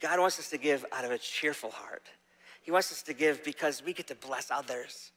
God 0.00 0.20
wants 0.20 0.38
us 0.38 0.50
to 0.50 0.58
give 0.58 0.84
out 0.92 1.04
of 1.04 1.10
a 1.10 1.18
cheerful 1.18 1.70
heart. 1.70 2.04
He 2.62 2.70
wants 2.70 2.92
us 2.92 3.02
to 3.02 3.14
give 3.14 3.42
because 3.42 3.82
we 3.82 3.92
get 3.92 4.06
to 4.08 4.14
bless 4.14 4.50
others. 4.50 5.12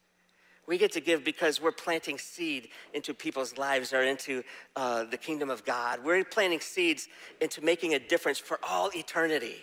We 0.68 0.78
get 0.78 0.92
to 0.94 1.02
give 1.02 1.26
because 1.26 1.60
we're 1.60 1.72
planting 1.72 2.20
seed 2.20 2.70
into 2.94 3.14
people's 3.14 3.58
lives 3.58 3.92
or 3.92 4.04
into 4.04 4.44
uh, 4.76 5.06
the 5.06 5.18
kingdom 5.18 5.50
of 5.50 5.66
God. 5.66 6.04
We're 6.04 6.24
planting 6.24 6.60
seeds 6.60 7.08
into 7.42 7.64
making 7.64 7.96
a 7.96 8.00
difference 8.00 8.38
for 8.38 8.60
all 8.62 8.92
eternity, 8.96 9.56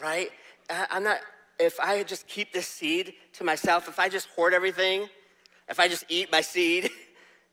right? 0.00 0.30
I'm 0.68 1.02
not, 1.04 1.18
if 1.58 1.78
I 1.80 2.02
just 2.02 2.26
keep 2.26 2.52
this 2.52 2.66
seed 2.66 3.14
to 3.34 3.44
myself, 3.44 3.88
if 3.88 3.98
I 3.98 4.08
just 4.08 4.28
hoard 4.28 4.54
everything, 4.54 5.08
if 5.68 5.80
I 5.80 5.88
just 5.88 6.04
eat 6.08 6.30
my 6.30 6.40
seed, 6.40 6.90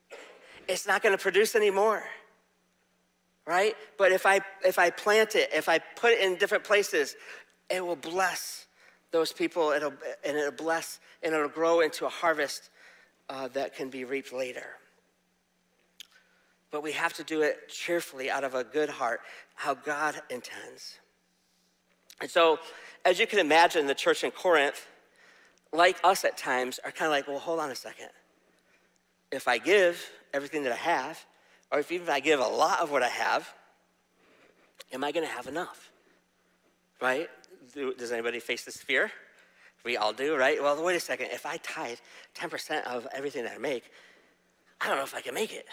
it's 0.68 0.88
not 0.88 1.02
going 1.02 1.16
to 1.16 1.22
produce 1.22 1.56
anymore 1.56 2.04
right? 3.46 3.76
But 3.98 4.12
if 4.12 4.26
i 4.26 4.42
if 4.64 4.80
i 4.80 4.90
plant 4.90 5.36
it 5.36 5.50
if 5.54 5.68
i 5.68 5.78
put 5.78 6.14
it 6.14 6.22
in 6.22 6.36
different 6.36 6.64
places 6.64 7.16
it 7.70 7.86
will 7.86 7.96
bless 7.96 8.68
those 9.12 9.32
people 9.32 9.72
it'll, 9.72 9.94
and 10.26 10.38
it'll 10.38 10.52
bless 10.52 11.00
and 11.22 11.34
it'll 11.34 11.48
grow 11.48 11.82
into 11.82 12.06
a 12.06 12.10
harvest 12.10 12.70
uh, 13.30 13.48
that 13.50 13.76
can 13.76 13.90
be 13.90 14.04
reaped 14.04 14.34
later. 14.34 14.66
But 16.72 16.84
we 16.84 16.92
have 16.92 17.14
to 17.14 17.24
do 17.24 17.42
it 17.42 17.70
cheerfully 17.70 18.30
out 18.30 18.44
of 18.44 18.56
a 18.56 18.64
good 18.64 18.90
heart 18.90 19.22
how 19.56 19.74
god 19.74 20.16
intends 20.30 21.00
and 22.24 22.32
so 22.32 22.58
as 23.06 23.20
you 23.20 23.28
can 23.28 23.38
imagine 23.38 23.86
the 23.86 23.94
church 23.94 24.24
in 24.24 24.32
corinth 24.32 24.88
like 25.72 25.98
us 26.04 26.26
at 26.26 26.36
times 26.38 26.80
are 26.84 26.92
kind 26.92 27.06
of 27.06 27.12
like 27.12 27.28
well 27.28 27.38
hold 27.38 27.60
on 27.60 27.70
a 27.70 27.76
second 27.76 28.10
if 29.32 29.48
i 29.48 29.60
give 29.60 30.10
everything 30.34 30.64
that 30.64 30.74
I 30.74 30.78
have, 30.78 31.24
or 31.72 31.80
if 31.80 31.92
even 31.92 32.08
if 32.08 32.14
I 32.14 32.20
give 32.20 32.40
a 32.40 32.48
lot 32.48 32.80
of 32.80 32.92
what 32.92 33.04
I 33.04 33.10
have, 33.10 33.54
am 34.92 35.04
I 35.04 35.12
going 35.12 35.26
to 35.26 35.32
have 35.32 35.48
enough? 35.48 35.92
Right? 37.02 37.30
Does 37.74 38.12
anybody 38.12 38.40
face 38.40 38.66
this 38.66 38.78
fear? 38.78 39.12
We 39.86 39.98
all 39.98 40.14
do, 40.14 40.36
right? 40.36 40.62
Well, 40.62 40.84
wait 40.84 40.96
a 40.96 41.00
second. 41.00 41.28
If 41.32 41.46
I 41.46 41.58
tithe 41.58 41.98
10% 42.36 42.84
of 42.86 43.08
everything 43.14 43.44
that 43.44 43.54
I 43.54 43.58
make, 43.58 43.84
I 44.82 44.88
don't 44.88 44.98
know 44.98 45.04
if 45.04 45.16
I 45.16 45.22
can 45.22 45.34
make 45.34 45.54
it. 45.54 45.66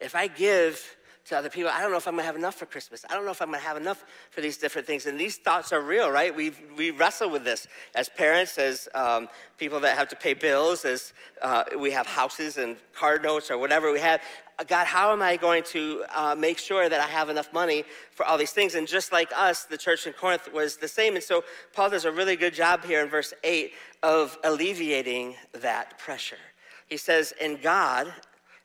If 0.00 0.14
I 0.14 0.26
give 0.26 0.96
to 1.26 1.36
other 1.36 1.48
people. 1.48 1.70
I 1.72 1.80
don't 1.80 1.90
know 1.90 1.96
if 1.96 2.06
I'm 2.06 2.14
gonna 2.14 2.26
have 2.26 2.36
enough 2.36 2.56
for 2.56 2.66
Christmas. 2.66 3.04
I 3.08 3.14
don't 3.14 3.24
know 3.24 3.30
if 3.30 3.40
I'm 3.40 3.48
gonna 3.48 3.58
have 3.58 3.76
enough 3.76 4.04
for 4.30 4.40
these 4.40 4.58
different 4.58 4.86
things. 4.86 5.06
And 5.06 5.18
these 5.18 5.38
thoughts 5.38 5.72
are 5.72 5.80
real, 5.80 6.10
right? 6.10 6.34
We 6.34 6.52
we 6.76 6.90
wrestle 6.90 7.30
with 7.30 7.44
this 7.44 7.66
as 7.94 8.08
parents, 8.08 8.58
as 8.58 8.88
um, 8.94 9.28
people 9.56 9.80
that 9.80 9.96
have 9.96 10.08
to 10.08 10.16
pay 10.16 10.34
bills, 10.34 10.84
as 10.84 11.12
uh, 11.40 11.64
we 11.78 11.90
have 11.92 12.06
houses 12.06 12.58
and 12.58 12.76
card 12.94 13.22
notes 13.22 13.50
or 13.50 13.56
whatever 13.56 13.90
we 13.90 14.00
have. 14.00 14.20
God, 14.68 14.86
how 14.86 15.12
am 15.12 15.20
I 15.20 15.36
going 15.36 15.64
to 15.64 16.04
uh, 16.14 16.34
make 16.38 16.58
sure 16.58 16.88
that 16.88 17.00
I 17.00 17.06
have 17.06 17.28
enough 17.28 17.52
money 17.52 17.84
for 18.12 18.24
all 18.24 18.38
these 18.38 18.52
things? 18.52 18.76
And 18.76 18.86
just 18.86 19.10
like 19.10 19.32
us, 19.34 19.64
the 19.64 19.76
church 19.76 20.06
in 20.06 20.12
Corinth 20.12 20.52
was 20.52 20.76
the 20.76 20.86
same. 20.86 21.16
And 21.16 21.24
so 21.24 21.42
Paul 21.72 21.90
does 21.90 22.04
a 22.04 22.12
really 22.12 22.36
good 22.36 22.54
job 22.54 22.84
here 22.84 23.02
in 23.02 23.08
verse 23.08 23.34
8 23.42 23.72
of 24.04 24.38
alleviating 24.44 25.34
that 25.54 25.98
pressure. 25.98 26.38
He 26.86 26.96
says, 26.96 27.32
In 27.40 27.58
God, 27.60 28.12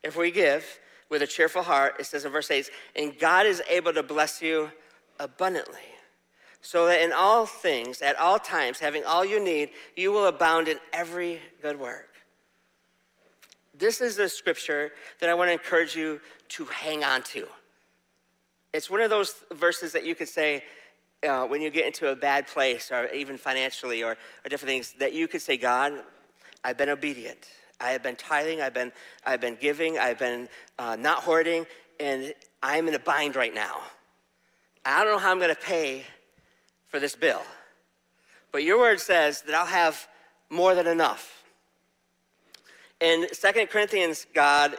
if 0.04 0.16
we 0.16 0.30
give, 0.30 0.64
with 1.10 1.22
a 1.22 1.28
cheerful 1.28 1.64
heart, 1.64 1.96
it 2.00 2.06
says 2.06 2.26
in 2.26 2.32
verse 2.32 2.52
8, 2.52 2.70
and 2.96 3.18
God 3.18 3.46
is 3.46 3.62
able 3.70 3.94
to 3.94 4.04
bless 4.04 4.42
you 4.42 4.72
abundantly, 5.20 5.80
so 6.62 6.86
that 6.86 7.02
in 7.02 7.12
all 7.12 7.46
things, 7.46 8.02
at 8.02 8.18
all 8.18 8.38
times, 8.40 8.80
having 8.80 9.04
all 9.04 9.26
you 9.26 9.44
need, 9.44 9.70
you 9.96 10.12
will 10.12 10.28
abound 10.28 10.68
in 10.68 10.78
every 10.94 11.40
good 11.62 11.80
work. 11.80 12.10
This 13.74 14.02
is 14.02 14.20
a 14.20 14.30
scripture 14.30 14.92
that 15.20 15.30
I 15.30 15.34
want 15.34 15.50
to 15.50 15.54
encourage 15.54 15.96
you 15.96 16.20
to 16.50 16.66
hang 16.66 17.04
on 17.04 17.24
to. 17.24 17.48
It's 18.74 18.90
one 18.90 19.02
of 19.02 19.10
those 19.10 19.36
verses 19.54 19.94
that 19.94 20.06
you 20.06 20.16
could 20.16 20.28
say, 20.28 20.64
uh, 21.28 21.46
when 21.46 21.62
you 21.62 21.70
get 21.70 21.86
into 21.86 22.10
a 22.10 22.16
bad 22.16 22.48
place, 22.48 22.92
or 22.92 23.08
even 23.08 23.38
financially, 23.38 24.04
or, 24.04 24.12
or 24.12 24.50
different 24.50 24.70
things, 24.70 24.94
that 25.00 25.14
you 25.14 25.28
could 25.28 25.42
say, 25.42 25.58
God, 25.58 25.94
I've 26.64 26.78
been 26.78 26.90
obedient. 26.90 27.48
I 27.80 27.92
have 27.92 28.04
been 28.04 28.16
tithing, 28.16 28.62
I've 28.62 28.74
been, 28.74 28.92
I've 29.26 29.42
been 29.42 29.58
giving, 29.60 29.98
I've 29.98 30.20
been 30.20 30.50
uh, 30.78 30.96
not 30.98 31.20
hoarding, 31.24 31.66
and 32.00 32.34
I'm 32.62 32.88
in 32.88 32.94
a 32.94 33.00
bind 33.00 33.36
right 33.36 33.54
now. 33.54 33.82
I 34.86 35.04
don't 35.04 35.14
know 35.14 35.20
how 35.20 35.32
I'm 35.32 35.40
going 35.40 35.54
to 35.54 35.62
pay 35.62 36.04
for 36.88 37.00
this 37.00 37.16
bill. 37.16 37.42
But 38.52 38.64
your 38.64 38.80
word 38.80 39.00
says 39.00 39.42
that 39.44 39.56
I'll 39.56 39.66
have 39.66 40.08
more 40.50 40.76
than 40.76 40.88
enough. 40.88 41.44
In 43.00 43.28
Second 43.34 43.70
Corinthians, 43.70 44.26
God, 44.34 44.76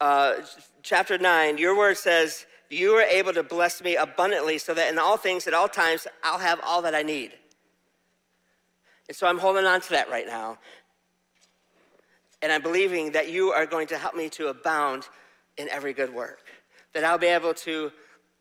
uh, 0.00 0.36
chapter 0.82 1.18
9, 1.18 1.58
your 1.58 1.76
word 1.76 1.96
says, 1.98 2.46
You 2.70 2.92
are 2.92 3.02
able 3.02 3.32
to 3.34 3.42
bless 3.42 3.82
me 3.82 3.96
abundantly 3.96 4.58
so 4.58 4.72
that 4.74 4.90
in 4.90 4.98
all 4.98 5.16
things, 5.16 5.46
at 5.46 5.54
all 5.54 5.68
times, 5.68 6.06
I'll 6.22 6.38
have 6.38 6.60
all 6.62 6.80
that 6.82 6.94
I 6.94 7.02
need. 7.02 7.32
And 9.08 9.16
so 9.16 9.26
I'm 9.26 9.38
holding 9.38 9.66
on 9.66 9.80
to 9.82 9.90
that 9.90 10.08
right 10.08 10.26
now. 10.26 10.58
And 12.44 12.52
I'm 12.52 12.60
believing 12.60 13.12
that 13.12 13.30
you 13.30 13.52
are 13.52 13.64
going 13.64 13.86
to 13.86 13.96
help 13.96 14.14
me 14.14 14.28
to 14.28 14.48
abound 14.48 15.08
in 15.56 15.66
every 15.70 15.94
good 15.94 16.12
work, 16.12 16.42
that 16.92 17.02
I'll 17.02 17.16
be 17.16 17.28
able 17.28 17.54
to 17.54 17.90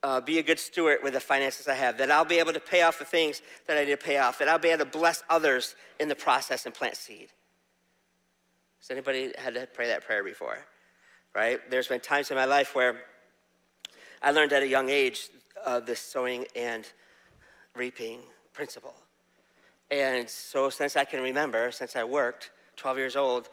uh, 0.03 0.19
be 0.19 0.39
a 0.39 0.43
good 0.43 0.59
steward 0.59 0.97
with 1.01 1.13
the 1.13 1.21
finances 1.21 1.69
I 1.69 1.75
have, 1.75 1.97
that 1.99 2.11
I'll 2.11 2.25
be 2.25 2.39
able 2.39 2.51
to 2.51 2.59
pay 2.59 2.81
off 2.81 2.99
the 2.99 3.05
things 3.05 3.41
that 3.65 3.77
I 3.77 3.85
need 3.85 3.91
to 3.91 3.97
pay 3.97 4.17
off, 4.17 4.39
that 4.39 4.49
I'll 4.49 4.59
be 4.59 4.67
able 4.67 4.83
to 4.83 4.91
bless 4.91 5.23
others 5.29 5.75
in 6.01 6.09
the 6.09 6.15
process 6.15 6.65
and 6.65 6.75
plant 6.75 6.97
seed. 6.97 7.29
Has 8.81 8.91
anybody 8.91 9.31
had 9.37 9.53
to 9.53 9.69
pray 9.73 9.87
that 9.87 10.03
prayer 10.03 10.21
before? 10.21 10.57
Right? 11.33 11.61
There's 11.71 11.87
been 11.87 12.01
times 12.01 12.29
in 12.29 12.35
my 12.35 12.43
life 12.43 12.75
where 12.75 13.03
I 14.21 14.31
learned 14.31 14.51
at 14.51 14.63
a 14.63 14.67
young 14.67 14.89
age 14.89 15.29
uh, 15.65 15.79
this 15.79 16.01
sowing 16.01 16.43
and 16.57 16.85
reaping 17.73 18.19
principle. 18.51 18.95
And 19.89 20.29
so, 20.29 20.69
since 20.69 20.97
I 20.97 21.05
can 21.05 21.21
remember, 21.21 21.71
since 21.71 21.95
I 21.95 22.03
worked, 22.03 22.51
12 22.75 22.97
years 22.97 23.15
old, 23.15 23.49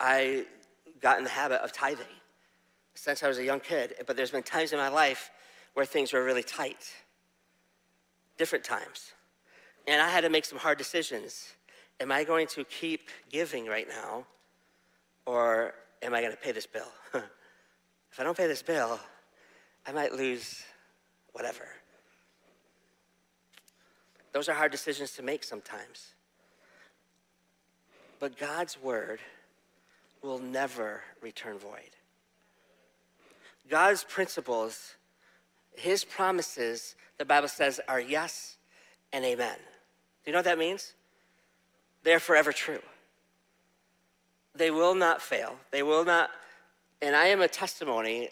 I 0.00 0.46
got 1.00 1.18
in 1.18 1.24
the 1.24 1.30
habit 1.30 1.60
of 1.62 1.72
tithing 1.72 2.06
since 2.94 3.22
I 3.22 3.28
was 3.28 3.38
a 3.38 3.44
young 3.44 3.60
kid. 3.60 3.94
But 4.06 4.16
there's 4.16 4.30
been 4.30 4.42
times 4.42 4.72
in 4.72 4.78
my 4.78 4.88
life 4.88 5.30
where 5.74 5.84
things 5.84 6.12
were 6.12 6.24
really 6.24 6.42
tight, 6.42 6.92
different 8.38 8.64
times. 8.64 9.12
And 9.86 10.00
I 10.00 10.08
had 10.08 10.22
to 10.22 10.30
make 10.30 10.44
some 10.44 10.58
hard 10.58 10.78
decisions. 10.78 11.52
Am 12.00 12.10
I 12.10 12.24
going 12.24 12.46
to 12.48 12.64
keep 12.64 13.08
giving 13.30 13.66
right 13.66 13.88
now, 13.88 14.26
or 15.26 15.74
am 16.02 16.14
I 16.14 16.20
going 16.20 16.32
to 16.32 16.38
pay 16.38 16.52
this 16.52 16.66
bill? 16.66 16.88
if 17.14 18.18
I 18.18 18.24
don't 18.24 18.36
pay 18.36 18.46
this 18.46 18.62
bill, 18.62 18.98
I 19.86 19.92
might 19.92 20.14
lose 20.14 20.62
whatever. 21.32 21.66
Those 24.32 24.48
are 24.48 24.54
hard 24.54 24.72
decisions 24.72 25.12
to 25.12 25.22
make 25.22 25.44
sometimes. 25.44 26.14
But 28.18 28.38
God's 28.38 28.80
word 28.80 29.20
will 30.24 30.38
never 30.38 31.02
return 31.20 31.58
void. 31.58 31.90
God's 33.68 34.04
principles, 34.04 34.94
his 35.76 36.04
promises, 36.04 36.96
the 37.18 37.24
Bible 37.24 37.48
says, 37.48 37.80
are 37.88 38.00
yes 38.00 38.56
and 39.12 39.24
amen. 39.24 39.56
Do 40.24 40.30
you 40.30 40.32
know 40.32 40.38
what 40.38 40.46
that 40.46 40.58
means? 40.58 40.94
They're 42.02 42.20
forever 42.20 42.52
true. 42.52 42.80
They 44.54 44.70
will 44.70 44.94
not 44.94 45.20
fail. 45.20 45.56
They 45.70 45.82
will 45.82 46.04
not, 46.04 46.30
and 47.02 47.14
I 47.14 47.26
am 47.26 47.40
a 47.40 47.48
testimony 47.48 48.30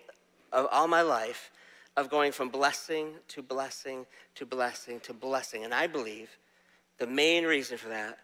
of 0.52 0.68
all 0.72 0.88
my 0.88 1.02
life 1.02 1.50
of 1.96 2.09
going 2.09 2.33
from 2.33 2.48
blessing 2.48 3.09
to 3.28 3.42
blessing 3.42 4.07
to 4.37 4.46
blessing 4.46 5.00
to 5.00 5.12
blessing. 5.12 5.64
And 5.64 5.74
I 5.74 5.87
believe 5.87 6.31
the 6.98 7.07
main 7.07 7.44
reason 7.44 7.76
for 7.76 7.88
that, 7.88 8.18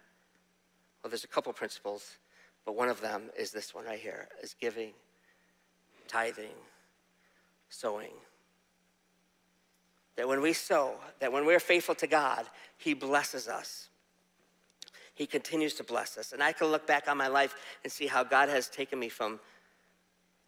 well, 1.02 1.11
there's 1.11 1.24
a 1.24 1.28
couple 1.28 1.52
principles, 1.52 2.16
but 2.68 2.76
one 2.76 2.90
of 2.90 3.00
them 3.00 3.31
is 3.35 3.50
this 3.50 3.74
one 3.74 3.87
right 3.87 3.98
here 3.98 4.28
is 4.42 4.54
giving, 4.61 4.90
tithing, 6.07 6.52
sowing. 7.70 8.12
That 10.16 10.28
when 10.28 10.42
we 10.42 10.52
sow, 10.52 10.96
that 11.20 11.33
when 11.33 11.46
we're 11.46 11.61
faithful 11.61 11.94
to 11.94 12.07
God, 12.07 12.44
He 12.76 12.92
blesses 12.92 13.48
us. 13.48 13.88
He 15.14 15.24
continues 15.24 15.72
to 15.76 15.83
bless 15.83 16.18
us. 16.18 16.33
And 16.33 16.42
I 16.42 16.52
can 16.52 16.66
look 16.66 16.87
back 16.87 17.09
on 17.09 17.16
my 17.16 17.28
life 17.28 17.54
and 17.85 17.90
see 17.90 18.07
how 18.07 18.22
God 18.22 18.50
has 18.50 18.68
taken 18.68 18.98
me 18.98 19.09
from 19.09 19.40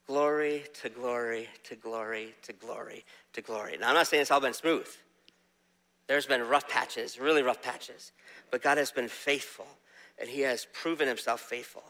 glory 0.07 0.65
to 0.83 0.91
glory 0.91 1.49
to 1.65 1.75
glory 1.75 2.35
to 2.43 2.53
glory 2.53 3.07
to 3.33 3.41
glory. 3.41 3.79
Now, 3.81 3.89
I'm 3.89 3.95
not 3.95 4.09
saying 4.09 4.21
it's 4.21 4.31
all 4.31 4.43
been 4.43 4.53
smooth. 4.53 4.89
There's 6.07 6.27
been 6.27 6.47
rough 6.47 6.69
patches, 6.69 7.19
really 7.19 7.41
rough 7.43 7.63
patches. 7.63 8.13
But 8.51 8.61
God 8.61 8.77
has 8.77 8.91
been 8.91 9.09
faithful, 9.09 9.69
and 10.19 10.29
He 10.29 10.43
has 10.43 10.67
proven 10.75 11.09
Himself 11.09 11.41
faithful. 11.41 11.83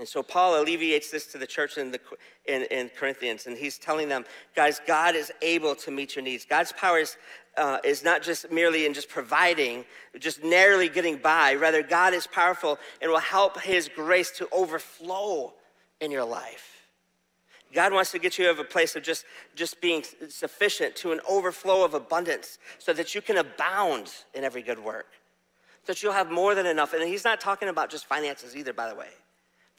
And 0.00 0.08
so 0.08 0.22
Paul 0.22 0.62
alleviates 0.62 1.10
this 1.10 1.26
to 1.26 1.36
the 1.36 1.46
church 1.46 1.76
in, 1.76 1.90
the, 1.90 2.00
in, 2.46 2.62
in, 2.70 2.88
Corinthians, 2.88 3.46
and 3.46 3.54
he's 3.54 3.76
telling 3.76 4.08
them, 4.08 4.24
guys, 4.56 4.80
God 4.86 5.14
is 5.14 5.30
able 5.42 5.74
to 5.74 5.90
meet 5.90 6.16
your 6.16 6.24
needs. 6.24 6.46
God's 6.46 6.72
power 6.72 7.00
is, 7.00 7.18
uh, 7.58 7.80
is 7.84 8.02
not 8.02 8.22
just 8.22 8.50
merely 8.50 8.86
in 8.86 8.94
just 8.94 9.10
providing, 9.10 9.84
just 10.18 10.42
narrowly 10.42 10.88
getting 10.88 11.18
by. 11.18 11.54
Rather, 11.54 11.82
God 11.82 12.14
is 12.14 12.26
powerful 12.26 12.78
and 13.02 13.10
will 13.10 13.18
help 13.18 13.60
his 13.60 13.90
grace 13.94 14.30
to 14.38 14.48
overflow 14.52 15.52
in 16.00 16.10
your 16.10 16.24
life. 16.24 16.88
God 17.74 17.92
wants 17.92 18.10
to 18.12 18.18
get 18.18 18.38
you 18.38 18.46
out 18.46 18.52
of 18.52 18.58
a 18.58 18.64
place 18.64 18.96
of 18.96 19.02
just, 19.02 19.26
just 19.54 19.82
being 19.82 20.02
sufficient 20.30 20.96
to 20.96 21.12
an 21.12 21.20
overflow 21.28 21.84
of 21.84 21.92
abundance 21.92 22.58
so 22.78 22.94
that 22.94 23.14
you 23.14 23.20
can 23.20 23.36
abound 23.36 24.10
in 24.32 24.44
every 24.44 24.62
good 24.62 24.78
work, 24.78 25.08
that 25.84 26.02
you'll 26.02 26.14
have 26.14 26.30
more 26.30 26.54
than 26.54 26.64
enough. 26.64 26.94
And 26.94 27.06
he's 27.06 27.24
not 27.24 27.38
talking 27.38 27.68
about 27.68 27.90
just 27.90 28.06
finances 28.06 28.56
either, 28.56 28.72
by 28.72 28.88
the 28.88 28.94
way. 28.94 29.10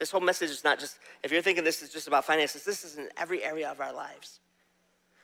This 0.02 0.10
whole 0.10 0.20
message 0.20 0.50
is 0.50 0.64
not 0.64 0.80
just, 0.80 0.98
if 1.22 1.32
you're 1.32 1.44
thinking 1.44 1.64
this 1.64 1.84
is 1.84 1.90
just 1.90 2.08
about 2.08 2.26
finances, 2.26 2.64
this 2.64 2.84
is 2.84 2.98
in 2.98 3.08
every 3.18 3.44
area 3.44 3.70
of 3.70 3.80
our 3.80 3.94
lives. 3.94 4.40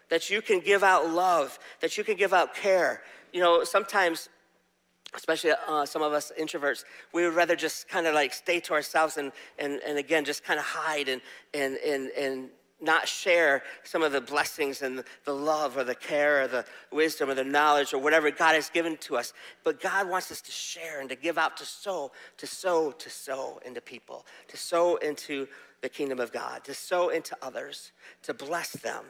That 0.10 0.30
you 0.30 0.40
can 0.40 0.60
give 0.60 0.84
out 0.84 1.10
love, 1.10 1.58
that 1.80 1.98
you 1.98 2.04
can 2.04 2.16
give 2.16 2.32
out 2.32 2.54
care. 2.54 3.02
You 3.34 3.42
know, 3.42 3.64
sometimes, 3.64 4.30
especially 5.16 5.54
uh, 5.68 5.88
some 5.88 6.04
of 6.04 6.14
us 6.14 6.32
introverts, 6.40 6.84
we 7.12 7.26
would 7.26 7.34
rather 7.34 7.56
just 7.56 7.90
kind 7.90 8.06
of 8.06 8.14
like 8.14 8.32
stay 8.32 8.60
to 8.60 8.74
ourselves 8.74 9.18
and, 9.18 9.32
and, 9.58 9.82
and 9.84 9.98
again, 9.98 10.24
just 10.24 10.44
kind 10.44 10.60
of 10.60 10.66
hide 10.68 11.10
and, 11.10 11.24
and, 11.56 11.78
and, 11.78 12.12
and 12.12 12.50
not 12.80 13.08
share 13.08 13.64
some 13.84 14.04
of 14.04 14.12
the 14.12 14.22
blessings 14.22 14.82
and 14.82 15.04
the 15.26 15.34
love 15.34 15.78
or 15.78 15.84
the 15.84 15.96
care 15.96 16.44
or 16.44 16.48
the 16.48 16.66
wisdom 16.92 17.30
or 17.30 17.34
the 17.34 17.44
knowledge 17.44 17.94
or 17.94 17.98
whatever 17.98 18.30
God 18.30 18.54
has 18.54 18.70
given 18.70 18.98
to 18.98 19.18
us. 19.18 19.34
But 19.64 19.82
God 19.82 20.08
wants 20.10 20.32
us 20.32 20.42
to 20.42 20.52
share 20.52 21.00
and 21.00 21.10
to 21.10 21.16
give 21.16 21.38
out, 21.38 21.58
to 21.58 21.66
sow, 21.66 22.12
to 22.38 22.46
sow, 22.46 22.92
to 22.92 23.10
sow 23.10 23.60
into 23.66 23.82
people, 23.82 24.26
to 24.50 24.58
sow 24.58 24.98
into 24.98 25.48
the 25.82 25.90
kingdom 25.90 26.20
of 26.20 26.32
God, 26.32 26.64
to 26.66 26.74
sow 26.74 27.10
into 27.10 27.36
others, 27.42 27.92
to 28.24 28.34
bless 28.34 28.72
them. 28.72 29.04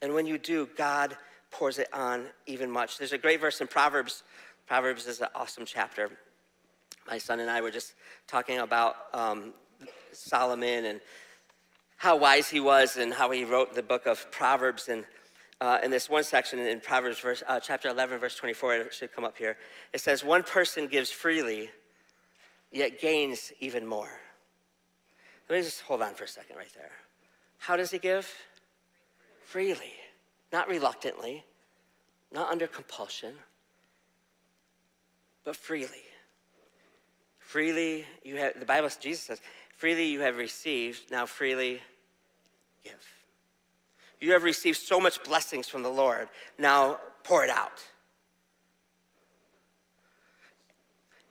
And 0.00 0.14
when 0.14 0.26
you 0.26 0.38
do, 0.38 0.68
God 0.76 1.16
pours 1.50 1.78
it 1.78 1.88
on 1.92 2.26
even 2.46 2.70
much. 2.70 2.98
There's 2.98 3.12
a 3.12 3.18
great 3.18 3.40
verse 3.40 3.60
in 3.60 3.66
Proverbs. 3.66 4.24
Proverbs 4.66 5.06
is 5.06 5.20
an 5.20 5.28
awesome 5.34 5.66
chapter. 5.66 6.10
My 7.06 7.18
son 7.18 7.40
and 7.40 7.50
I 7.50 7.60
were 7.60 7.70
just 7.70 7.94
talking 8.26 8.58
about 8.58 8.96
um, 9.12 9.52
Solomon 10.12 10.86
and 10.86 11.00
how 12.02 12.16
wise 12.16 12.50
he 12.50 12.58
was 12.58 12.96
and 12.96 13.14
how 13.14 13.30
he 13.30 13.44
wrote 13.44 13.76
the 13.76 13.82
book 13.82 14.06
of 14.06 14.28
Proverbs. 14.32 14.88
And 14.88 15.04
uh, 15.60 15.78
in 15.84 15.92
this 15.92 16.10
one 16.10 16.24
section 16.24 16.58
in 16.58 16.80
Proverbs, 16.80 17.20
verse, 17.20 17.44
uh, 17.46 17.60
chapter 17.60 17.88
11, 17.88 18.18
verse 18.18 18.34
24, 18.34 18.74
it 18.74 18.92
should 18.92 19.12
come 19.12 19.22
up 19.22 19.38
here. 19.38 19.56
It 19.92 20.00
says, 20.00 20.24
One 20.24 20.42
person 20.42 20.88
gives 20.88 21.12
freely, 21.12 21.70
yet 22.72 23.00
gains 23.00 23.52
even 23.60 23.86
more. 23.86 24.10
Let 25.48 25.58
me 25.58 25.62
just 25.62 25.82
hold 25.82 26.02
on 26.02 26.14
for 26.14 26.24
a 26.24 26.28
second 26.28 26.56
right 26.56 26.72
there. 26.74 26.90
How 27.58 27.76
does 27.76 27.92
he 27.92 28.00
give? 28.00 28.28
Freely, 29.44 29.92
not 30.52 30.68
reluctantly, 30.68 31.44
not 32.32 32.50
under 32.50 32.66
compulsion, 32.66 33.34
but 35.44 35.54
freely. 35.54 36.02
Freely, 37.38 38.06
you 38.24 38.38
have, 38.38 38.58
the 38.58 38.66
Bible, 38.66 38.88
Jesus 38.98 39.22
says, 39.22 39.40
freely 39.76 40.06
you 40.06 40.18
have 40.22 40.36
received, 40.36 41.08
now 41.12 41.26
freely 41.26 41.80
give. 42.84 43.06
You 44.20 44.32
have 44.32 44.44
received 44.44 44.78
so 44.78 45.00
much 45.00 45.22
blessings 45.24 45.68
from 45.68 45.82
the 45.82 45.90
Lord. 45.90 46.28
Now 46.58 46.98
pour 47.24 47.44
it 47.44 47.50
out. 47.50 47.82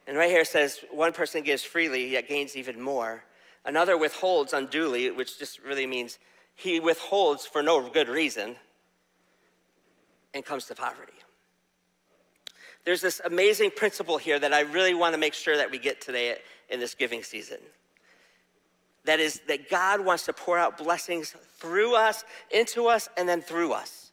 And 0.07 0.17
right 0.17 0.29
here 0.29 0.41
it 0.41 0.47
says 0.47 0.79
one 0.91 1.13
person 1.13 1.43
gives 1.43 1.63
freely, 1.63 2.09
yet 2.09 2.27
gains 2.27 2.55
even 2.55 2.81
more. 2.81 3.23
Another 3.63 3.97
withholds 3.97 4.53
unduly, 4.53 5.11
which 5.11 5.39
just 5.39 5.59
really 5.59 5.85
means 5.85 6.19
he 6.55 6.79
withholds 6.79 7.45
for 7.45 7.63
no 7.63 7.87
good 7.89 8.09
reason 8.09 8.55
and 10.33 10.43
comes 10.43 10.65
to 10.65 10.75
poverty. 10.75 11.13
There's 12.83 13.01
this 13.01 13.21
amazing 13.23 13.71
principle 13.75 14.17
here 14.17 14.39
that 14.39 14.53
I 14.53 14.61
really 14.61 14.93
want 14.93 15.13
to 15.13 15.19
make 15.19 15.33
sure 15.33 15.55
that 15.55 15.69
we 15.69 15.77
get 15.77 16.01
today 16.01 16.37
in 16.69 16.79
this 16.79 16.95
giving 16.95 17.23
season 17.23 17.59
that 19.05 19.19
is 19.19 19.41
that 19.47 19.69
God 19.69 20.01
wants 20.01 20.25
to 20.25 20.33
pour 20.33 20.57
out 20.57 20.77
blessings 20.77 21.35
through 21.57 21.95
us, 21.95 22.23
into 22.51 22.87
us, 22.87 23.09
and 23.17 23.27
then 23.27 23.41
through 23.41 23.73
us. 23.73 24.11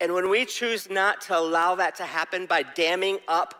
And 0.00 0.14
when 0.14 0.30
we 0.30 0.46
choose 0.46 0.88
not 0.88 1.20
to 1.22 1.38
allow 1.38 1.74
that 1.74 1.96
to 1.96 2.04
happen 2.04 2.46
by 2.46 2.62
damming 2.62 3.18
up 3.28 3.54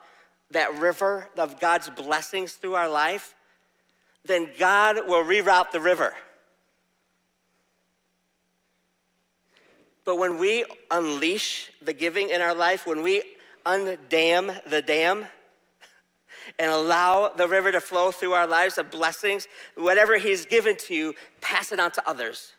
that 0.51 0.75
river 0.79 1.29
of 1.37 1.61
God's 1.61 1.91
blessings 1.91 2.55
through 2.55 2.75
our 2.75 2.89
life, 2.89 3.35
then 4.25 4.49
God 4.59 4.97
will 5.07 5.23
reroute 5.23 5.71
the 5.71 5.81
river. 5.81 6.15
But 10.05 10.17
when 10.17 10.39
we 10.39 10.65
unleash 10.91 11.71
the 11.83 11.93
giving 11.93 12.31
in 12.31 12.41
our 12.41 12.55
life, 12.55 12.87
when 12.87 13.03
we 13.03 13.23
undam 13.67 14.63
the 14.69 14.83
dam, 14.83 15.27
and 16.59 16.71
allow 16.71 17.29
the 17.29 17.49
river 17.49 17.73
to 17.73 17.81
flow 17.81 18.11
through 18.11 18.33
our 18.33 18.47
lives 18.47 18.79
of 18.79 18.91
blessings. 18.91 19.49
Whatever 19.77 20.19
He's 20.19 20.47
given 20.47 20.77
to 20.77 20.95
you, 20.95 21.15
pass 21.41 21.73
it 21.73 21.81
on 21.81 21.91
to 21.93 22.09
others. 22.09 22.53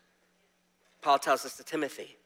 Paul 1.01 1.19
tells 1.19 1.45
us 1.45 1.57
to 1.57 1.63
Timothy. 1.63 2.17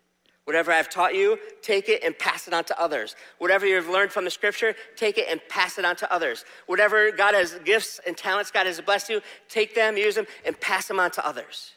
Whatever 0.45 0.71
I've 0.71 0.89
taught 0.89 1.15
you, 1.15 1.39
take 1.63 1.89
it 1.89 2.03
and 2.03 2.17
pass 2.17 2.47
it 2.47 2.53
on 2.53 2.63
to 2.65 2.79
others. 2.79 3.15
Whatever 3.39 3.65
you've 3.65 3.89
learned 3.89 4.11
from 4.11 4.25
the 4.25 4.31
scripture, 4.31 4.75
take 4.95 5.17
it 5.17 5.25
and 5.27 5.41
pass 5.49 5.79
it 5.79 5.85
on 5.85 5.95
to 5.97 6.13
others. 6.13 6.45
Whatever 6.67 7.11
God 7.11 7.33
has 7.33 7.55
gifts 7.65 7.99
and 8.05 8.15
talents 8.15 8.51
God 8.51 8.67
has 8.67 8.79
blessed 8.79 9.09
you, 9.09 9.21
take 9.49 9.73
them, 9.73 9.97
use 9.97 10.13
them, 10.13 10.27
and 10.45 10.59
pass 10.59 10.87
them 10.87 10.99
on 10.99 11.09
to 11.11 11.27
others. 11.27 11.71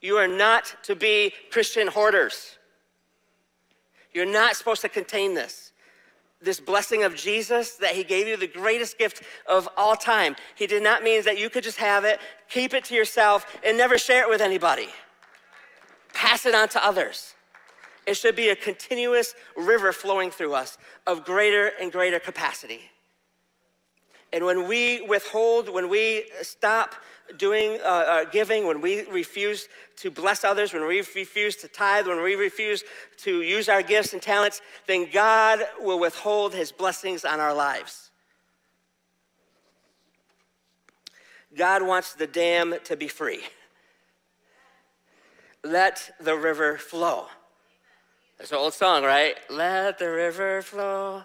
You 0.00 0.16
are 0.16 0.28
not 0.28 0.76
to 0.84 0.94
be 0.94 1.32
Christian 1.50 1.88
hoarders. 1.88 2.56
You're 4.14 4.26
not 4.26 4.54
supposed 4.54 4.82
to 4.82 4.88
contain 4.88 5.34
this. 5.34 5.67
This 6.40 6.60
blessing 6.60 7.02
of 7.02 7.16
Jesus 7.16 7.72
that 7.76 7.94
he 7.94 8.04
gave 8.04 8.28
you, 8.28 8.36
the 8.36 8.46
greatest 8.46 8.98
gift 8.98 9.22
of 9.46 9.68
all 9.76 9.96
time. 9.96 10.36
He 10.54 10.66
did 10.66 10.82
not 10.82 11.02
mean 11.02 11.22
that 11.24 11.38
you 11.38 11.50
could 11.50 11.64
just 11.64 11.78
have 11.78 12.04
it, 12.04 12.20
keep 12.48 12.74
it 12.74 12.84
to 12.84 12.94
yourself, 12.94 13.46
and 13.64 13.76
never 13.76 13.98
share 13.98 14.22
it 14.22 14.28
with 14.28 14.40
anybody. 14.40 14.88
Pass 16.12 16.46
it 16.46 16.54
on 16.54 16.68
to 16.70 16.84
others. 16.84 17.34
It 18.06 18.16
should 18.16 18.36
be 18.36 18.48
a 18.48 18.56
continuous 18.56 19.34
river 19.56 19.92
flowing 19.92 20.30
through 20.30 20.54
us 20.54 20.78
of 21.06 21.24
greater 21.24 21.72
and 21.80 21.92
greater 21.92 22.18
capacity. 22.18 22.82
And 24.32 24.44
when 24.44 24.68
we 24.68 25.02
withhold, 25.02 25.68
when 25.68 25.88
we 25.88 26.30
stop 26.42 26.94
doing 27.36 27.78
uh, 27.82 27.86
uh, 27.86 28.24
giving, 28.24 28.66
when 28.66 28.80
we 28.80 29.04
refuse 29.08 29.68
to 29.96 30.10
bless 30.10 30.44
others, 30.44 30.72
when 30.72 30.86
we 30.86 30.98
refuse 30.98 31.56
to 31.56 31.68
tithe, 31.68 32.06
when 32.06 32.22
we 32.22 32.34
refuse 32.34 32.84
to 33.18 33.42
use 33.42 33.68
our 33.68 33.82
gifts 33.82 34.12
and 34.12 34.22
talents, 34.22 34.60
then 34.86 35.08
God 35.12 35.60
will 35.80 35.98
withhold 35.98 36.54
his 36.54 36.72
blessings 36.72 37.24
on 37.24 37.40
our 37.40 37.54
lives. 37.54 38.10
God 41.56 41.82
wants 41.82 42.14
the 42.14 42.26
dam 42.26 42.74
to 42.84 42.96
be 42.96 43.08
free. 43.08 43.42
Let 45.64 46.10
the 46.20 46.36
river 46.36 46.78
flow. 46.78 47.26
That's 48.38 48.52
an 48.52 48.58
old 48.58 48.74
song, 48.74 49.02
right? 49.02 49.34
Let 49.50 49.98
the 49.98 50.10
river 50.10 50.62
flow. 50.62 51.24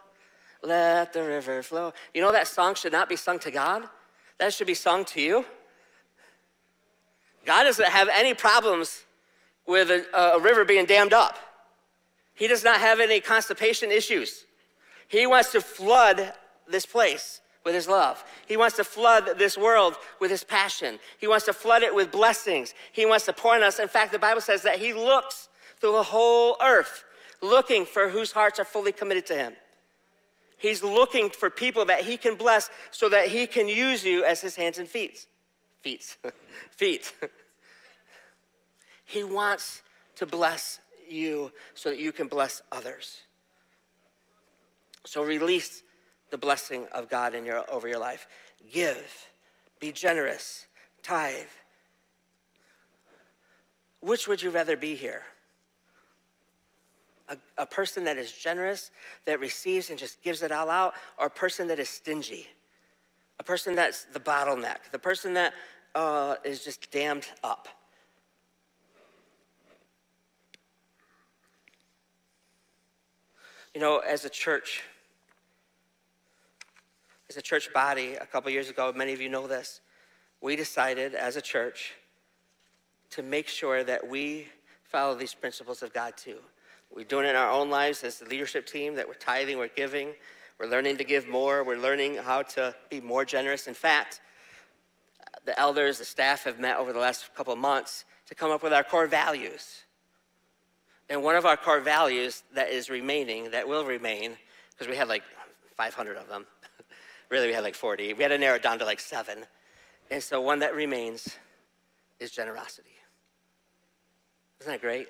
Let 0.64 1.14
the 1.14 1.24
river 1.24 1.62
flow. 1.62 1.94
You 2.14 2.22
know 2.22 2.32
that 2.32 2.48
song 2.48 2.74
should 2.76 2.92
not 2.94 3.10
be 3.10 3.16
sung 3.16 3.38
to 3.40 3.52
God? 3.52 3.88
That 4.40 4.54
should 4.54 4.68
be 4.68 4.74
sung 4.74 5.06
to 5.06 5.22
you. 5.22 5.46
God 7.46 7.64
doesn't 7.64 7.90
have 7.90 8.10
any 8.14 8.34
problems 8.34 9.04
with 9.68 9.90
a, 9.90 10.06
a 10.18 10.40
river 10.40 10.66
being 10.66 10.86
dammed 10.86 11.14
up. 11.14 11.38
He 12.34 12.48
does 12.48 12.64
not 12.64 12.80
have 12.80 13.00
any 13.00 13.20
constipation 13.20 13.92
issues. 13.92 14.46
He 15.08 15.28
wants 15.28 15.52
to 15.52 15.62
flood 15.62 16.34
this 16.68 16.86
place 16.86 17.42
with 17.64 17.76
his 17.76 17.88
love. 17.88 18.24
He 18.48 18.58
wants 18.58 18.76
to 18.78 18.84
flood 18.84 19.38
this 19.38 19.58
world 19.58 19.96
with 20.20 20.32
his 20.32 20.44
passion. 20.44 21.00
He 21.20 21.28
wants 21.28 21.46
to 21.46 21.54
flood 21.54 21.84
it 21.84 21.94
with 21.94 22.12
blessings. 22.12 22.74
He 22.92 23.06
wants 23.06 23.26
to 23.26 23.34
pour 23.34 23.56
on 23.56 23.64
us. 23.64 23.80
In 23.80 23.88
fact, 23.88 24.12
the 24.12 24.20
Bible 24.20 24.42
says 24.42 24.64
that 24.64 24.80
he 24.80 24.94
looks 24.94 25.50
through 25.80 25.94
the 25.94 26.04
whole 26.04 26.58
earth, 26.62 27.04
looking 27.42 27.86
for 27.86 28.10
whose 28.10 28.32
hearts 28.32 28.60
are 28.60 28.66
fully 28.66 28.92
committed 28.92 29.26
to 29.28 29.36
him. 29.36 29.54
He's 30.58 30.82
looking 30.82 31.30
for 31.30 31.50
people 31.50 31.86
that 31.86 32.02
he 32.02 32.18
can 32.18 32.36
bless 32.36 32.70
so 32.92 33.10
that 33.10 33.28
he 33.28 33.48
can 33.48 33.68
use 33.68 34.06
you 34.06 34.24
as 34.24 34.42
his 34.42 34.56
hands 34.56 34.78
and 34.78 34.88
feet. 34.88 35.28
Feet. 35.84 36.18
feet. 36.72 37.14
he 39.06 39.24
wants 39.24 39.84
to 40.16 40.26
bless 40.26 40.80
you 41.08 41.52
so 41.76 41.90
that 41.90 42.00
you 42.00 42.12
can 42.12 42.28
bless 42.28 42.62
others. 42.72 43.22
So 45.06 45.24
release 45.24 45.84
the 46.32 46.38
blessing 46.38 46.88
of 46.94 47.10
God 47.10 47.36
in 47.36 47.46
your, 47.46 47.70
over 47.70 47.88
your 47.88 48.00
life. 48.00 48.28
Give, 48.72 49.28
be 49.80 49.92
generous, 49.92 50.66
tithe. 51.04 51.36
Which 54.00 54.28
would 54.28 54.42
you 54.42 54.50
rather 54.50 54.76
be 54.76 54.96
here? 54.96 55.22
a, 57.30 57.38
a 57.58 57.66
person 57.66 58.04
that 58.06 58.18
is 58.18 58.32
generous, 58.32 58.92
that 59.26 59.40
receives 59.40 59.90
and 59.90 60.00
just 60.00 60.22
gives 60.22 60.42
it 60.42 60.52
all 60.52 60.70
out, 60.70 60.94
or 61.18 61.28
a 61.28 61.32
person 61.32 61.68
that 61.68 61.80
is 61.80 61.90
stingy, 61.90 62.48
a 63.44 63.46
person 63.46 63.76
that's 63.76 64.06
the 64.06 64.22
bottleneck, 64.22 64.78
the 64.94 65.00
person 65.00 65.34
that 65.34 65.54
uh, 65.96 66.36
is 66.46 66.64
just 66.64 66.90
dammed 66.92 67.28
up. 67.44 67.68
You 73.76 73.82
know, 73.82 73.98
as 73.98 74.24
a 74.24 74.30
church, 74.30 74.84
as 77.30 77.36
a 77.36 77.42
church 77.42 77.74
body, 77.74 78.14
a 78.14 78.26
couple 78.26 78.50
years 78.50 78.70
ago, 78.70 78.94
many 78.96 79.12
of 79.12 79.20
you 79.20 79.28
know 79.28 79.46
this, 79.46 79.82
we 80.40 80.56
decided 80.56 81.14
as 81.14 81.36
a 81.36 81.42
church 81.42 81.96
to 83.10 83.24
make 83.24 83.50
sure 83.50 83.84
that 83.84 84.08
we 84.08 84.48
follow 84.84 85.16
these 85.16 85.34
principles 85.34 85.84
of 85.84 85.94
God 85.94 86.16
too. 86.16 86.38
We're 86.96 87.04
doing 87.04 87.26
it 87.26 87.32
in 87.32 87.36
our 87.36 87.52
own 87.52 87.70
lives 87.70 88.06
as 88.06 88.20
the 88.20 88.26
leadership 88.30 88.66
team 88.66 88.96
that 88.96 89.06
we're 89.06 89.16
tithing, 89.16 89.58
we're 89.58 89.68
giving, 89.68 90.14
we're 90.64 90.70
learning 90.70 90.98
to 90.98 91.04
give 91.04 91.28
more, 91.28 91.64
we're 91.64 91.78
learning 91.78 92.16
how 92.16 92.42
to 92.42 92.74
be 92.90 93.02
more 93.02 93.26
generous. 93.26 93.68
In 93.68 93.74
fact, 93.74 94.22
the 95.46 95.60
elders, 95.60 96.00
the 96.00 96.06
staff 96.06 96.46
have 96.46 96.58
met 96.58 96.78
over 96.78 96.94
the 96.94 97.00
last 97.00 97.34
couple 97.36 97.54
months 97.58 98.06
to 98.28 98.36
come 98.36 98.50
up 98.50 98.64
with 98.64 98.72
our 98.72 98.84
core 98.84 99.08
values. 99.08 99.84
And 101.10 101.22
one 101.22 101.36
of 101.36 101.46
our 101.46 101.58
core 101.58 101.82
values 101.82 102.44
that 102.56 102.70
is 102.70 102.90
remaining, 102.90 103.52
that 103.52 103.68
will 103.68 103.84
remain, 103.84 104.38
because 104.72 104.88
we 104.88 104.96
had 104.96 105.10
like 105.10 105.24
500 105.76 106.16
of 106.16 106.30
them. 106.30 106.46
really, 107.30 107.48
we 107.48 107.54
had 107.54 107.64
like 107.64 107.76
40. 107.76 108.14
We 108.14 108.24
had 108.24 108.30
to 108.30 108.38
narrow 108.38 108.56
it 108.56 108.64
down 108.64 108.80
to 108.80 108.86
like 108.86 109.02
seven. 109.02 109.40
And 110.10 110.24
so 110.24 110.40
one 110.40 110.60
that 110.60 110.74
remains 110.74 111.28
is 112.22 112.32
generosity. 112.32 112.96
Isn't 114.62 114.72
that 114.72 114.82
great? 114.82 115.10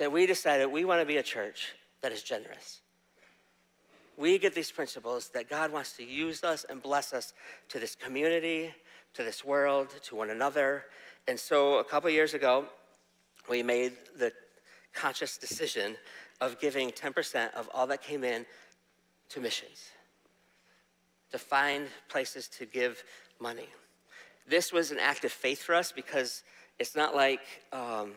that 0.00 0.10
we 0.10 0.24
decided 0.26 0.66
we 0.66 0.86
want 0.86 0.98
to 1.00 1.06
be 1.06 1.18
a 1.18 1.22
church 1.22 1.74
that 2.00 2.10
is 2.10 2.22
generous. 2.22 2.80
We 4.20 4.36
get 4.36 4.54
these 4.54 4.70
principles 4.70 5.30
that 5.30 5.48
God 5.48 5.72
wants 5.72 5.96
to 5.96 6.04
use 6.04 6.44
us 6.44 6.66
and 6.68 6.82
bless 6.82 7.14
us 7.14 7.32
to 7.70 7.78
this 7.78 7.94
community, 7.94 8.74
to 9.14 9.22
this 9.22 9.42
world, 9.46 9.88
to 10.02 10.14
one 10.14 10.28
another. 10.28 10.84
And 11.26 11.40
so 11.40 11.78
a 11.78 11.84
couple 11.84 12.10
years 12.10 12.34
ago, 12.34 12.66
we 13.48 13.62
made 13.62 13.92
the 14.18 14.30
conscious 14.92 15.38
decision 15.38 15.96
of 16.42 16.60
giving 16.60 16.90
10% 16.90 17.54
of 17.54 17.70
all 17.72 17.86
that 17.86 18.02
came 18.02 18.22
in 18.22 18.44
to 19.30 19.40
missions, 19.40 19.88
to 21.32 21.38
find 21.38 21.86
places 22.10 22.46
to 22.48 22.66
give 22.66 23.02
money. 23.40 23.68
This 24.46 24.70
was 24.70 24.90
an 24.90 24.98
act 25.00 25.24
of 25.24 25.32
faith 25.32 25.62
for 25.62 25.74
us 25.74 25.92
because 25.92 26.42
it's 26.78 26.94
not 26.94 27.16
like, 27.16 27.40
um, 27.72 28.12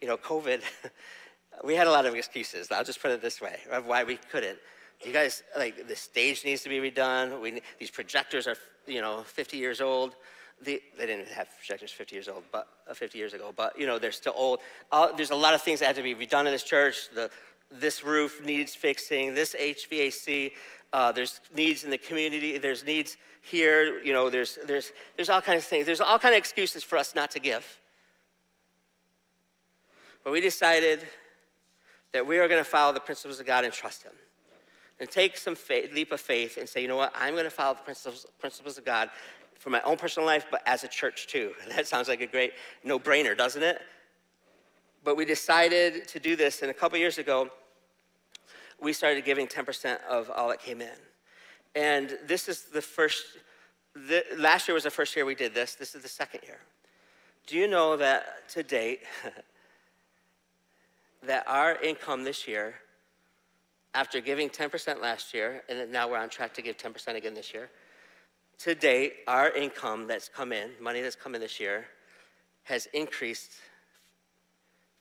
you 0.00 0.06
know, 0.06 0.16
COVID 0.16 0.62
we 1.64 1.74
had 1.74 1.86
a 1.86 1.90
lot 1.90 2.06
of 2.06 2.14
excuses. 2.14 2.70
I'll 2.70 2.84
just 2.84 3.02
put 3.02 3.10
it 3.10 3.20
this 3.20 3.40
way 3.40 3.58
of 3.70 3.86
why 3.86 4.04
we 4.04 4.16
couldn't. 4.30 4.58
You 5.04 5.12
guys, 5.12 5.42
like, 5.56 5.88
the 5.88 5.96
stage 5.96 6.44
needs 6.44 6.62
to 6.62 6.68
be 6.68 6.78
redone. 6.78 7.40
We, 7.40 7.62
these 7.78 7.90
projectors 7.90 8.46
are, 8.46 8.56
you 8.86 9.00
know, 9.00 9.22
50 9.22 9.56
years 9.56 9.80
old. 9.80 10.14
The, 10.62 10.82
they 10.98 11.06
didn't 11.06 11.28
have 11.28 11.48
projectors 11.56 11.90
50 11.90 12.14
years 12.14 12.28
old, 12.28 12.42
but 12.52 12.68
uh, 12.88 12.92
50 12.92 13.16
years 13.16 13.32
ago, 13.32 13.50
but 13.56 13.78
you 13.78 13.86
know 13.86 13.98
they're 13.98 14.12
still 14.12 14.34
old. 14.36 14.60
All, 14.92 15.14
there's 15.16 15.30
a 15.30 15.34
lot 15.34 15.54
of 15.54 15.62
things 15.62 15.80
that 15.80 15.86
have 15.86 15.96
to 15.96 16.02
be 16.02 16.14
redone 16.14 16.40
in 16.40 16.52
this 16.52 16.64
church. 16.64 17.08
The, 17.14 17.30
this 17.70 18.04
roof 18.04 18.44
needs 18.44 18.74
fixing. 18.74 19.34
This 19.34 19.56
HVAC. 19.58 20.52
Uh, 20.92 21.12
there's 21.12 21.40
needs 21.54 21.84
in 21.84 21.90
the 21.90 21.96
community. 21.96 22.58
There's 22.58 22.84
needs 22.84 23.16
here. 23.40 24.00
You 24.02 24.12
know, 24.12 24.28
there's 24.28 24.58
there's 24.66 24.92
there's 25.16 25.30
all 25.30 25.40
kinds 25.40 25.62
of 25.62 25.68
things. 25.68 25.86
There's 25.86 26.02
all 26.02 26.18
kind 26.18 26.34
of 26.34 26.38
excuses 26.38 26.84
for 26.84 26.98
us 26.98 27.14
not 27.14 27.30
to 27.30 27.40
give. 27.40 27.64
But 30.24 30.32
we 30.32 30.42
decided 30.42 31.06
that 32.12 32.26
we 32.26 32.38
are 32.38 32.48
going 32.48 32.62
to 32.62 32.68
follow 32.68 32.92
the 32.92 33.00
principles 33.00 33.40
of 33.40 33.46
God 33.46 33.64
and 33.64 33.72
trust 33.72 34.02
Him. 34.02 34.12
And 35.00 35.10
take 35.10 35.38
some 35.38 35.54
faith, 35.54 35.92
leap 35.94 36.12
of 36.12 36.20
faith 36.20 36.58
and 36.58 36.68
say, 36.68 36.82
you 36.82 36.88
know 36.88 36.96
what, 36.96 37.12
I'm 37.18 37.32
going 37.32 37.44
to 37.44 37.50
follow 37.50 37.74
the 37.74 37.80
principles, 37.80 38.26
principles 38.38 38.76
of 38.76 38.84
God 38.84 39.10
for 39.58 39.70
my 39.70 39.80
own 39.82 39.96
personal 39.96 40.26
life, 40.26 40.46
but 40.50 40.62
as 40.66 40.84
a 40.84 40.88
church 40.88 41.26
too. 41.26 41.52
That 41.68 41.86
sounds 41.86 42.08
like 42.08 42.20
a 42.20 42.26
great 42.26 42.52
no 42.84 42.98
brainer, 42.98 43.36
doesn't 43.36 43.62
it? 43.62 43.80
But 45.02 45.16
we 45.16 45.24
decided 45.24 46.06
to 46.08 46.20
do 46.20 46.36
this, 46.36 46.62
and 46.62 46.70
a 46.70 46.74
couple 46.74 46.98
years 46.98 47.18
ago, 47.18 47.50
we 48.80 48.92
started 48.92 49.24
giving 49.24 49.46
10% 49.46 49.98
of 50.08 50.30
all 50.30 50.48
that 50.48 50.60
came 50.60 50.80
in. 50.80 50.88
And 51.74 52.18
this 52.26 52.48
is 52.48 52.64
the 52.64 52.82
first, 52.82 53.24
the, 53.94 54.24
last 54.36 54.66
year 54.68 54.74
was 54.74 54.84
the 54.84 54.90
first 54.90 55.14
year 55.14 55.24
we 55.24 55.34
did 55.34 55.54
this. 55.54 55.74
This 55.74 55.94
is 55.94 56.02
the 56.02 56.08
second 56.08 56.40
year. 56.44 56.58
Do 57.46 57.56
you 57.56 57.68
know 57.68 57.96
that 57.96 58.48
to 58.50 58.62
date, 58.62 59.00
that 61.22 61.44
our 61.46 61.76
income 61.76 62.24
this 62.24 62.48
year, 62.48 62.74
after 63.94 64.20
giving 64.20 64.48
10% 64.48 65.00
last 65.00 65.34
year, 65.34 65.62
and 65.68 65.90
now 65.90 66.08
we're 66.08 66.18
on 66.18 66.28
track 66.28 66.54
to 66.54 66.62
give 66.62 66.76
10% 66.76 67.16
again 67.16 67.34
this 67.34 67.52
year, 67.52 67.70
to 68.58 68.74
date, 68.74 69.14
our 69.26 69.50
income 69.50 70.06
that's 70.06 70.28
come 70.28 70.52
in, 70.52 70.70
money 70.80 71.00
that's 71.00 71.16
come 71.16 71.34
in 71.34 71.40
this 71.40 71.58
year, 71.58 71.86
has 72.64 72.86
increased 72.92 73.52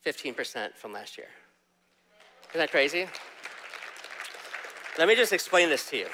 15% 0.05 0.75
from 0.75 0.93
last 0.93 1.17
year. 1.17 1.27
Isn't 2.49 2.59
that 2.59 2.71
crazy? 2.71 3.05
Let 4.97 5.07
me 5.07 5.15
just 5.15 5.33
explain 5.33 5.69
this 5.69 5.89
to 5.89 5.97
you. 5.97 6.07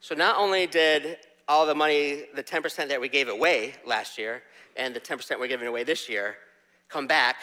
So, 0.00 0.14
not 0.14 0.36
only 0.36 0.66
did 0.66 1.18
all 1.48 1.66
the 1.66 1.74
money, 1.74 2.24
the 2.34 2.42
10% 2.42 2.88
that 2.88 3.00
we 3.00 3.08
gave 3.08 3.28
away 3.28 3.74
last 3.86 4.18
year, 4.18 4.42
and 4.76 4.94
the 4.94 5.00
10% 5.00 5.38
we're 5.38 5.48
giving 5.48 5.68
away 5.68 5.84
this 5.84 6.08
year 6.08 6.36
come 6.88 7.06
back, 7.06 7.36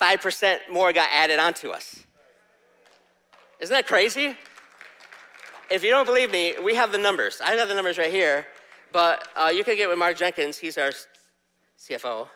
5% 0.00 0.58
more 0.70 0.92
got 0.92 1.08
added 1.12 1.38
onto 1.38 1.70
us. 1.70 2.04
Isn't 3.60 3.74
that 3.74 3.86
crazy? 3.86 4.36
If 5.70 5.82
you 5.82 5.90
don't 5.90 6.06
believe 6.06 6.30
me, 6.30 6.54
we 6.62 6.74
have 6.76 6.92
the 6.92 6.98
numbers. 6.98 7.40
I 7.44 7.52
have 7.52 7.68
the 7.68 7.74
numbers 7.74 7.98
right 7.98 8.10
here, 8.10 8.46
but 8.92 9.28
uh, 9.36 9.52
you 9.54 9.64
can 9.64 9.76
get 9.76 9.88
with 9.88 9.98
Mark 9.98 10.16
Jenkins. 10.16 10.56
He's 10.56 10.78
our 10.78 10.92
CFO, 11.78 12.28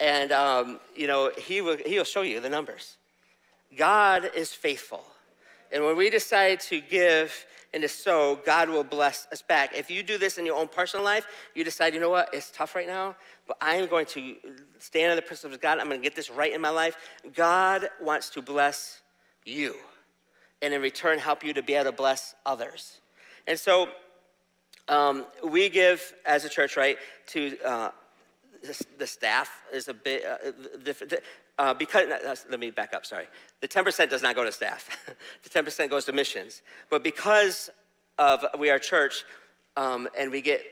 and 0.00 0.32
um, 0.32 0.80
you 0.94 1.06
know 1.06 1.30
he 1.36 1.60
will 1.60 1.76
he'll 1.84 2.04
show 2.04 2.22
you 2.22 2.40
the 2.40 2.48
numbers. 2.48 2.96
God 3.76 4.30
is 4.34 4.52
faithful, 4.52 5.04
And 5.72 5.84
when 5.84 5.96
we 5.96 6.08
decide 6.08 6.60
to 6.60 6.80
give 6.80 7.46
and 7.72 7.82
to 7.82 7.88
sow, 7.88 8.38
God 8.46 8.68
will 8.68 8.84
bless 8.84 9.26
us 9.32 9.42
back. 9.42 9.76
If 9.76 9.90
you 9.90 10.04
do 10.04 10.16
this 10.16 10.38
in 10.38 10.46
your 10.46 10.56
own 10.56 10.68
personal 10.68 11.04
life, 11.04 11.26
you 11.56 11.64
decide, 11.64 11.92
you 11.92 11.98
know 11.98 12.10
what, 12.10 12.32
it's 12.32 12.52
tough 12.52 12.76
right 12.76 12.86
now, 12.86 13.16
but 13.48 13.56
I 13.60 13.74
am 13.74 13.88
going 13.88 14.06
to 14.06 14.36
stand 14.78 15.10
on 15.10 15.16
the 15.16 15.22
principles 15.22 15.54
of 15.54 15.60
God. 15.60 15.78
I'm 15.80 15.88
going 15.88 16.00
to 16.00 16.04
get 16.04 16.14
this 16.14 16.30
right 16.30 16.52
in 16.52 16.60
my 16.60 16.70
life. 16.70 16.96
God 17.34 17.88
wants 18.00 18.30
to 18.30 18.42
bless 18.42 19.00
you, 19.44 19.74
and 20.62 20.72
in 20.74 20.80
return, 20.80 21.18
help 21.18 21.44
you 21.44 21.52
to 21.52 21.62
be 21.62 21.74
able 21.74 21.90
to 21.90 21.92
bless 21.92 22.34
others. 22.46 23.00
And 23.46 23.58
so 23.58 23.88
um, 24.88 25.26
we 25.46 25.68
give 25.68 26.14
as 26.24 26.44
a 26.44 26.48
church, 26.48 26.76
right, 26.76 26.96
to 27.28 27.56
uh, 27.64 27.90
the, 28.98 29.06
staff 29.06 29.62
is 29.72 29.88
a 29.88 29.94
bit, 29.94 30.24
uh, 30.24 30.36
the, 30.82 30.92
the, 30.92 31.22
uh, 31.58 31.74
because, 31.74 32.08
uh, 32.10 32.34
let 32.50 32.60
me 32.60 32.70
back 32.70 32.94
up, 32.94 33.06
sorry. 33.06 33.26
The 33.60 33.68
10% 33.68 34.10
does 34.10 34.22
not 34.22 34.34
go 34.34 34.44
to 34.44 34.52
staff. 34.52 34.88
the 35.42 35.50
10% 35.50 35.90
goes 35.90 36.04
to 36.06 36.12
missions. 36.12 36.62
But 36.90 37.04
because 37.04 37.70
of 38.18 38.44
we 38.58 38.70
are 38.70 38.78
church 38.78 39.24
um, 39.76 40.08
and 40.18 40.30
we 40.30 40.40
get 40.40 40.62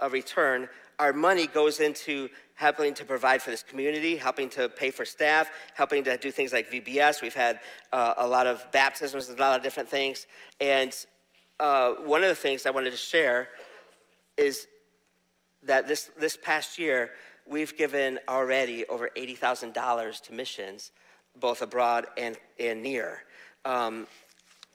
a 0.00 0.08
return, 0.08 0.68
our 0.98 1.12
money 1.12 1.46
goes 1.46 1.80
into 1.80 2.28
helping 2.54 2.94
to 2.94 3.04
provide 3.04 3.42
for 3.42 3.50
this 3.50 3.62
community, 3.62 4.16
helping 4.16 4.48
to 4.48 4.68
pay 4.68 4.90
for 4.90 5.04
staff, 5.04 5.50
helping 5.74 6.02
to 6.04 6.16
do 6.16 6.30
things 6.30 6.52
like 6.52 6.70
VBS. 6.70 7.20
We've 7.20 7.34
had 7.34 7.60
uh, 7.92 8.14
a 8.16 8.26
lot 8.26 8.46
of 8.46 8.66
baptisms, 8.72 9.28
and 9.28 9.38
a 9.38 9.42
lot 9.42 9.58
of 9.58 9.62
different 9.62 9.88
things. 9.88 10.26
And 10.60 10.94
uh, 11.60 11.92
one 12.04 12.22
of 12.22 12.28
the 12.28 12.34
things 12.34 12.64
I 12.64 12.70
wanted 12.70 12.92
to 12.92 12.96
share 12.96 13.48
is 14.36 14.66
that 15.62 15.86
this, 15.86 16.10
this 16.18 16.36
past 16.36 16.78
year, 16.78 17.10
we've 17.46 17.76
given 17.76 18.18
already 18.28 18.86
over 18.86 19.10
$80,000 19.16 20.22
to 20.22 20.32
missions, 20.32 20.92
both 21.38 21.60
abroad 21.60 22.06
and, 22.16 22.36
and 22.58 22.82
near. 22.82 23.22
Um, 23.64 24.06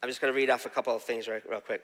I'm 0.03 0.09
just 0.09 0.21
going 0.21 0.31
to 0.31 0.37
read 0.37 0.49
off 0.49 0.65
a 0.65 0.69
couple 0.69 0.95
of 0.95 1.01
things 1.01 1.27
right, 1.27 1.41
real 1.49 1.61
quick. 1.61 1.83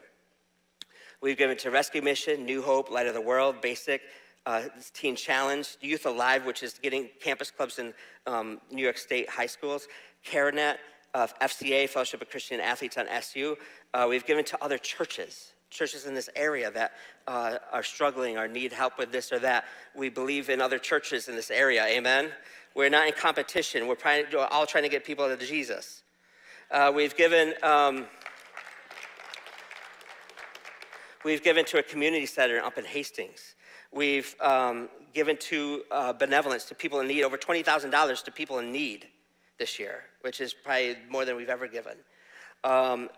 We've 1.22 1.38
given 1.38 1.58
to 1.58 1.72
Rescue 1.72 2.04
Mission, 2.04 2.46
New 2.46 2.62
Hope, 2.62 2.92
Light 2.92 3.08
of 3.08 3.16
the 3.16 3.22
World, 3.22 3.62
Basic, 3.62 4.02
uh, 4.46 4.64
Teen 4.94 5.16
Challenge, 5.16 5.68
Youth 5.82 6.06
Alive, 6.06 6.46
which 6.46 6.64
is 6.64 6.80
getting 6.82 7.10
campus 7.22 7.52
clubs 7.52 7.80
in 7.80 7.94
um, 8.26 8.62
New 8.72 8.84
York 8.84 8.98
State 8.98 9.30
high 9.30 9.46
schools, 9.46 9.88
CareNet, 10.26 10.78
uh, 11.14 11.28
FCA, 11.42 11.90
Fellowship 11.90 12.22
of 12.22 12.30
Christian 12.30 12.60
Athletes 12.60 12.98
on 12.98 13.08
SU. 13.08 13.58
Uh, 13.94 14.06
we've 14.10 14.26
given 14.26 14.46
to 14.46 14.64
other 14.64 14.78
churches, 14.78 15.54
churches 15.70 16.06
in 16.06 16.14
this 16.14 16.30
area 16.36 16.72
that 16.72 16.94
uh, 17.28 17.58
are 17.72 17.84
struggling 17.84 18.38
or 18.38 18.48
need 18.48 18.72
help 18.72 18.98
with 18.98 19.12
this 19.12 19.32
or 19.32 19.40
that. 19.40 19.66
We 19.96 20.10
believe 20.10 20.50
in 20.50 20.62
other 20.62 20.80
churches 20.80 21.28
in 21.28 21.36
this 21.36 21.52
area, 21.52 21.86
amen? 21.86 22.32
We're 22.76 22.90
not 22.90 23.08
in 23.08 23.14
competition. 23.14 23.88
We're 23.88 23.96
trying, 23.96 24.26
all 24.52 24.68
trying 24.68 24.84
to 24.84 24.90
get 24.90 25.04
people 25.04 25.28
to 25.28 25.38
Jesus. 25.46 26.04
Uh, 26.70 26.92
we've 26.94 27.16
given. 27.16 27.54
Um, 27.64 28.06
we've 31.24 31.44
given 31.44 31.66
to 31.66 31.80
a 31.80 31.84
community 31.84 32.26
center 32.26 32.60
up 32.60 32.78
in 32.78 32.86
Hastings. 32.86 33.56
We've 33.98 34.36
um, 34.42 34.90
given 35.16 35.38
to 35.38 35.82
uh, 35.90 36.14
benevolence 36.14 36.66
to 36.66 36.76
people 36.76 37.00
in 37.00 37.08
need, 37.08 37.24
over 37.24 37.36
$20,000 37.36 38.24
to 38.26 38.32
people 38.32 38.60
in 38.60 38.72
need 38.72 39.08
this 39.58 39.80
year, 39.80 40.04
which 40.22 40.40
is 40.40 40.54
probably 40.54 40.98
more 41.10 41.26
than 41.26 41.36
we've 41.36 41.50
ever 41.50 41.68
given. 41.68 41.94
Um, 42.64 43.10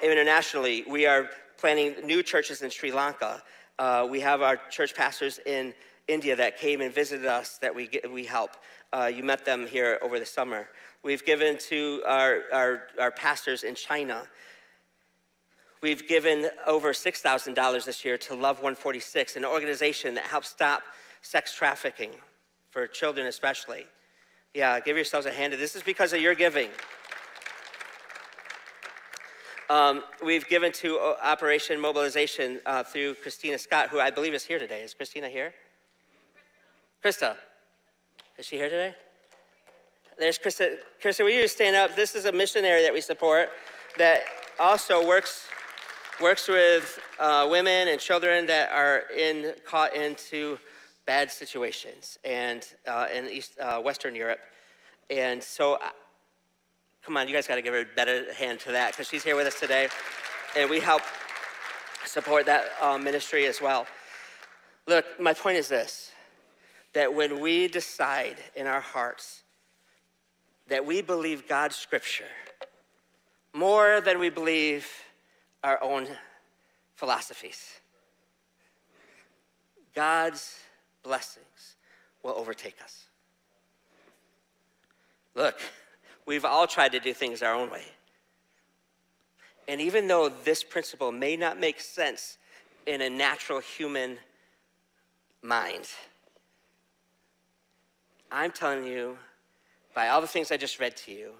internationally, 0.00 0.84
we 0.88 1.06
are 1.06 1.28
planning 1.56 1.96
new 2.04 2.22
churches 2.22 2.62
in 2.62 2.70
Sri 2.70 2.92
Lanka. 2.92 3.42
Uh, 3.80 4.06
we 4.08 4.20
have 4.20 4.40
our 4.40 4.56
church 4.70 4.94
pastors 4.94 5.40
in 5.44 5.74
India 6.06 6.36
that 6.36 6.56
came 6.56 6.82
and 6.82 6.94
visited 6.94 7.26
us 7.26 7.58
that 7.58 7.74
we, 7.74 7.88
get, 7.88 8.08
we 8.08 8.24
help. 8.24 8.50
Uh, 8.92 9.10
you 9.12 9.24
met 9.24 9.44
them 9.44 9.66
here 9.66 9.98
over 10.02 10.20
the 10.20 10.26
summer. 10.26 10.68
We've 11.02 11.24
given 11.24 11.58
to 11.68 12.00
our, 12.06 12.42
our, 12.52 12.82
our 13.00 13.10
pastors 13.10 13.64
in 13.64 13.74
China. 13.74 14.22
We've 15.80 16.08
given 16.08 16.50
over 16.66 16.92
$6,000 16.92 17.84
this 17.84 18.04
year 18.04 18.18
to 18.18 18.34
Love 18.34 18.56
146, 18.56 19.36
an 19.36 19.44
organization 19.44 20.14
that 20.14 20.24
helps 20.24 20.48
stop 20.48 20.82
sex 21.22 21.54
trafficking 21.54 22.10
for 22.70 22.88
children, 22.88 23.28
especially. 23.28 23.86
Yeah, 24.54 24.80
give 24.80 24.96
yourselves 24.96 25.26
a 25.26 25.30
hand. 25.30 25.52
This 25.52 25.76
is 25.76 25.84
because 25.84 26.12
of 26.12 26.20
your 26.20 26.34
giving. 26.34 26.70
Um, 29.70 30.02
we've 30.24 30.48
given 30.48 30.72
to 30.72 30.98
uh, 30.98 31.14
Operation 31.22 31.78
Mobilization 31.78 32.58
uh, 32.66 32.82
through 32.82 33.14
Christina 33.14 33.56
Scott, 33.56 33.88
who 33.90 34.00
I 34.00 34.10
believe 34.10 34.34
is 34.34 34.42
here 34.42 34.58
today. 34.58 34.82
Is 34.82 34.94
Christina 34.94 35.28
here? 35.28 35.52
Krista. 37.04 37.36
Is 38.36 38.46
she 38.46 38.56
here 38.56 38.70
today? 38.70 38.94
There's 40.18 40.38
Krista. 40.38 40.78
Krista, 41.00 41.20
will 41.20 41.30
you 41.30 41.46
stand 41.46 41.76
up? 41.76 41.94
This 41.94 42.16
is 42.16 42.24
a 42.24 42.32
missionary 42.32 42.82
that 42.82 42.92
we 42.92 43.00
support 43.00 43.50
that 43.96 44.22
also 44.58 45.06
works 45.06 45.46
works 46.20 46.48
with 46.48 46.98
uh, 47.18 47.46
women 47.50 47.88
and 47.88 48.00
children 48.00 48.46
that 48.46 48.70
are 48.72 49.04
in 49.16 49.54
caught 49.64 49.94
into 49.94 50.58
bad 51.06 51.30
situations 51.30 52.18
and 52.24 52.66
uh, 52.86 53.06
in 53.14 53.28
East 53.28 53.58
uh, 53.58 53.80
Western 53.80 54.14
Europe. 54.14 54.40
And 55.10 55.42
so 55.42 55.74
uh, 55.74 55.90
Come 57.08 57.16
on, 57.16 57.26
you 57.26 57.32
guys 57.32 57.46
got 57.46 57.54
to 57.54 57.62
give 57.62 57.72
her 57.72 57.80
a 57.80 57.86
better 57.96 58.30
hand 58.34 58.60
to 58.60 58.72
that 58.72 58.92
because 58.92 59.08
she's 59.08 59.24
here 59.24 59.34
with 59.34 59.46
us 59.46 59.58
today. 59.58 59.88
And 60.54 60.68
we 60.68 60.78
help 60.78 61.00
support 62.04 62.44
that 62.44 62.66
uh, 62.82 62.98
ministry 62.98 63.46
as 63.46 63.62
well. 63.62 63.86
Look, 64.86 65.06
my 65.18 65.32
point 65.32 65.56
is 65.56 65.68
this 65.68 66.12
that 66.92 67.14
when 67.14 67.40
we 67.40 67.66
decide 67.66 68.36
in 68.54 68.66
our 68.66 68.82
hearts 68.82 69.42
that 70.68 70.84
we 70.84 71.00
believe 71.00 71.48
God's 71.48 71.76
scripture 71.76 72.28
more 73.54 74.02
than 74.02 74.18
we 74.18 74.28
believe 74.28 74.86
our 75.62 75.82
own 75.82 76.06
philosophies, 76.94 77.80
God's 79.94 80.58
blessings 81.02 81.76
will 82.22 82.34
overtake 82.36 82.76
us. 82.82 83.06
Look, 85.34 85.60
We've 86.28 86.44
all 86.44 86.66
tried 86.66 86.92
to 86.92 87.00
do 87.00 87.14
things 87.14 87.42
our 87.42 87.54
own 87.54 87.70
way. 87.70 87.84
And 89.66 89.80
even 89.80 90.08
though 90.08 90.28
this 90.28 90.62
principle 90.62 91.10
may 91.10 91.38
not 91.38 91.58
make 91.58 91.80
sense 91.80 92.36
in 92.86 93.00
a 93.00 93.08
natural 93.08 93.60
human 93.60 94.18
mind, 95.40 95.88
I'm 98.30 98.50
telling 98.50 98.86
you, 98.86 99.16
by 99.94 100.08
all 100.08 100.20
the 100.20 100.26
things 100.26 100.52
I 100.52 100.58
just 100.58 100.78
read 100.78 100.98
to 100.98 101.12
you, 101.12 101.30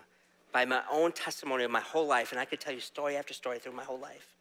by 0.52 0.64
my 0.64 0.82
own 0.90 1.12
testimony 1.12 1.64
of 1.64 1.70
my 1.70 1.80
whole 1.80 2.06
life, 2.06 2.32
and 2.32 2.40
I 2.40 2.44
could 2.44 2.60
tell 2.60 2.72
you 2.72 2.80
story 2.80 3.16
after 3.16 3.34
story 3.34 3.58
through 3.58 3.72
my 3.72 3.84
whole 3.84 3.98
life, 3.98 4.34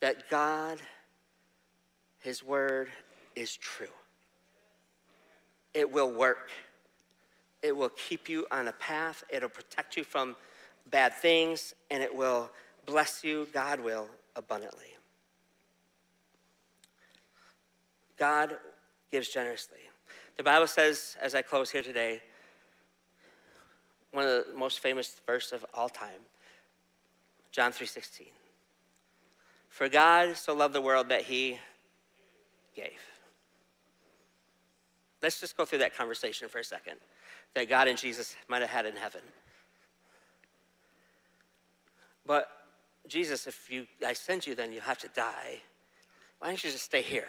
that 0.00 0.30
God, 0.30 0.78
His 2.20 2.42
Word, 2.42 2.88
is 3.36 3.56
true. 3.56 3.86
It 5.74 5.90
will 5.90 6.10
work. 6.10 6.50
It 7.62 7.76
will 7.76 7.90
keep 7.90 8.28
you 8.28 8.46
on 8.50 8.68
a 8.68 8.72
path, 8.72 9.24
it'll 9.28 9.48
protect 9.48 9.96
you 9.96 10.04
from 10.04 10.36
bad 10.90 11.12
things, 11.14 11.74
and 11.90 12.02
it 12.02 12.14
will 12.14 12.50
bless 12.86 13.24
you, 13.24 13.48
God 13.52 13.80
will, 13.80 14.08
abundantly. 14.36 14.94
God 18.16 18.56
gives 19.10 19.28
generously. 19.28 19.78
The 20.36 20.42
Bible 20.42 20.66
says, 20.66 21.16
as 21.20 21.34
I 21.34 21.42
close 21.42 21.70
here 21.70 21.82
today, 21.82 22.22
one 24.18 24.26
of 24.26 24.46
the 24.46 24.52
most 24.58 24.80
famous 24.80 25.20
verses 25.28 25.52
of 25.52 25.64
all 25.72 25.88
time, 25.88 26.26
John 27.52 27.70
3:16. 27.70 28.32
For 29.68 29.88
God 29.88 30.36
so 30.36 30.54
loved 30.54 30.74
the 30.74 30.80
world 30.80 31.08
that 31.10 31.22
he 31.22 31.60
gave. 32.74 33.00
Let's 35.22 35.38
just 35.38 35.56
go 35.56 35.64
through 35.64 35.78
that 35.78 35.94
conversation 35.94 36.48
for 36.48 36.58
a 36.58 36.64
second 36.64 36.98
that 37.54 37.68
God 37.68 37.86
and 37.86 37.96
Jesus 37.96 38.34
might 38.48 38.60
have 38.60 38.70
had 38.70 38.86
in 38.86 38.96
heaven. 38.96 39.22
But 42.26 42.50
Jesus, 43.06 43.46
if 43.46 43.70
you 43.70 43.86
I 44.04 44.14
send 44.14 44.48
you, 44.48 44.56
then 44.56 44.72
you 44.72 44.80
have 44.80 44.98
to 44.98 45.08
die. 45.08 45.62
Why 46.40 46.48
don't 46.48 46.64
you 46.64 46.72
just 46.72 46.86
stay 46.86 47.02
here? 47.02 47.28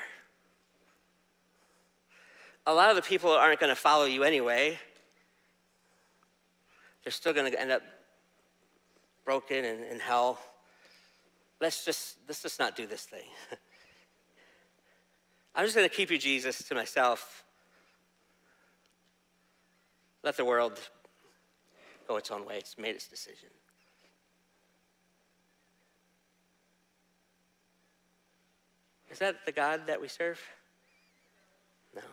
A 2.66 2.74
lot 2.74 2.90
of 2.90 2.96
the 2.96 3.04
people 3.04 3.30
aren't 3.30 3.60
going 3.60 3.70
to 3.70 3.80
follow 3.80 4.06
you 4.06 4.24
anyway. 4.24 4.80
They're 7.10 7.14
still 7.14 7.34
going 7.34 7.52
to 7.52 7.60
end 7.60 7.72
up 7.72 7.82
broken 9.26 9.66
and 9.66 9.84
in 9.84 10.00
hell. 10.00 10.40
Let's 11.60 11.84
just 11.84 12.18
let's 12.28 12.44
just 12.44 12.60
not 12.60 12.76
do 12.76 12.86
this 12.86 13.02
thing. 13.02 13.26
I'm 15.56 15.66
just 15.66 15.76
going 15.76 15.90
to 15.90 15.96
keep 15.96 16.12
you, 16.12 16.20
Jesus, 16.20 16.62
to 16.68 16.76
myself 16.76 17.44
let 20.22 20.38
the 20.38 20.46
world 20.46 20.80
go 22.08 22.18
its 22.18 22.30
own 22.30 22.46
way. 22.46 22.58
It's 22.60 22.78
made 22.78 22.94
its 22.94 23.08
decision. 23.08 23.50
Is 29.10 29.18
that 29.18 29.48
the 29.48 29.52
God 29.52 29.88
that 29.88 30.00
we 30.00 30.10
serve? 30.10 30.40
No. 31.96 32.04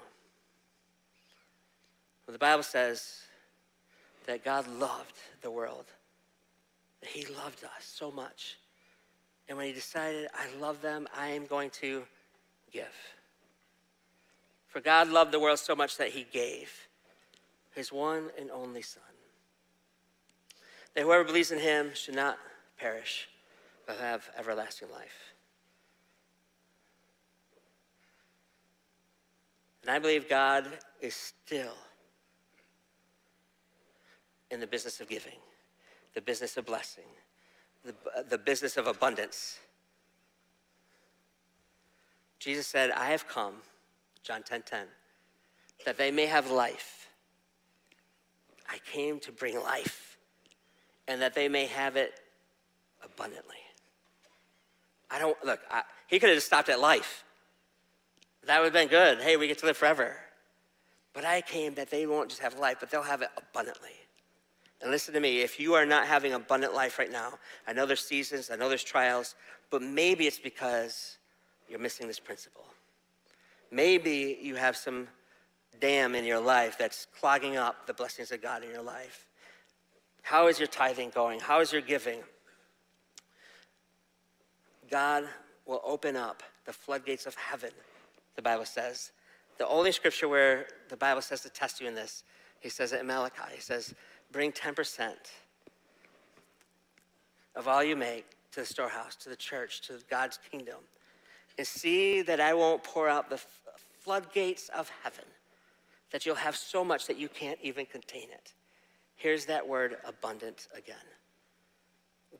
Well, 2.26 2.32
the 2.32 2.38
Bible 2.38 2.62
says 2.62 3.25
that 4.26 4.44
God 4.44 4.66
loved 4.68 5.16
the 5.42 5.50
world 5.50 5.86
that 7.00 7.10
He 7.10 7.24
loved 7.34 7.64
us 7.64 7.84
so 7.84 8.10
much. 8.10 8.58
And 9.48 9.56
when 9.56 9.66
he 9.68 9.72
decided, 9.72 10.28
I 10.34 10.48
love 10.58 10.82
them, 10.82 11.06
I 11.16 11.28
am 11.28 11.46
going 11.46 11.70
to 11.70 12.02
give. 12.72 12.94
For 14.66 14.80
God 14.80 15.08
loved 15.08 15.32
the 15.32 15.40
world 15.40 15.58
so 15.58 15.76
much 15.76 15.96
that 15.98 16.08
he 16.08 16.26
gave 16.32 16.88
his 17.74 17.92
one 17.92 18.30
and 18.38 18.50
only 18.50 18.82
Son. 18.82 19.02
That 20.94 21.04
whoever 21.04 21.24
believes 21.24 21.52
in 21.52 21.58
him 21.58 21.90
should 21.94 22.16
not 22.16 22.38
perish, 22.78 23.28
but 23.86 23.98
have 23.98 24.28
everlasting 24.36 24.90
life. 24.90 25.34
And 29.82 29.90
I 29.90 29.98
believe 29.98 30.28
God 30.28 30.66
is 31.00 31.14
still 31.14 31.76
in 34.50 34.60
the 34.60 34.66
business 34.66 35.00
of 35.00 35.08
giving, 35.08 35.38
the 36.14 36.20
business 36.20 36.56
of 36.56 36.66
blessing, 36.66 37.04
the, 37.84 37.94
the 38.28 38.38
business 38.38 38.76
of 38.76 38.86
abundance. 38.86 39.58
Jesus 42.38 42.66
said, 42.66 42.90
I 42.90 43.10
have 43.10 43.26
come, 43.26 43.54
John 44.22 44.42
10 44.42 44.62
10, 44.62 44.86
that 45.84 45.96
they 45.96 46.10
may 46.10 46.26
have 46.26 46.50
life. 46.50 47.08
I 48.68 48.78
came 48.92 49.20
to 49.20 49.32
bring 49.32 49.60
life, 49.60 50.18
and 51.06 51.20
that 51.22 51.34
they 51.34 51.48
may 51.48 51.66
have 51.66 51.96
it 51.96 52.20
abundantly. 53.04 53.56
I 55.10 55.18
don't, 55.18 55.36
look, 55.44 55.60
I, 55.70 55.82
he 56.08 56.18
could 56.18 56.30
have 56.30 56.36
just 56.36 56.46
stopped 56.46 56.68
at 56.68 56.80
life. 56.80 57.24
That 58.46 58.58
would 58.58 58.66
have 58.66 58.72
been 58.72 58.88
good. 58.88 59.20
Hey, 59.20 59.36
we 59.36 59.48
get 59.48 59.58
to 59.58 59.66
live 59.66 59.76
forever. 59.76 60.16
But 61.12 61.24
I 61.24 61.40
came 61.40 61.74
that 61.74 61.90
they 61.90 62.06
won't 62.06 62.28
just 62.28 62.42
have 62.42 62.58
life, 62.58 62.76
but 62.80 62.90
they'll 62.90 63.02
have 63.02 63.22
it 63.22 63.30
abundantly. 63.36 63.94
And 64.82 64.90
listen 64.90 65.14
to 65.14 65.20
me, 65.20 65.40
if 65.40 65.58
you 65.58 65.74
are 65.74 65.86
not 65.86 66.06
having 66.06 66.34
abundant 66.34 66.74
life 66.74 66.98
right 66.98 67.10
now, 67.10 67.38
I 67.66 67.72
know 67.72 67.86
there's 67.86 68.04
seasons, 68.04 68.50
I 68.50 68.56
know 68.56 68.68
there's 68.68 68.84
trials, 68.84 69.34
but 69.70 69.82
maybe 69.82 70.26
it's 70.26 70.38
because 70.38 71.16
you're 71.68 71.78
missing 71.78 72.06
this 72.06 72.20
principle. 72.20 72.64
Maybe 73.70 74.38
you 74.40 74.54
have 74.56 74.76
some 74.76 75.08
dam 75.80 76.14
in 76.14 76.24
your 76.24 76.40
life 76.40 76.76
that's 76.78 77.06
clogging 77.18 77.56
up 77.56 77.86
the 77.86 77.94
blessings 77.94 78.30
of 78.32 78.42
God 78.42 78.62
in 78.62 78.70
your 78.70 78.82
life. 78.82 79.26
How 80.22 80.48
is 80.48 80.58
your 80.58 80.68
tithing 80.68 81.10
going? 81.10 81.40
How 81.40 81.60
is 81.60 81.72
your 81.72 81.82
giving? 81.82 82.20
God 84.90 85.24
will 85.66 85.80
open 85.84 86.16
up 86.16 86.42
the 86.64 86.72
floodgates 86.72 87.26
of 87.26 87.34
heaven, 87.34 87.70
the 88.34 88.42
Bible 88.42 88.64
says. 88.64 89.12
The 89.58 89.66
only 89.66 89.92
scripture 89.92 90.28
where 90.28 90.66
the 90.88 90.96
Bible 90.96 91.22
says 91.22 91.40
to 91.42 91.48
test 91.48 91.80
you 91.80 91.88
in 91.88 91.94
this, 91.94 92.24
he 92.60 92.68
says 92.68 92.92
it 92.92 93.00
in 93.00 93.06
Malachi. 93.06 93.54
He 93.54 93.60
says, 93.60 93.94
bring 94.36 94.52
10% 94.52 95.14
of 97.54 97.66
all 97.66 97.82
you 97.82 97.96
make 97.96 98.26
to 98.52 98.60
the 98.60 98.66
storehouse, 98.66 99.16
to 99.16 99.30
the 99.30 99.36
church, 99.36 99.80
to 99.80 99.94
God's 100.10 100.38
kingdom, 100.50 100.76
and 101.56 101.66
see 101.66 102.20
that 102.20 102.38
I 102.38 102.52
won't 102.52 102.84
pour 102.84 103.08
out 103.08 103.30
the 103.30 103.40
floodgates 103.98 104.68
of 104.76 104.90
heaven, 105.02 105.24
that 106.10 106.26
you'll 106.26 106.34
have 106.34 106.54
so 106.54 106.84
much 106.84 107.06
that 107.06 107.16
you 107.16 107.30
can't 107.30 107.58
even 107.62 107.86
contain 107.86 108.28
it. 108.30 108.52
Here's 109.14 109.46
that 109.46 109.66
word 109.66 109.96
abundant 110.04 110.68
again. 110.76 110.96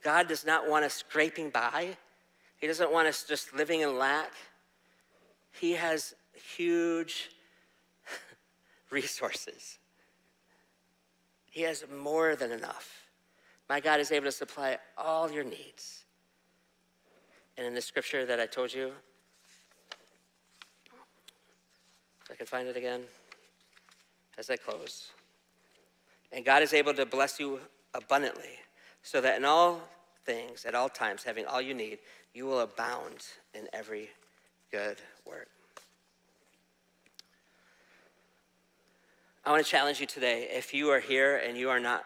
God 0.02 0.28
does 0.28 0.44
not 0.44 0.68
want 0.68 0.84
us 0.84 0.92
scraping 0.92 1.48
by. 1.48 1.96
He 2.58 2.66
doesn't 2.66 2.92
want 2.92 3.08
us 3.08 3.24
just 3.24 3.54
living 3.54 3.80
in 3.80 3.96
lack. 3.96 4.32
He 5.58 5.72
has 5.72 6.14
huge 6.34 7.30
resources. 8.90 9.78
He 11.56 11.62
has 11.62 11.86
more 12.02 12.36
than 12.36 12.52
enough. 12.52 13.06
My 13.66 13.80
God 13.80 13.98
is 13.98 14.12
able 14.12 14.26
to 14.26 14.32
supply 14.32 14.76
all 14.98 15.32
your 15.32 15.42
needs. 15.42 16.04
And 17.56 17.66
in 17.66 17.72
the 17.72 17.80
scripture 17.80 18.26
that 18.26 18.38
I 18.38 18.44
told 18.44 18.74
you, 18.74 18.92
if 22.20 22.30
I 22.30 22.34
can 22.34 22.44
find 22.44 22.68
it 22.68 22.76
again 22.76 23.04
as 24.36 24.50
I 24.50 24.56
close. 24.56 25.12
And 26.30 26.44
God 26.44 26.62
is 26.62 26.74
able 26.74 26.92
to 26.92 27.06
bless 27.06 27.40
you 27.40 27.58
abundantly, 27.94 28.58
so 29.02 29.22
that 29.22 29.38
in 29.38 29.46
all 29.46 29.80
things, 30.26 30.66
at 30.66 30.74
all 30.74 30.90
times, 30.90 31.24
having 31.24 31.46
all 31.46 31.62
you 31.62 31.72
need, 31.72 32.00
you 32.34 32.44
will 32.44 32.60
abound 32.60 33.24
in 33.54 33.66
every 33.72 34.10
good 34.70 34.98
work. 35.24 35.48
I 39.46 39.52
want 39.52 39.64
to 39.64 39.70
challenge 39.70 40.00
you 40.00 40.06
today. 40.06 40.48
If 40.50 40.74
you 40.74 40.90
are 40.90 40.98
here 40.98 41.36
and 41.36 41.56
you 41.56 41.70
are 41.70 41.78
not, 41.78 42.04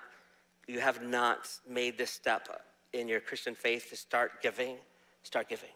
you 0.69 0.79
have 0.79 1.03
not 1.03 1.49
made 1.67 1.97
this 1.97 2.11
step 2.11 2.49
in 2.93 3.09
your 3.09 3.19
Christian 3.19 3.55
faith 3.55 3.89
to 3.89 3.97
start 3.97 4.43
giving, 4.43 4.77
start 5.23 5.49
giving. 5.49 5.71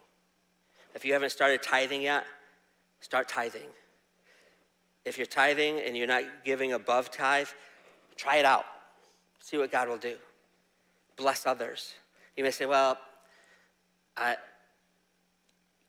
If 0.95 1.07
you 1.07 1.15
haven't 1.15 1.31
started 1.31 1.62
tithing 1.62 2.03
yet, 2.03 2.27
start 3.01 3.31
tithing. 3.31 3.71
If 5.07 5.17
you're 5.17 5.27
tithing 5.27 5.81
and 5.81 5.97
you're 5.97 6.07
not 6.07 6.25
giving 6.45 6.75
above 6.75 7.11
tithe, 7.11 7.49
try 8.15 8.37
it 8.37 8.45
out. 8.45 8.67
See 9.41 9.57
what 9.57 9.73
God 9.73 9.89
will 9.89 9.97
do. 9.97 10.17
Bless 11.17 11.47
others. 11.47 11.95
You 12.37 12.45
may 12.45 12.51
say, 12.51 12.67
well, 12.67 12.99
I, 14.19 14.37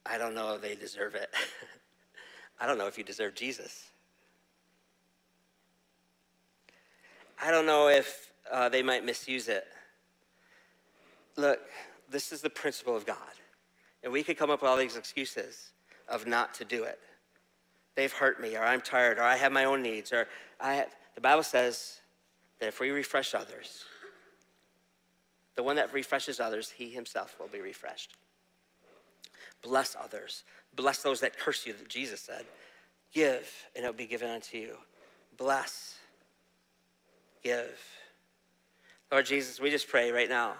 I 0.05 0.17
don't 0.17 0.35
know 0.35 0.53
if 0.55 0.61
they 0.61 0.75
deserve 0.75 1.15
it. 1.15 1.29
I 2.61 2.65
don't 2.65 2.77
know 2.77 2.87
if 2.87 2.97
you 2.97 3.03
deserve 3.03 3.35
Jesus. 3.35 3.91
I 7.41 7.51
don't 7.51 7.65
know 7.65 7.89
if 7.89 8.31
uh, 8.51 8.69
they 8.69 8.81
might 8.81 9.05
misuse 9.05 9.47
it. 9.47 9.65
Look, 11.35 11.59
this 12.09 12.31
is 12.31 12.41
the 12.41 12.49
principle 12.49 12.95
of 12.95 13.05
God. 13.05 13.17
And 14.03 14.13
we 14.13 14.23
could 14.23 14.37
come 14.37 14.49
up 14.49 14.61
with 14.61 14.69
all 14.69 14.77
these 14.77 14.95
excuses 14.95 15.71
of 16.07 16.27
not 16.27 16.53
to 16.55 16.65
do 16.65 16.83
it. 16.83 16.99
They've 17.95 18.11
hurt 18.11 18.41
me, 18.41 18.55
or 18.55 18.63
I'm 18.63 18.81
tired, 18.81 19.17
or 19.17 19.23
I 19.23 19.37
have 19.37 19.51
my 19.51 19.65
own 19.65 19.81
needs, 19.81 20.11
or 20.11 20.27
I 20.59 20.75
have, 20.75 20.89
the 21.15 21.21
Bible 21.21 21.43
says 21.43 21.99
that 22.59 22.67
if 22.67 22.79
we 22.79 22.91
refresh 22.91 23.33
others, 23.33 23.85
the 25.55 25.63
one 25.63 25.77
that 25.77 25.93
refreshes 25.93 26.39
others, 26.39 26.69
he 26.69 26.89
himself 26.89 27.35
will 27.39 27.47
be 27.47 27.61
refreshed. 27.61 28.15
Bless 29.61 29.95
others. 30.01 30.43
Bless 30.75 31.01
those 31.01 31.21
that 31.21 31.37
curse 31.39 31.65
you, 31.65 31.73
that 31.73 31.87
Jesus 31.87 32.19
said. 32.19 32.45
Give, 33.13 33.49
and 33.75 33.85
it 33.85 33.87
will 33.87 33.93
be 33.93 34.05
given 34.05 34.29
unto 34.29 34.57
you. 34.57 34.75
Bless 35.37 35.95
give. 37.45 37.79
Lord 39.11 39.27
Jesus, 39.27 39.59
we 39.59 39.69
just 39.69 39.87
pray 39.87 40.11
right 40.11 40.27
now, 40.27 40.55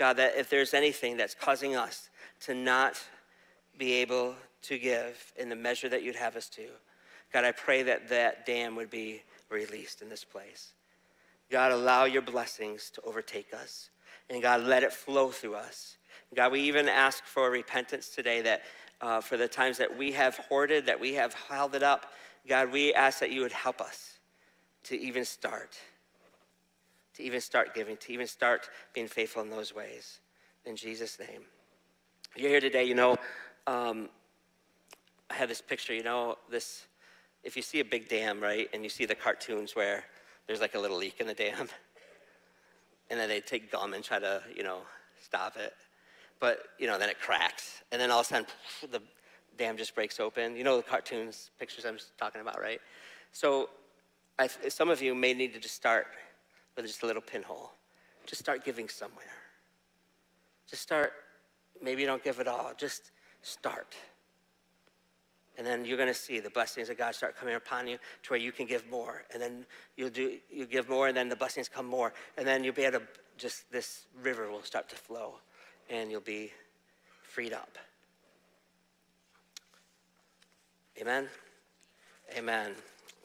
God, 0.00 0.14
that 0.14 0.34
if 0.36 0.50
there's 0.50 0.74
anything 0.74 1.16
that's 1.16 1.34
causing 1.34 1.76
us 1.76 2.10
to 2.40 2.54
not 2.54 3.00
be 3.78 3.92
able 3.94 4.34
to 4.62 4.76
give 4.76 5.32
in 5.36 5.48
the 5.48 5.54
measure 5.54 5.88
that 5.88 6.02
you'd 6.02 6.16
have 6.16 6.34
us 6.34 6.48
to, 6.50 6.66
God, 7.32 7.44
I 7.44 7.52
pray 7.52 7.84
that 7.84 8.08
that 8.08 8.46
dam 8.46 8.74
would 8.74 8.90
be 8.90 9.22
released 9.48 10.02
in 10.02 10.08
this 10.08 10.24
place. 10.24 10.72
God, 11.50 11.70
allow 11.70 12.04
your 12.04 12.22
blessings 12.22 12.90
to 12.90 13.00
overtake 13.02 13.54
us. 13.54 13.90
And 14.28 14.42
God, 14.42 14.62
let 14.62 14.82
it 14.82 14.92
flow 14.92 15.28
through 15.28 15.54
us. 15.54 15.98
God, 16.34 16.50
we 16.50 16.62
even 16.62 16.88
ask 16.88 17.24
for 17.24 17.48
repentance 17.48 18.08
today 18.08 18.42
that 18.42 18.62
uh, 19.00 19.20
for 19.20 19.36
the 19.36 19.46
times 19.46 19.78
that 19.78 19.96
we 19.96 20.10
have 20.12 20.36
hoarded, 20.36 20.86
that 20.86 20.98
we 20.98 21.14
have 21.14 21.32
held 21.34 21.76
it 21.76 21.82
up. 21.84 22.12
God, 22.48 22.72
we 22.72 22.92
ask 22.92 23.20
that 23.20 23.30
you 23.30 23.42
would 23.42 23.52
help 23.52 23.80
us 23.80 24.18
to 24.84 24.98
even 24.98 25.24
start 25.24 25.76
to 27.14 27.22
even 27.22 27.40
start 27.40 27.74
giving, 27.74 27.96
to 27.96 28.12
even 28.12 28.26
start 28.26 28.68
being 28.92 29.08
faithful 29.08 29.42
in 29.42 29.50
those 29.50 29.74
ways. 29.74 30.20
In 30.64 30.76
Jesus' 30.76 31.18
name. 31.18 31.42
You're 32.36 32.50
here 32.50 32.60
today, 32.60 32.84
you 32.84 32.94
know, 32.94 33.16
um, 33.66 34.08
I 35.30 35.34
have 35.34 35.48
this 35.48 35.60
picture, 35.60 35.94
you 35.94 36.02
know, 36.02 36.36
this, 36.50 36.86
if 37.42 37.56
you 37.56 37.62
see 37.62 37.80
a 37.80 37.84
big 37.84 38.08
dam, 38.08 38.40
right, 38.40 38.68
and 38.72 38.82
you 38.82 38.88
see 38.88 39.04
the 39.04 39.14
cartoons 39.14 39.76
where 39.76 40.04
there's 40.46 40.60
like 40.60 40.74
a 40.74 40.78
little 40.78 40.96
leak 40.96 41.20
in 41.20 41.26
the 41.26 41.34
dam, 41.34 41.68
and 43.10 43.20
then 43.20 43.28
they 43.28 43.40
take 43.40 43.70
gum 43.70 43.94
and 43.94 44.02
try 44.02 44.18
to, 44.18 44.42
you 44.54 44.62
know, 44.62 44.80
stop 45.22 45.56
it. 45.56 45.74
But, 46.40 46.58
you 46.78 46.86
know, 46.86 46.98
then 46.98 47.08
it 47.08 47.20
cracks, 47.20 47.82
and 47.92 48.00
then 48.00 48.10
all 48.10 48.20
of 48.20 48.26
a 48.26 48.28
sudden, 48.28 48.46
the 48.90 49.00
dam 49.56 49.76
just 49.76 49.94
breaks 49.94 50.18
open. 50.20 50.56
You 50.56 50.64
know 50.64 50.76
the 50.76 50.82
cartoons, 50.82 51.50
pictures 51.58 51.84
I'm 51.84 51.98
talking 52.18 52.40
about, 52.40 52.60
right? 52.60 52.80
So 53.32 53.70
I, 54.38 54.48
some 54.48 54.90
of 54.90 55.00
you 55.00 55.14
may 55.14 55.32
need 55.32 55.54
to 55.54 55.60
just 55.60 55.74
start 55.74 56.08
with 56.76 56.86
just 56.86 57.02
a 57.02 57.06
little 57.06 57.22
pinhole. 57.22 57.72
Just 58.26 58.40
start 58.40 58.64
giving 58.64 58.88
somewhere. 58.88 59.26
Just 60.68 60.82
start, 60.82 61.12
maybe 61.82 62.02
you 62.02 62.06
don't 62.06 62.24
give 62.24 62.40
it 62.40 62.48
all, 62.48 62.72
just 62.76 63.10
start. 63.42 63.94
And 65.56 65.66
then 65.66 65.84
you're 65.84 65.96
going 65.96 66.08
to 66.08 66.14
see 66.14 66.40
the 66.40 66.50
blessings 66.50 66.90
of 66.90 66.98
God 66.98 67.14
start 67.14 67.36
coming 67.36 67.54
upon 67.54 67.86
you 67.86 67.98
to 68.24 68.30
where 68.30 68.40
you 68.40 68.50
can 68.50 68.66
give 68.66 68.88
more. 68.90 69.22
And 69.32 69.40
then 69.40 69.66
you'll 69.96 70.10
do 70.10 70.38
you 70.50 70.66
give 70.66 70.88
more 70.88 71.06
and 71.06 71.16
then 71.16 71.28
the 71.28 71.36
blessings 71.36 71.68
come 71.68 71.86
more. 71.86 72.12
And 72.36 72.46
then 72.46 72.64
you'll 72.64 72.74
be 72.74 72.82
able 72.82 73.00
to 73.00 73.06
just 73.36 73.70
this 73.70 74.06
river 74.22 74.50
will 74.50 74.62
start 74.62 74.88
to 74.88 74.96
flow 74.96 75.36
and 75.90 76.10
you'll 76.10 76.20
be 76.20 76.52
freed 77.22 77.52
up. 77.52 77.78
Amen. 81.00 81.28
Amen. 82.36 82.72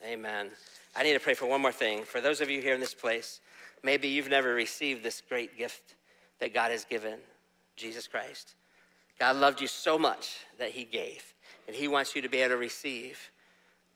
Amen. 0.04 0.50
I 0.95 1.04
need 1.04 1.14
to 1.14 1.20
pray 1.20 1.34
for 1.34 1.45
one 1.45 1.62
more 1.62 1.72
thing. 1.72 2.04
For 2.04 2.22
those 2.22 2.39
of 2.39 2.50
you 2.50 2.62
here 2.62 2.74
in 2.74 2.80
this 2.80 2.93
place, 2.93 3.41
maybe 3.84 4.08
you've 4.08 4.30
never 4.30 4.54
received 4.54 5.04
this 5.04 5.22
great 5.28 5.58
gift 5.58 5.95
that 6.39 6.54
God 6.54 6.72
has 6.72 6.86
given, 6.86 7.20
Jesus 7.76 8.08
Christ. 8.08 8.56
God 9.20 9.36
loved 9.36 9.60
you 9.60 9.68
so 9.68 10.00
much 10.00 10.38
that 10.58 10.72
he 10.72 10.86
gave, 10.86 11.34
and 11.68 11.76
he 11.76 11.89
wants 11.89 12.16
you 12.16 12.22
to 12.22 12.30
be 12.30 12.38
able 12.38 12.56
to 12.56 12.58
receive 12.58 13.20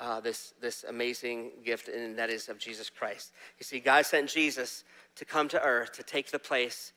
uh, 0.01 0.19
this, 0.19 0.53
this 0.59 0.83
amazing 0.83 1.51
gift, 1.63 1.87
and 1.87 2.17
that 2.17 2.29
is 2.29 2.49
of 2.49 2.57
Jesus 2.57 2.89
Christ. 2.89 3.31
You 3.57 3.63
see, 3.63 3.79
God 3.79 4.05
sent 4.05 4.29
Jesus 4.29 4.83
to 5.15 5.23
come 5.23 5.47
to 5.47 5.61
earth 5.61 5.93
to 5.93 6.03
take 6.03 6.31
the 6.31 6.39
place 6.39 6.91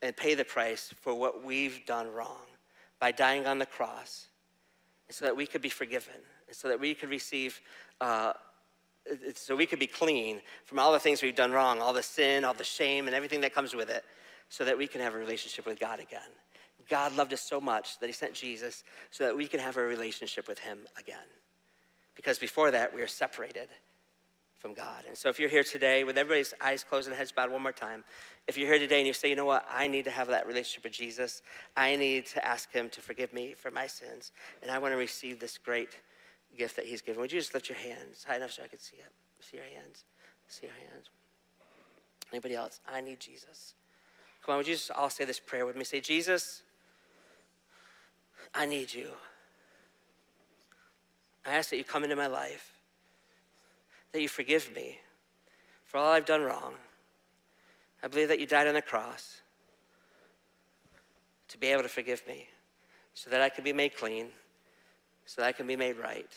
and 0.00 0.16
pay 0.16 0.34
the 0.34 0.44
price 0.44 0.94
for 1.02 1.14
what 1.14 1.44
we've 1.44 1.84
done 1.84 2.10
wrong 2.10 2.46
by 2.98 3.12
dying 3.12 3.46
on 3.46 3.58
the 3.58 3.66
cross, 3.66 4.28
so 5.10 5.26
that 5.26 5.36
we 5.36 5.46
could 5.46 5.60
be 5.60 5.68
forgiven, 5.68 6.14
and 6.46 6.56
so 6.56 6.68
that 6.68 6.80
we 6.80 6.94
could 6.94 7.10
receive. 7.10 7.60
Uh, 8.02 8.32
so 9.34 9.54
we 9.54 9.64
could 9.64 9.78
be 9.78 9.86
clean 9.86 10.40
from 10.64 10.80
all 10.80 10.92
the 10.92 10.98
things 10.98 11.22
we've 11.22 11.36
done 11.36 11.52
wrong, 11.52 11.80
all 11.80 11.92
the 11.92 12.02
sin, 12.02 12.44
all 12.44 12.52
the 12.52 12.64
shame, 12.64 13.06
and 13.06 13.14
everything 13.14 13.40
that 13.42 13.54
comes 13.54 13.76
with 13.76 13.90
it, 13.90 14.04
so 14.48 14.64
that 14.64 14.76
we 14.76 14.88
can 14.88 15.00
have 15.00 15.14
a 15.14 15.18
relationship 15.18 15.66
with 15.66 15.78
God 15.78 16.00
again. 16.00 16.20
God 16.90 17.14
loved 17.14 17.32
us 17.32 17.40
so 17.40 17.60
much 17.60 18.00
that 18.00 18.08
He 18.08 18.12
sent 18.12 18.34
Jesus 18.34 18.82
so 19.12 19.24
that 19.24 19.36
we 19.36 19.46
can 19.46 19.60
have 19.60 19.76
a 19.76 19.82
relationship 19.82 20.48
with 20.48 20.58
Him 20.58 20.78
again. 20.98 21.16
Because 22.16 22.40
before 22.40 22.72
that, 22.72 22.92
we 22.92 23.00
were 23.00 23.06
separated 23.06 23.68
from 24.58 24.74
God. 24.74 25.04
And 25.06 25.16
so 25.16 25.28
if 25.28 25.38
you're 25.38 25.48
here 25.48 25.62
today 25.62 26.02
with 26.02 26.18
everybody's 26.18 26.54
eyes 26.60 26.82
closed 26.82 27.06
and 27.06 27.16
heads 27.16 27.30
bowed 27.30 27.52
one 27.52 27.62
more 27.62 27.70
time, 27.70 28.02
if 28.48 28.58
you're 28.58 28.68
here 28.68 28.80
today 28.80 28.98
and 28.98 29.06
you 29.06 29.12
say, 29.12 29.30
you 29.30 29.36
know 29.36 29.44
what, 29.44 29.64
I 29.70 29.86
need 29.86 30.04
to 30.06 30.10
have 30.10 30.26
that 30.28 30.48
relationship 30.48 30.82
with 30.82 30.92
Jesus, 30.92 31.40
I 31.76 31.94
need 31.94 32.26
to 32.26 32.44
ask 32.44 32.72
Him 32.72 32.90
to 32.90 33.00
forgive 33.00 33.32
me 33.32 33.54
for 33.56 33.70
my 33.70 33.86
sins, 33.86 34.32
and 34.60 34.72
I 34.72 34.78
want 34.78 34.92
to 34.92 34.98
receive 34.98 35.38
this 35.38 35.56
great 35.56 35.90
gift 36.56 36.76
that 36.76 36.86
He's 36.86 37.02
given, 37.02 37.20
would 37.20 37.32
you 37.32 37.40
just 37.40 37.54
lift 37.54 37.68
your 37.68 37.78
hands 37.78 38.24
high 38.26 38.36
enough 38.36 38.52
so 38.52 38.62
I 38.62 38.68
can 38.68 38.78
see 38.78 38.96
it? 38.96 39.12
See 39.40 39.56
your 39.56 39.66
hands? 39.66 40.04
See 40.48 40.66
your 40.66 40.74
hands? 40.74 41.10
Anybody 42.32 42.54
else? 42.54 42.80
I 42.90 43.00
need 43.00 43.20
Jesus. 43.20 43.74
Come 44.44 44.54
on, 44.54 44.58
would 44.58 44.66
you 44.66 44.74
just 44.74 44.90
all 44.90 45.10
say 45.10 45.24
this 45.24 45.38
prayer 45.38 45.66
with 45.66 45.76
me? 45.76 45.84
Say, 45.84 46.00
Jesus, 46.00 46.62
I 48.54 48.66
need 48.66 48.92
you. 48.92 49.08
I 51.46 51.54
ask 51.54 51.70
that 51.70 51.76
you 51.76 51.84
come 51.84 52.04
into 52.04 52.16
my 52.16 52.26
life, 52.26 52.78
that 54.12 54.20
you 54.20 54.28
forgive 54.28 54.74
me 54.74 54.98
for 55.84 55.98
all 55.98 56.12
I've 56.12 56.26
done 56.26 56.42
wrong. 56.42 56.74
I 58.02 58.08
believe 58.08 58.28
that 58.28 58.40
you 58.40 58.46
died 58.46 58.66
on 58.66 58.74
the 58.74 58.82
cross 58.82 59.42
to 61.48 61.58
be 61.58 61.68
able 61.68 61.82
to 61.82 61.88
forgive 61.88 62.26
me 62.26 62.48
so 63.14 63.30
that 63.30 63.40
I 63.40 63.48
could 63.48 63.64
be 63.64 63.72
made 63.72 63.96
clean, 63.96 64.28
so 65.26 65.42
that 65.42 65.48
I 65.48 65.52
can 65.52 65.66
be 65.66 65.76
made 65.76 65.96
right, 65.96 66.30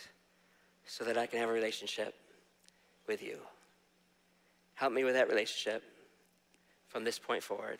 so 0.85 1.03
that 1.03 1.17
I 1.17 1.25
can 1.25 1.39
have 1.39 1.49
a 1.49 1.53
relationship 1.53 2.13
with 3.07 3.21
you. 3.21 3.37
Help 4.75 4.93
me 4.93 5.03
with 5.03 5.13
that 5.13 5.29
relationship 5.29 5.83
from 6.87 7.03
this 7.03 7.19
point 7.19 7.43
forward. 7.43 7.79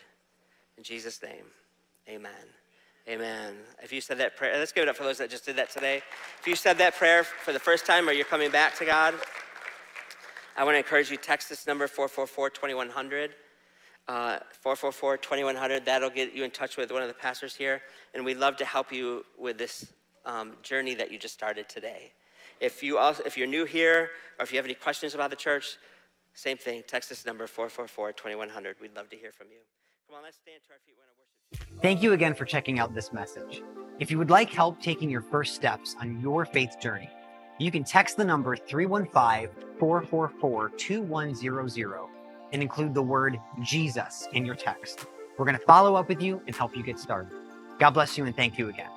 In 0.77 0.83
Jesus' 0.83 1.21
name, 1.21 1.45
amen. 2.09 2.31
Amen. 3.07 3.53
If 3.83 3.93
you 3.93 4.01
said 4.01 4.17
that 4.17 4.35
prayer, 4.35 4.57
let's 4.57 4.71
give 4.71 4.81
it 4.81 4.89
up 4.89 4.95
for 4.95 5.03
those 5.03 5.19
that 5.19 5.29
just 5.29 5.45
did 5.45 5.55
that 5.57 5.69
today. 5.69 6.01
If 6.39 6.47
you 6.47 6.55
said 6.55 6.79
that 6.79 6.95
prayer 6.95 7.23
for 7.23 7.53
the 7.53 7.59
first 7.59 7.85
time 7.85 8.09
or 8.09 8.13
you're 8.13 8.25
coming 8.25 8.49
back 8.49 8.75
to 8.79 8.85
God, 8.85 9.13
I 10.57 10.63
want 10.63 10.73
to 10.73 10.79
encourage 10.79 11.11
you 11.11 11.17
text 11.17 11.47
this 11.47 11.67
number 11.67 11.87
444 11.87 12.49
2100. 12.49 13.35
Uh, 14.07 14.39
444 14.61 15.17
2100. 15.17 15.85
That'll 15.85 16.09
get 16.09 16.33
you 16.33 16.43
in 16.43 16.51
touch 16.51 16.77
with 16.77 16.91
one 16.91 17.03
of 17.03 17.07
the 17.07 17.13
pastors 17.13 17.53
here. 17.53 17.81
And 18.13 18.25
we'd 18.25 18.37
love 18.37 18.57
to 18.57 18.65
help 18.65 18.91
you 18.91 19.23
with 19.37 19.57
this 19.59 19.85
um, 20.25 20.53
journey 20.61 20.95
that 20.95 21.11
you 21.11 21.17
just 21.17 21.33
started 21.33 21.69
today. 21.69 22.11
If, 22.59 22.81
you 22.81 22.97
also, 22.97 23.23
if 23.25 23.37
you're 23.37 23.47
new 23.47 23.65
here 23.65 24.09
or 24.39 24.43
if 24.43 24.51
you 24.51 24.57
have 24.57 24.65
any 24.65 24.73
questions 24.73 25.13
about 25.13 25.29
the 25.29 25.35
church, 25.35 25.77
same 26.33 26.57
thing. 26.57 26.83
Text 26.87 27.09
this 27.09 27.25
number 27.25 27.47
444 27.47 28.13
2100. 28.13 28.75
We'd 28.81 28.95
love 28.95 29.09
to 29.09 29.17
hear 29.17 29.31
from 29.31 29.47
you. 29.47 29.59
Come 30.07 30.17
on, 30.17 30.23
let's 30.23 30.37
stand 30.37 30.61
to 30.67 30.73
our 30.73 30.79
feet. 30.85 30.95
When 30.97 31.05
I 31.05 31.11
worship 31.17 31.81
thank 31.81 32.03
you 32.03 32.13
again 32.13 32.33
for 32.33 32.45
checking 32.45 32.79
out 32.79 32.93
this 32.93 33.13
message. 33.13 33.61
If 33.99 34.11
you 34.11 34.17
would 34.17 34.29
like 34.29 34.51
help 34.51 34.81
taking 34.81 35.09
your 35.09 35.21
first 35.21 35.55
steps 35.55 35.95
on 35.99 36.19
your 36.19 36.45
faith 36.45 36.75
journey, 36.81 37.09
you 37.57 37.71
can 37.71 37.83
text 37.83 38.17
the 38.17 38.25
number 38.25 38.55
315 38.55 39.49
444 39.79 40.69
2100 40.77 42.09
and 42.51 42.61
include 42.61 42.93
the 42.93 43.01
word 43.01 43.39
Jesus 43.61 44.27
in 44.33 44.45
your 44.45 44.55
text. 44.55 45.05
We're 45.37 45.45
going 45.45 45.57
to 45.57 45.65
follow 45.65 45.95
up 45.95 46.09
with 46.09 46.21
you 46.21 46.41
and 46.47 46.55
help 46.55 46.75
you 46.75 46.83
get 46.83 46.99
started. 46.99 47.31
God 47.79 47.91
bless 47.91 48.17
you 48.17 48.25
and 48.25 48.35
thank 48.35 48.57
you 48.57 48.69
again. 48.69 48.89